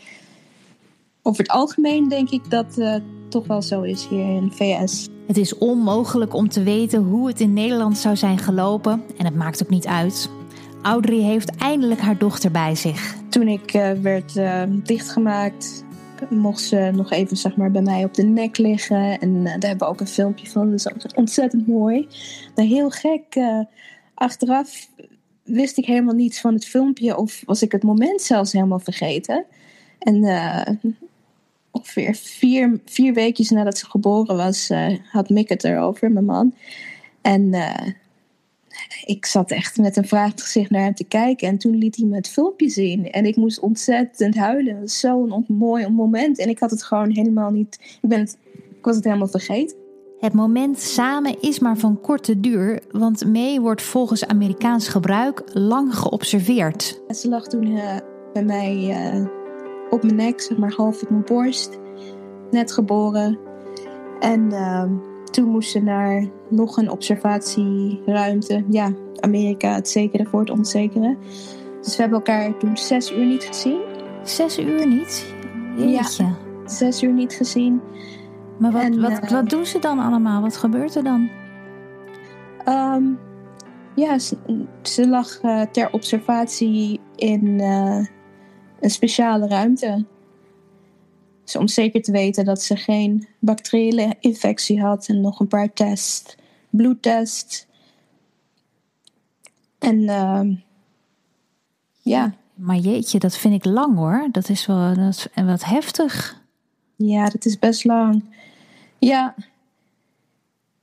over 1.24 1.42
het 1.44 1.52
algemeen 1.52 2.08
denk 2.08 2.30
ik 2.30 2.50
dat 2.50 2.76
het 2.76 3.04
toch 3.30 3.48
wel 3.48 3.62
zo 3.62 3.82
is 3.82 4.08
hier 4.08 4.36
in 4.36 4.48
de 4.48 4.56
VS. 4.56 5.08
Het 5.28 5.38
is 5.38 5.58
onmogelijk 5.58 6.34
om 6.34 6.50
te 6.50 6.64
weten 6.64 7.04
hoe 7.04 7.28
het 7.28 7.40
in 7.40 7.54
Nederland 7.54 7.98
zou 7.98 8.16
zijn 8.16 8.38
gelopen. 8.38 9.04
En 9.18 9.26
het 9.26 9.36
maakt 9.36 9.64
ook 9.64 9.70
niet 9.70 9.88
uit. 9.88 10.30
Audrey 10.82 11.18
heeft 11.20 11.56
eindelijk 11.56 12.00
haar 12.00 12.18
dochter 12.18 12.52
bij 12.52 12.76
zich. 12.76 13.16
Toen 13.30 13.48
ik 13.48 13.74
uh, 13.74 13.92
werd 13.92 14.36
uh, 14.36 14.64
dichtgemaakt, 14.84 15.84
mocht 16.30 16.62
ze 16.62 16.92
nog 16.94 17.12
even 17.12 17.38
zeg 17.38 17.56
maar, 17.56 17.72
bij 17.72 17.82
mij 17.82 18.04
op 18.04 18.14
de 18.14 18.24
nek 18.24 18.58
liggen. 18.58 19.20
En 19.20 19.30
uh, 19.30 19.44
daar 19.44 19.70
hebben 19.70 19.88
we 19.88 19.94
ook 19.94 20.00
een 20.00 20.08
filmpje 20.08 20.48
van. 20.48 20.70
Dat 20.70 20.80
is 20.80 21.14
ontzettend 21.16 21.68
mooi. 21.68 22.08
Nou, 22.56 22.68
heel 22.68 22.90
gek 22.90 23.24
achteraf 24.14 24.88
wist 25.44 25.78
ik 25.78 25.86
helemaal 25.86 26.14
niets 26.14 26.42
van 26.42 26.54
het 26.54 26.66
filmpje 26.66 27.18
of 27.18 27.42
was 27.46 27.62
ik 27.62 27.72
het 27.72 27.84
moment 27.84 28.22
zelfs 28.22 28.52
helemaal 28.52 28.80
vergeten. 28.80 29.46
En 30.00 30.24
uh, 30.24 30.62
ongeveer 31.74 32.16
vier, 32.16 32.80
vier 32.86 33.14
weken 33.14 33.56
nadat 33.56 33.78
ze 33.78 33.86
geboren 33.86 34.36
was, 34.36 34.70
uh, 34.70 34.98
had 35.12 35.30
Mick 35.30 35.50
het 35.50 35.64
erover, 35.64 36.12
mijn 36.12 36.26
man. 36.26 36.54
En 37.22 37.42
uh, 37.42 37.88
ik 39.06 39.26
zat 39.26 39.52
echt 39.52 39.78
met 39.78 39.98
een 39.98 40.08
vraag 40.08 40.32
gezicht 40.36 40.70
naar 40.70 40.82
hem 40.82 40.96
te 40.96 41.04
kijken. 41.04 41.48
En 41.48 41.58
toen 41.58 41.76
liet 41.76 41.96
hij 41.96 42.06
me 42.06 42.16
het 42.16 42.28
filmpje 42.28 42.70
zien. 42.70 43.12
En 43.12 43.26
ik 43.26 43.36
moest 43.36 43.60
ontzettend 43.60 44.36
huilen. 44.36 44.74
Het 44.74 44.82
was 44.82 45.00
zo'n 45.00 45.46
mooi 45.48 45.88
moment. 45.88 46.40
En 46.40 46.50
ik 46.50 46.60
had 46.60 46.72
het 46.72 46.84
gewoon 46.84 47.10
helemaal 47.10 47.52
niet. 47.52 47.80
Ik, 48.02 48.10
ben 48.10 48.20
het, 48.20 48.38
ik 48.54 48.86
was 48.86 48.96
het 48.96 49.04
helemaal 49.04 49.28
vergeten. 49.28 49.78
Het 50.20 50.34
moment 50.34 50.80
samen 50.80 51.42
is 51.42 51.60
maar 51.60 51.78
van 51.78 52.02
korte 52.02 52.40
duur, 52.40 52.82
want 52.92 53.26
May 53.26 53.60
wordt 53.60 53.82
volgens 53.82 54.26
Amerikaans 54.26 54.88
gebruik 54.88 55.42
lang 55.54 55.96
geobserveerd. 55.96 57.02
Ze 57.08 57.30
lag 57.30 57.48
toen 57.48 57.66
uh, 57.66 57.98
bij 58.34 58.44
mij 58.44 58.96
op 59.94 60.04
mijn 60.04 60.16
nek, 60.16 60.42
zeg 60.42 60.58
maar 60.58 60.74
half 60.74 61.02
op 61.02 61.10
mijn 61.10 61.24
borst. 61.24 61.80
Net 62.52 62.72
geboren. 62.72 63.40
En 64.20 64.52
ehm, 64.52 64.92
toen 65.32 65.50
moesten 65.50 65.80
ze 65.80 65.86
naar 65.86 66.28
nog 66.50 66.78
een 66.78 66.90
observatieruimte. 66.90 68.64
Ja, 68.70 68.92
Amerika, 69.20 69.74
het 69.74 69.90
zekere 69.90 70.26
voor 70.26 70.40
het 70.40 70.50
onzekere. 70.50 71.18
Dus 71.82 71.96
we 71.96 72.02
hebben 72.02 72.18
elkaar 72.20 72.58
toen 72.58 72.78
zes 72.78 73.12
uur 73.12 73.26
niet 73.26 73.44
gezien. 73.44 73.82
Zes 74.24 74.60
uur 74.60 74.88
niet? 74.88 75.34
Jeetje. 75.78 76.24
Ja, 76.24 76.36
zes 76.66 77.04
uur 77.04 77.14
niet 77.14 77.34
gezien. 77.34 77.82
Maar 78.60 78.72
wat, 78.72 78.82
En, 78.82 79.02
wat, 79.02 79.20
eh, 79.20 79.30
wat 79.30 79.50
doen 79.50 79.66
ze 79.66 79.80
dan 79.80 80.00
allemaal? 80.00 80.42
Wat 80.42 80.58
gebeurt 80.58 80.96
er 80.96 81.04
dan? 81.04 81.30
Ehm, 82.66 83.04
ja, 83.96 84.20
ze, 84.20 84.38
ze 84.82 85.08
lag 85.08 85.40
eh, 85.42 85.62
ter 85.62 85.92
observatie 85.92 87.00
in 87.16 87.60
eh, 87.60 88.06
een 88.84 88.90
speciale 88.90 89.48
ruimte. 89.48 90.06
Dus 91.44 91.56
om 91.56 91.68
zeker 91.68 92.02
te 92.02 92.12
weten 92.12 92.46
dat 92.46 92.62
ze 92.62 92.76
geen 92.76 93.28
bacteriële 93.40 94.16
infectie 94.20 94.82
had. 94.82 95.08
En 95.08 95.22
nog 95.22 95.40
een 95.40 95.48
paar 95.48 95.74
tests, 95.74 96.36
bloedtests. 96.70 97.68
En 99.80 100.10
ehm, 100.10 100.56
ja, 102.02 102.34
Maar 102.54 102.78
jeetje, 102.78 103.20
dat 103.20 103.38
vind 103.38 103.54
ik 103.54 103.66
lang 103.66 103.96
hoor. 103.96 104.28
Dat 104.32 104.50
is 104.50 104.66
wel 104.66 104.94
dat 104.94 105.08
is 105.08 105.28
wat 105.44 105.64
heftig. 105.64 106.42
ja, 106.96 107.30
dat 107.30 107.46
is 107.46 107.60
best 107.60 107.84
lang. 107.84 108.24
Ja, 109.00 109.36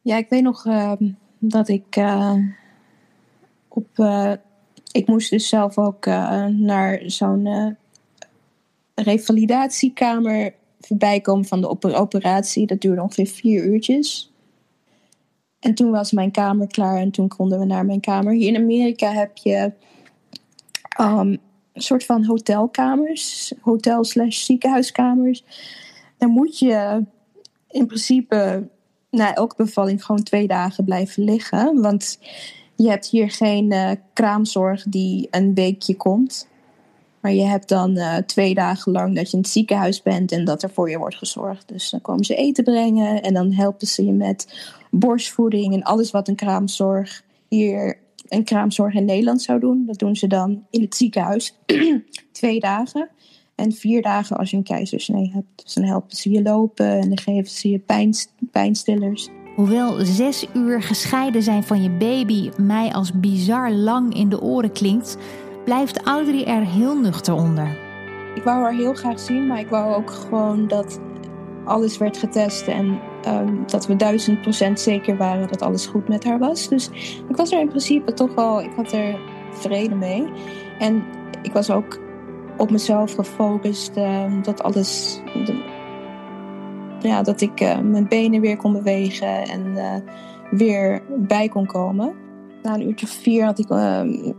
ja 0.03 0.16
ik 0.16 0.28
weet 0.28 0.42
nog 0.42 0.66
ehm, 0.66 1.11
dat 1.38 1.68
ik 1.68 1.96
eh, 1.96 2.34
op... 3.68 3.88
eh, 3.94 4.32
ik 4.92 5.07
moest 5.07 5.30
dus 5.30 5.48
zelf 5.48 5.78
ook 5.78 6.07
eh, 6.07 6.44
naar 6.46 7.01
zo'n 7.07 7.76
revalidatiekamer 9.03 10.55
voorbij 10.80 11.20
komen 11.20 11.44
van 11.44 11.61
de 11.61 11.68
op- 11.68 11.84
operatie. 11.84 12.66
Dat 12.66 12.80
duurde 12.80 13.03
ongeveer 13.03 13.26
vier 13.26 13.64
uurtjes. 13.64 14.32
En 15.61 15.74
toen 15.74 15.90
was 15.90 16.12
mijn 16.12 16.30
kamer 16.30 16.66
klaar 16.66 16.96
en 16.96 17.11
toen 17.11 17.28
konden 17.28 17.59
we 17.59 17.64
naar 17.64 17.84
mijn 17.84 18.01
kamer. 18.01 18.32
Hier 18.32 18.48
in 18.48 18.57
Amerika 18.57 19.12
heb 19.12 19.36
je 19.36 19.72
ehm, 20.96 21.36
een 21.72 21.82
soort 21.82 22.05
van 22.05 22.24
hotelkamers, 22.24 23.53
hotel 23.61 24.05
slash 24.05 24.44
ziekenhuiskamers. 24.44 25.44
Daar 26.18 26.28
moet 26.28 26.59
je 26.59 27.05
in 27.70 27.86
principe 27.86 28.68
na 29.11 29.34
elke 29.34 29.55
bevalling 29.57 30.05
gewoon 30.05 30.22
twee 30.22 30.46
dagen 30.46 30.84
blijven 30.84 31.24
liggen. 31.24 31.80
Want 31.80 32.18
je 32.76 32.88
hebt 32.88 33.07
hier 33.07 33.30
geen 33.30 33.72
eh, 33.72 33.90
kraamzorg 34.12 34.82
die 34.82 35.28
een 35.30 35.55
weekje 35.55 35.96
komt. 35.96 36.48
Maar 37.20 37.32
je 37.32 37.44
hebt 37.44 37.68
dan 37.68 37.96
eh, 37.96 38.16
twee 38.16 38.54
dagen 38.54 38.92
lang 38.92 39.14
dat 39.14 39.30
je 39.30 39.36
in 39.36 39.42
het 39.42 39.52
ziekenhuis 39.52 40.02
bent 40.02 40.32
en 40.32 40.44
dat 40.44 40.62
er 40.62 40.70
voor 40.70 40.90
je 40.90 40.98
wordt 40.98 41.16
gezorgd. 41.16 41.68
Dus 41.68 41.90
dan 41.90 42.00
komen 42.00 42.24
ze 42.24 42.34
eten 42.34 42.64
brengen 42.64 43.22
en 43.22 43.34
dan 43.34 43.52
helpen 43.52 43.86
ze 43.86 44.04
je 44.04 44.12
met 44.12 44.68
borstvoeding 44.90 45.74
en 45.74 45.82
alles 45.82 46.10
wat 46.10 46.28
een 46.28 46.36
kraamzorg 46.36 47.22
hier, 47.48 47.98
een 48.28 48.44
kraamzorg 48.44 48.94
in 48.94 49.04
Nederland 49.04 49.42
zou 49.42 49.60
doen. 49.60 49.84
Dat 49.86 49.98
doen 49.98 50.16
ze 50.16 50.26
dan 50.26 50.66
in 50.70 50.80
het 50.80 50.96
ziekenhuis 50.96 51.54
twee 52.32 52.60
dagen. 52.60 53.08
En 53.54 53.72
vier 53.72 54.02
dagen 54.02 54.36
als 54.36 54.50
je 54.50 54.56
een 54.56 54.62
keizersnee 54.62 55.30
hebt. 55.32 55.62
Dus 55.64 55.74
dan 55.74 55.84
helpen 55.84 56.16
ze 56.16 56.30
je 56.30 56.42
lopen 56.42 56.86
en 56.86 57.08
dan 57.08 57.18
geven 57.18 57.50
ze 57.50 57.70
je 57.70 57.78
pijnst- 57.78 58.32
pijnstillers. 58.50 59.28
Hoewel 59.56 60.04
zes 60.04 60.46
uur 60.54 60.82
gescheiden 60.82 61.42
zijn 61.42 61.62
van 61.62 61.82
je 61.82 61.90
baby 61.90 62.50
mij 62.56 62.92
als 62.92 63.12
bizar 63.12 63.72
lang 63.72 64.14
in 64.14 64.28
de 64.28 64.40
oren 64.40 64.72
klinkt, 64.72 65.16
blijft 65.70 66.02
Audrey 66.02 66.44
er 66.44 66.62
heel 66.66 66.96
nuchter 66.96 67.34
onder. 67.34 67.78
Ik 68.34 68.42
wou 68.42 68.62
haar 68.62 68.74
heel 68.74 68.94
graag 68.94 69.20
zien, 69.20 69.46
maar 69.46 69.58
ik 69.58 69.68
wou 69.68 69.94
ook 69.94 70.10
gewoon 70.10 70.68
dat 70.68 71.00
alles 71.64 71.98
werd 71.98 72.16
getest 72.16 72.68
en 72.68 73.00
ehm, 73.22 73.54
dat 73.66 73.86
we 73.86 73.96
duizend 73.96 74.40
procent 74.40 74.80
zeker 74.80 75.16
waren 75.16 75.48
dat 75.48 75.62
alles 75.62 75.86
goed 75.86 76.08
met 76.08 76.24
haar 76.24 76.38
was. 76.38 76.68
Dus 76.68 76.90
ik 77.28 77.36
was 77.36 77.52
er 77.52 77.60
in 77.60 77.68
principe 77.68 78.12
toch 78.12 78.34
wel, 78.34 78.62
ik 78.62 78.70
had 78.76 78.92
er 78.92 79.18
vrede 79.50 79.94
mee. 79.94 80.28
En 80.78 81.02
ik 81.42 81.52
was 81.52 81.70
ook 81.70 81.98
op 82.56 82.70
mezelf 82.70 83.14
gefocust 83.14 83.96
ehm, 83.96 84.42
dat 84.42 84.62
alles, 84.62 85.20
de- 85.44 85.64
ja, 87.00 87.22
dat 87.22 87.40
ik 87.40 87.60
eh, 87.60 87.78
mijn 87.78 88.08
benen 88.08 88.40
weer 88.40 88.56
kon 88.56 88.72
bewegen 88.72 89.42
en 89.42 89.76
eh, 89.76 89.94
weer 90.50 91.02
bij 91.18 91.48
kon 91.48 91.66
komen. 91.66 92.12
Na 92.62 92.74
een 92.74 92.88
uurtje 92.88 93.06
vier 93.06 93.44
had 93.44 93.58
ik 93.58 93.70
ehm, 93.70 94.32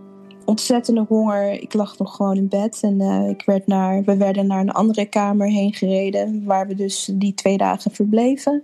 ontzettende 0.45 1.05
honger. 1.07 1.51
Ik 1.51 1.73
lag 1.73 1.97
nog 1.97 2.15
gewoon 2.15 2.35
in 2.35 2.47
bed 2.47 2.79
en 2.81 3.01
eh, 3.01 3.29
ik 3.29 3.43
werd 3.45 3.67
naar, 3.67 4.03
we 4.03 4.17
werden 4.17 4.47
naar 4.47 4.59
een 4.59 4.71
andere 4.71 5.05
kamer 5.05 5.47
heen 5.47 5.73
gereden, 5.73 6.45
waar 6.45 6.67
we 6.67 6.75
dus 6.75 7.09
die 7.13 7.33
twee 7.33 7.57
dagen 7.57 7.91
verbleven. 7.91 8.63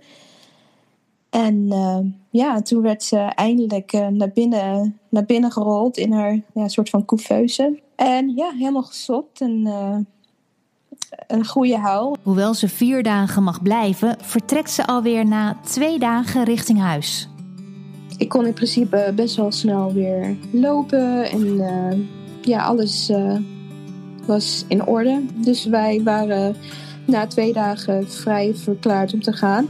En 1.30 1.66
eh, 1.70 1.98
ja, 2.30 2.62
toen 2.62 2.82
werd 2.82 3.02
ze 3.02 3.16
eindelijk 3.18 3.92
eh, 3.92 4.06
naar, 4.06 4.30
binnen, 4.30 4.98
naar 5.08 5.24
binnen 5.24 5.52
gerold 5.52 5.96
in 5.96 6.12
haar 6.12 6.40
ja, 6.54 6.68
soort 6.68 6.90
van 6.90 7.04
couveuse. 7.04 7.80
En 7.96 8.32
ja, 8.36 8.50
helemaal 8.50 8.82
gesopt 8.82 9.40
en 9.40 9.66
een 11.26 11.46
goede 11.46 11.78
huil. 11.78 12.16
Hoewel 12.22 12.54
ze 12.54 12.68
vier 12.68 13.02
dagen 13.02 13.42
mag 13.42 13.62
blijven, 13.62 14.16
vertrekt 14.20 14.70
ze 14.70 14.86
alweer 14.86 15.26
na 15.26 15.56
twee 15.64 15.98
dagen 15.98 16.44
richting 16.44 16.80
huis. 16.80 17.28
Ik 18.18 18.28
kon 18.28 18.46
in 18.46 18.52
principe 18.52 19.12
best 19.14 19.36
wel 19.36 19.52
snel 19.52 19.92
weer 19.92 20.36
lopen 20.50 21.30
en 21.30 21.60
eh, 21.60 21.98
ja, 22.40 22.62
alles 22.62 23.08
eh, 23.08 23.36
was 24.26 24.64
in 24.68 24.86
orde. 24.86 25.20
Dus 25.34 25.64
wij 25.64 26.00
waren 26.04 26.56
na 27.04 27.26
twee 27.26 27.52
dagen 27.52 28.10
vrij 28.10 28.54
verklaard 28.54 29.12
om 29.12 29.22
te 29.22 29.32
gaan. 29.32 29.66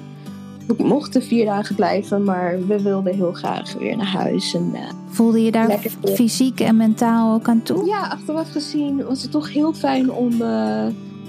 We 0.67 0.85
mochten 0.85 1.23
vier 1.23 1.45
dagen 1.45 1.75
blijven, 1.75 2.25
maar 2.25 2.67
we 2.67 2.83
wilden 2.83 3.15
heel 3.15 3.33
graag 3.33 3.73
weer 3.73 3.97
naar 3.97 4.13
huis. 4.13 4.55
En, 4.55 4.71
eh, 4.75 4.81
Voelde 5.09 5.43
je 5.43 5.51
daar 5.51 5.79
fysiek 6.05 6.61
en 6.61 6.77
mentaal 6.77 7.35
ook 7.35 7.49
aan 7.49 7.63
toe? 7.63 7.87
ja, 7.87 8.01
achteraf 8.01 8.51
gezien 8.51 9.05
was 9.05 9.23
het 9.23 9.31
toch 9.31 9.53
heel 9.53 9.73
fijn 9.73 10.13
om 10.13 10.39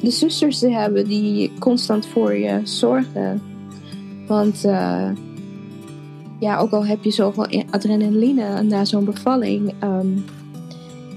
de 0.01 0.11
zusters 0.11 0.59
te 0.59 0.72
hebben 0.72 1.07
die 1.07 1.51
constant 1.59 2.05
voor 2.05 2.36
je 2.36 2.59
zorgen. 2.63 3.41
Want 4.28 4.65
ja, 6.40 6.58
ook 6.58 6.72
al 6.72 6.86
heb 6.86 7.04
je 7.04 7.12
zoveel 7.12 7.64
adrenaline 7.70 8.64
na 8.64 8.86
zo'n 8.86 9.06
bevalling, 9.06 9.74
ehm, 9.80 10.08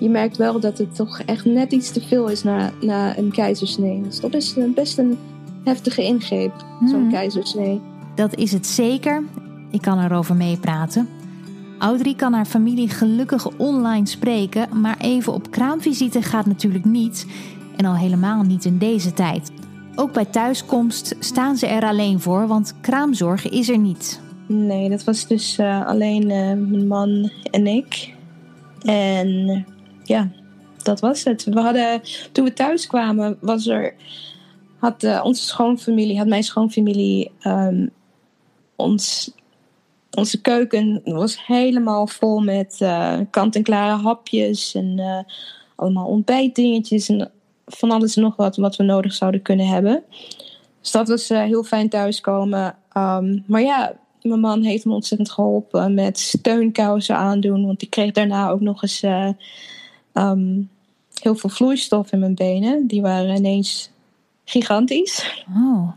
je 0.01 0.09
merkt 0.09 0.37
wel 0.37 0.61
dat 0.61 0.79
het 0.79 0.95
toch 0.95 1.21
echt 1.21 1.45
net 1.45 1.73
iets 1.73 1.91
te 1.93 2.01
veel 2.01 2.29
is 2.29 2.43
na, 2.43 2.71
na 2.81 3.19
een 3.19 3.31
keizersnee. 3.33 3.97
Het 4.03 4.13
is 4.13 4.19
toch 4.21 4.31
best, 4.31 4.57
een- 4.57 4.75
best 4.75 4.99
een 4.99 5.19
heftige 5.65 6.03
ingreep, 6.05 6.53
zo'n 6.87 7.01
Mhm. 7.03 7.11
keizersnee. 7.11 7.81
Dat 8.15 8.35
is 8.37 8.53
het 8.53 8.67
zeker. 8.67 9.23
Ik 9.71 9.81
kan 9.81 9.99
erover 10.05 10.35
meepraten. 10.37 11.09
Audrey 11.79 12.15
kan 12.15 12.33
haar 12.33 12.45
familie 12.45 12.89
gelukkig 12.89 13.49
online 13.57 14.07
spreken, 14.07 14.81
maar 14.81 14.97
even 14.99 15.33
op 15.33 15.51
kraamvisite 15.51 16.23
gaat 16.23 16.47
natuurlijk 16.47 16.85
niet. 16.85 17.27
En 17.77 17.85
al 17.85 17.97
helemaal 17.97 18.43
niet 18.43 18.65
in 18.65 18.79
deze 18.79 19.13
tijd. 19.13 19.51
Ook 19.95 20.13
bij 20.13 20.25
thuiskomst 20.25 21.17
staan 21.19 21.57
ze 21.57 21.67
er 21.67 21.83
alleen 21.85 22.21
voor, 22.21 22.47
want 22.47 22.75
kraamzorg 22.81 23.49
is 23.51 23.69
er 23.69 23.79
niet. 23.79 24.21
Nee, 24.47 24.89
dat 24.89 25.05
was 25.05 25.27
dus 25.27 25.59
eh, 25.59 25.87
alleen 25.87 26.31
eh, 26.31 26.53
mijn 26.53 26.87
man 26.87 27.31
en 27.51 27.67
ik. 27.67 28.15
En 28.83 29.67
ja, 30.03 30.31
dat 30.83 31.01
was 31.01 31.25
het. 31.25 31.45
We 31.45 31.61
hadden, 31.61 32.01
toen 32.33 32.45
we 32.45 32.53
thuis 32.53 32.87
kwamen, 32.87 33.39
was 33.41 33.67
er, 33.67 33.95
had 34.79 35.03
eh, 35.03 35.21
onze 35.25 35.43
schoonfamilie, 35.43 36.19
had 36.19 36.27
mijn 36.27 36.43
schoonfamilie, 36.43 37.31
ehm, 37.41 37.87
ons, 38.77 39.33
onze 40.11 40.41
keuken 40.41 41.01
was 41.05 41.47
helemaal 41.47 42.07
vol 42.07 42.41
met 42.41 42.77
kant-en-klare 43.31 44.03
hapjes 44.03 44.75
en 44.75 45.25
allemaal 45.77 46.07
ontbijtdingetjes 46.07 47.09
en 47.09 47.31
van 47.67 47.91
alles 47.91 48.17
en 48.17 48.23
nog 48.23 48.37
wat 48.37 48.57
wat 48.57 48.77
we 48.77 48.83
nodig 48.83 49.13
zouden 49.13 49.43
kunnen 49.43 49.67
hebben. 49.67 50.03
Dus 50.81 50.91
dat 50.91 51.09
was 51.09 51.29
heel 51.29 51.65
fijn 51.65 51.89
thuiskomen. 51.89 52.77
Ehm, 52.93 53.39
maar 53.47 53.63
ja, 53.63 53.97
mijn 54.29 54.41
man 54.41 54.63
heeft 54.63 54.85
me 54.85 54.93
ontzettend 54.95 55.31
geholpen 55.31 55.95
met 55.95 56.19
steunkousen 56.19 57.17
aandoen. 57.17 57.67
Want 57.67 57.83
ik 57.83 57.91
kreeg 57.91 58.13
daarna 58.13 58.49
ook 58.49 58.61
nog 58.61 58.83
eens 58.83 59.03
eh, 59.03 59.29
ehm, 60.13 60.63
heel 61.23 61.35
veel 61.35 61.51
vloeistof 61.51 62.13
in 62.13 62.19
mijn 62.19 62.35
benen. 62.35 62.87
Die 62.87 63.03
waren 63.03 63.37
ineens 63.37 63.91
gigantisch. 64.45 65.45
Oh, 65.49 65.91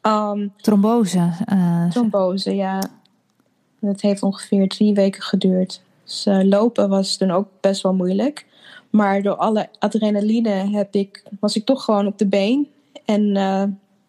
Ehm 0.00 0.48
trombose. 0.56 1.30
eh, 1.46 1.90
trombose, 1.90 2.54
ja. 2.54 2.82
Dat 3.80 4.00
heeft 4.00 4.22
ongeveer 4.22 4.68
drie 4.68 4.94
weken 4.94 5.22
geduurd. 5.22 5.82
Dus 6.04 6.26
eh, 6.26 6.42
lopen 6.42 6.88
was 6.88 7.16
toen 7.16 7.30
ook 7.30 7.48
best 7.60 7.82
wel 7.82 7.94
moeilijk. 7.94 8.46
Maar 8.90 9.22
door 9.22 9.36
alle 9.36 9.68
adrenaline 9.78 10.50
heb 10.50 10.94
ik, 10.94 11.22
was 11.40 11.56
ik 11.56 11.64
toch 11.64 11.84
gewoon 11.84 12.06
op 12.06 12.18
de 12.18 12.26
been. 12.26 12.68
En 13.04 13.36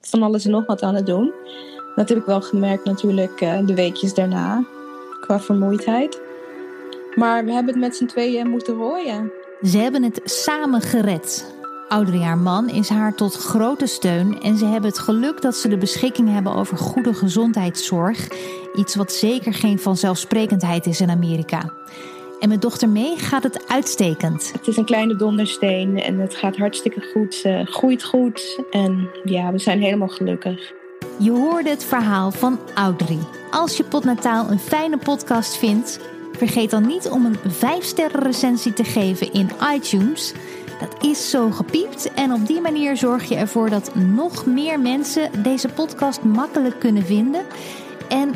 van 0.02 0.24
alles 0.24 0.46
en 0.46 0.52
nog 0.52 0.66
wat 0.66 0.82
aan 0.82 0.96
het 0.96 1.06
doen. 1.06 1.32
Dat 1.96 2.10
heb 2.10 2.18
ik 2.18 2.26
wel 2.26 2.42
gemerkt 2.42 2.86
natuurlijk 2.86 3.42
eh, 3.42 3.66
de 3.66 3.76
weekjes 3.76 4.14
daarna. 4.14 4.64
Qua 5.22 5.40
vermoeidheid. 5.40 6.22
Maar 7.16 7.46
we 7.46 7.52
hebben 7.52 7.74
het 7.74 7.84
met 7.84 7.96
z'n 7.96 8.06
tweeën 8.06 8.50
moeten 8.50 8.74
rooien. 8.74 9.32
Ze 9.62 9.78
hebben 9.78 10.04
het 10.04 10.22
samen 10.24 10.82
gered. 10.82 11.54
Audrey, 11.90 12.20
haar 12.20 12.38
man, 12.38 12.70
is 12.70 12.90
haar 12.90 13.16
tot 13.16 13.36
grote 13.36 13.86
steun 13.86 14.42
en 14.42 14.58
ze 14.58 14.66
hebben 14.66 14.90
het 14.90 15.00
geluk 15.00 15.42
dat 15.42 15.56
ze 15.56 15.68
de 15.68 15.78
beschikking 15.78 16.30
hebben 16.30 16.56
over 16.56 16.78
goede 16.78 17.14
gezondheidszorg. 17.14 18.28
Iets 18.76 18.96
wat 18.96 19.12
zeker 19.12 19.54
geen 19.54 19.80
vanzelfsprekendheid 19.80 20.86
is 20.86 21.02
in 21.02 21.10
Amerika. 21.10 21.74
En 22.40 22.50
met 22.50 22.62
dochter 22.62 22.90
mee 22.90 23.18
gaat 23.18 23.44
het 23.44 23.68
uitstekend. 23.68 24.52
Het 24.52 24.68
is 24.68 24.78
een 24.78 24.86
kleine 24.86 25.16
dondersteen 25.16 26.02
en 26.02 26.20
het 26.20 26.36
gaat 26.36 26.58
hartstikke 26.58 27.02
goed. 27.14 27.34
Ze 27.34 27.62
groeit 27.66 28.04
goed 28.04 28.64
en 28.72 29.10
ja, 29.24 29.52
we 29.52 29.60
zijn 29.60 29.82
helemaal 29.82 30.08
gelukkig. 30.08 30.74
Je 31.18 31.32
hoorde 31.32 31.70
het 31.70 31.84
verhaal 31.84 32.32
van 32.32 32.60
Audrey. 32.74 33.20
Als 33.52 33.78
je 33.78 33.84
Potnataal 33.84 34.52
een 34.52 34.60
fijne 34.60 34.98
podcast 34.98 35.58
vindt, 35.58 36.00
vergeet 36.38 36.70
dan 36.70 36.88
niet 36.88 37.10
om 37.10 37.26
een 37.26 37.38
5-sterren 37.52 38.24
recensie 38.24 38.74
te 38.74 38.84
geven 38.84 39.34
in 39.34 39.50
iTunes. 39.74 40.34
Dat 40.80 41.04
is 41.04 41.30
zo 41.30 41.52
gepiept 41.52 42.14
en 42.14 42.34
op 42.34 42.48
die 42.48 42.62
manier 42.62 42.98
zorg 42.98 43.30
je 43.30 43.36
ervoor 43.36 43.70
dat 43.70 43.96
nog 43.96 44.46
meer 44.46 44.80
mensen 44.80 45.44
deze 45.44 45.70
podcast 45.70 46.24
makkelijk 46.24 46.80
kunnen 46.80 47.06
vinden. 47.06 47.42
En 48.10 48.36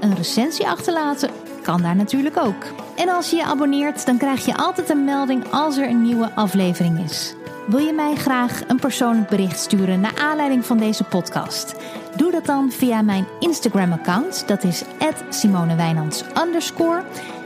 een 0.00 0.14
recensie 0.14 0.68
achterlaten 0.68 1.30
kan 1.62 1.82
daar 1.82 1.96
natuurlijk 1.96 2.36
ook. 2.36 2.64
En 2.96 3.08
als 3.08 3.30
je 3.30 3.36
je 3.36 3.44
abonneert, 3.44 4.06
dan 4.06 4.18
krijg 4.18 4.46
je 4.46 4.56
altijd 4.56 4.90
een 4.90 5.04
melding 5.04 5.44
als 5.50 5.76
er 5.76 5.88
een 5.88 6.02
nieuwe 6.02 6.30
aflevering 6.34 7.04
is. 7.04 7.34
Wil 7.66 7.78
je 7.78 7.92
mij 7.92 8.14
graag 8.14 8.62
een 8.68 8.80
persoonlijk 8.80 9.28
bericht 9.28 9.60
sturen 9.60 10.00
naar 10.00 10.18
aanleiding 10.18 10.66
van 10.66 10.78
deze 10.78 11.04
podcast? 11.04 11.74
Doe 12.16 12.30
dat 12.30 12.46
dan 12.46 12.70
via 12.70 13.02
mijn 13.02 13.26
Instagram-account. 13.38 14.48
Dat 14.48 14.64
is 14.64 14.82
@simonewijnands 15.28 16.24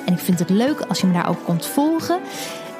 En 0.04 0.12
ik 0.12 0.18
vind 0.18 0.38
het 0.38 0.50
leuk 0.50 0.80
als 0.80 1.00
je 1.00 1.06
me 1.06 1.12
daar 1.12 1.28
ook 1.28 1.44
komt 1.44 1.66
volgen. 1.66 2.20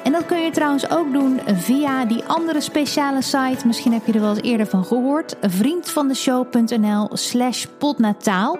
En 0.03 0.11
dat 0.11 0.25
kun 0.25 0.39
je 0.39 0.51
trouwens 0.51 0.89
ook 0.89 1.13
doen 1.13 1.39
via 1.45 2.05
die 2.05 2.23
andere 2.23 2.61
speciale 2.61 3.21
site. 3.21 3.67
Misschien 3.67 3.93
heb 3.93 4.05
je 4.05 4.13
er 4.13 4.19
wel 4.19 4.29
eens 4.29 4.41
eerder 4.41 4.67
van 4.67 4.85
gehoord. 4.85 5.35
vriendvandeshow.nl 5.41 7.09
slash 7.13 7.65
podnataal. 7.77 8.59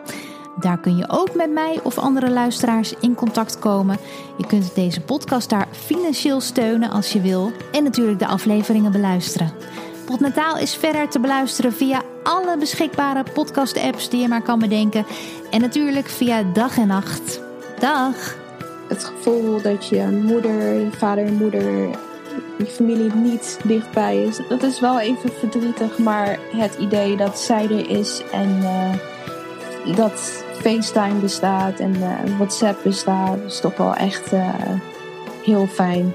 Daar 0.60 0.80
kun 0.80 0.98
je 0.98 1.10
ook 1.10 1.36
met 1.36 1.52
mij 1.52 1.80
of 1.84 1.98
andere 1.98 2.30
luisteraars 2.30 2.94
in 3.00 3.16
contact 3.16 3.60
komen. 3.60 3.98
Je 4.38 4.46
kunt 4.46 4.76
deze 4.76 5.02
podcast 5.02 5.50
daar 5.50 5.68
financieel 5.72 6.42
steunen 6.42 6.90
als 6.90 7.12
je 7.12 7.22
wil. 7.22 7.52
En 7.72 7.84
natuurlijk 7.84 8.20
de 8.20 8.28
afleveringen 8.28 8.92
beluisteren. 8.92 9.52
Podnataal 10.10 10.58
is 10.58 10.76
verder 10.76 11.10
te 11.10 11.20
beluisteren 11.20 11.74
via 11.74 12.02
alle 12.24 12.58
beschikbare 12.58 13.24
podcast-apps 13.34 14.10
die 14.10 14.22
je 14.22 14.28
maar 14.28 14.42
kan 14.42 14.60
bedenken. 14.60 15.06
En 15.52 15.62
natuurlijk 15.62 16.08
via 16.08 16.44
dag 16.44 16.78
en 16.78 16.88
nacht. 16.88 17.42
Dag! 17.80 18.38
Het 18.88 19.04
gevoel 19.04 19.62
dat 19.62 19.88
je 19.88 20.06
moeder, 20.06 20.74
je 20.74 20.92
vader 20.92 21.32
moeder, 21.32 21.90
je 22.58 22.66
familie 22.66 23.14
niet 23.14 23.60
dichtbij 23.64 24.24
is. 24.24 24.40
Dat 24.50 24.64
is 24.64 24.80
wel 24.80 25.00
even 25.00 25.30
verdrietig, 25.40 25.98
maar 25.98 26.40
het 26.56 26.76
idee 26.80 27.18
dat 27.18 27.40
zij 27.40 27.64
er 27.64 27.90
is 27.90 28.22
en 28.32 28.60
uh, 28.62 29.96
dat 29.96 30.44
FaceTime 30.54 31.20
bestaat 31.20 31.80
en 31.80 31.96
uh, 31.96 32.38
WhatsApp 32.38 32.84
bestaat, 32.84 33.38
is 33.46 33.60
toch 33.60 33.78
wel 33.78 33.94
echt 33.94 34.34
uh, 34.34 34.54
heel 35.44 35.68
fijn. 35.68 36.14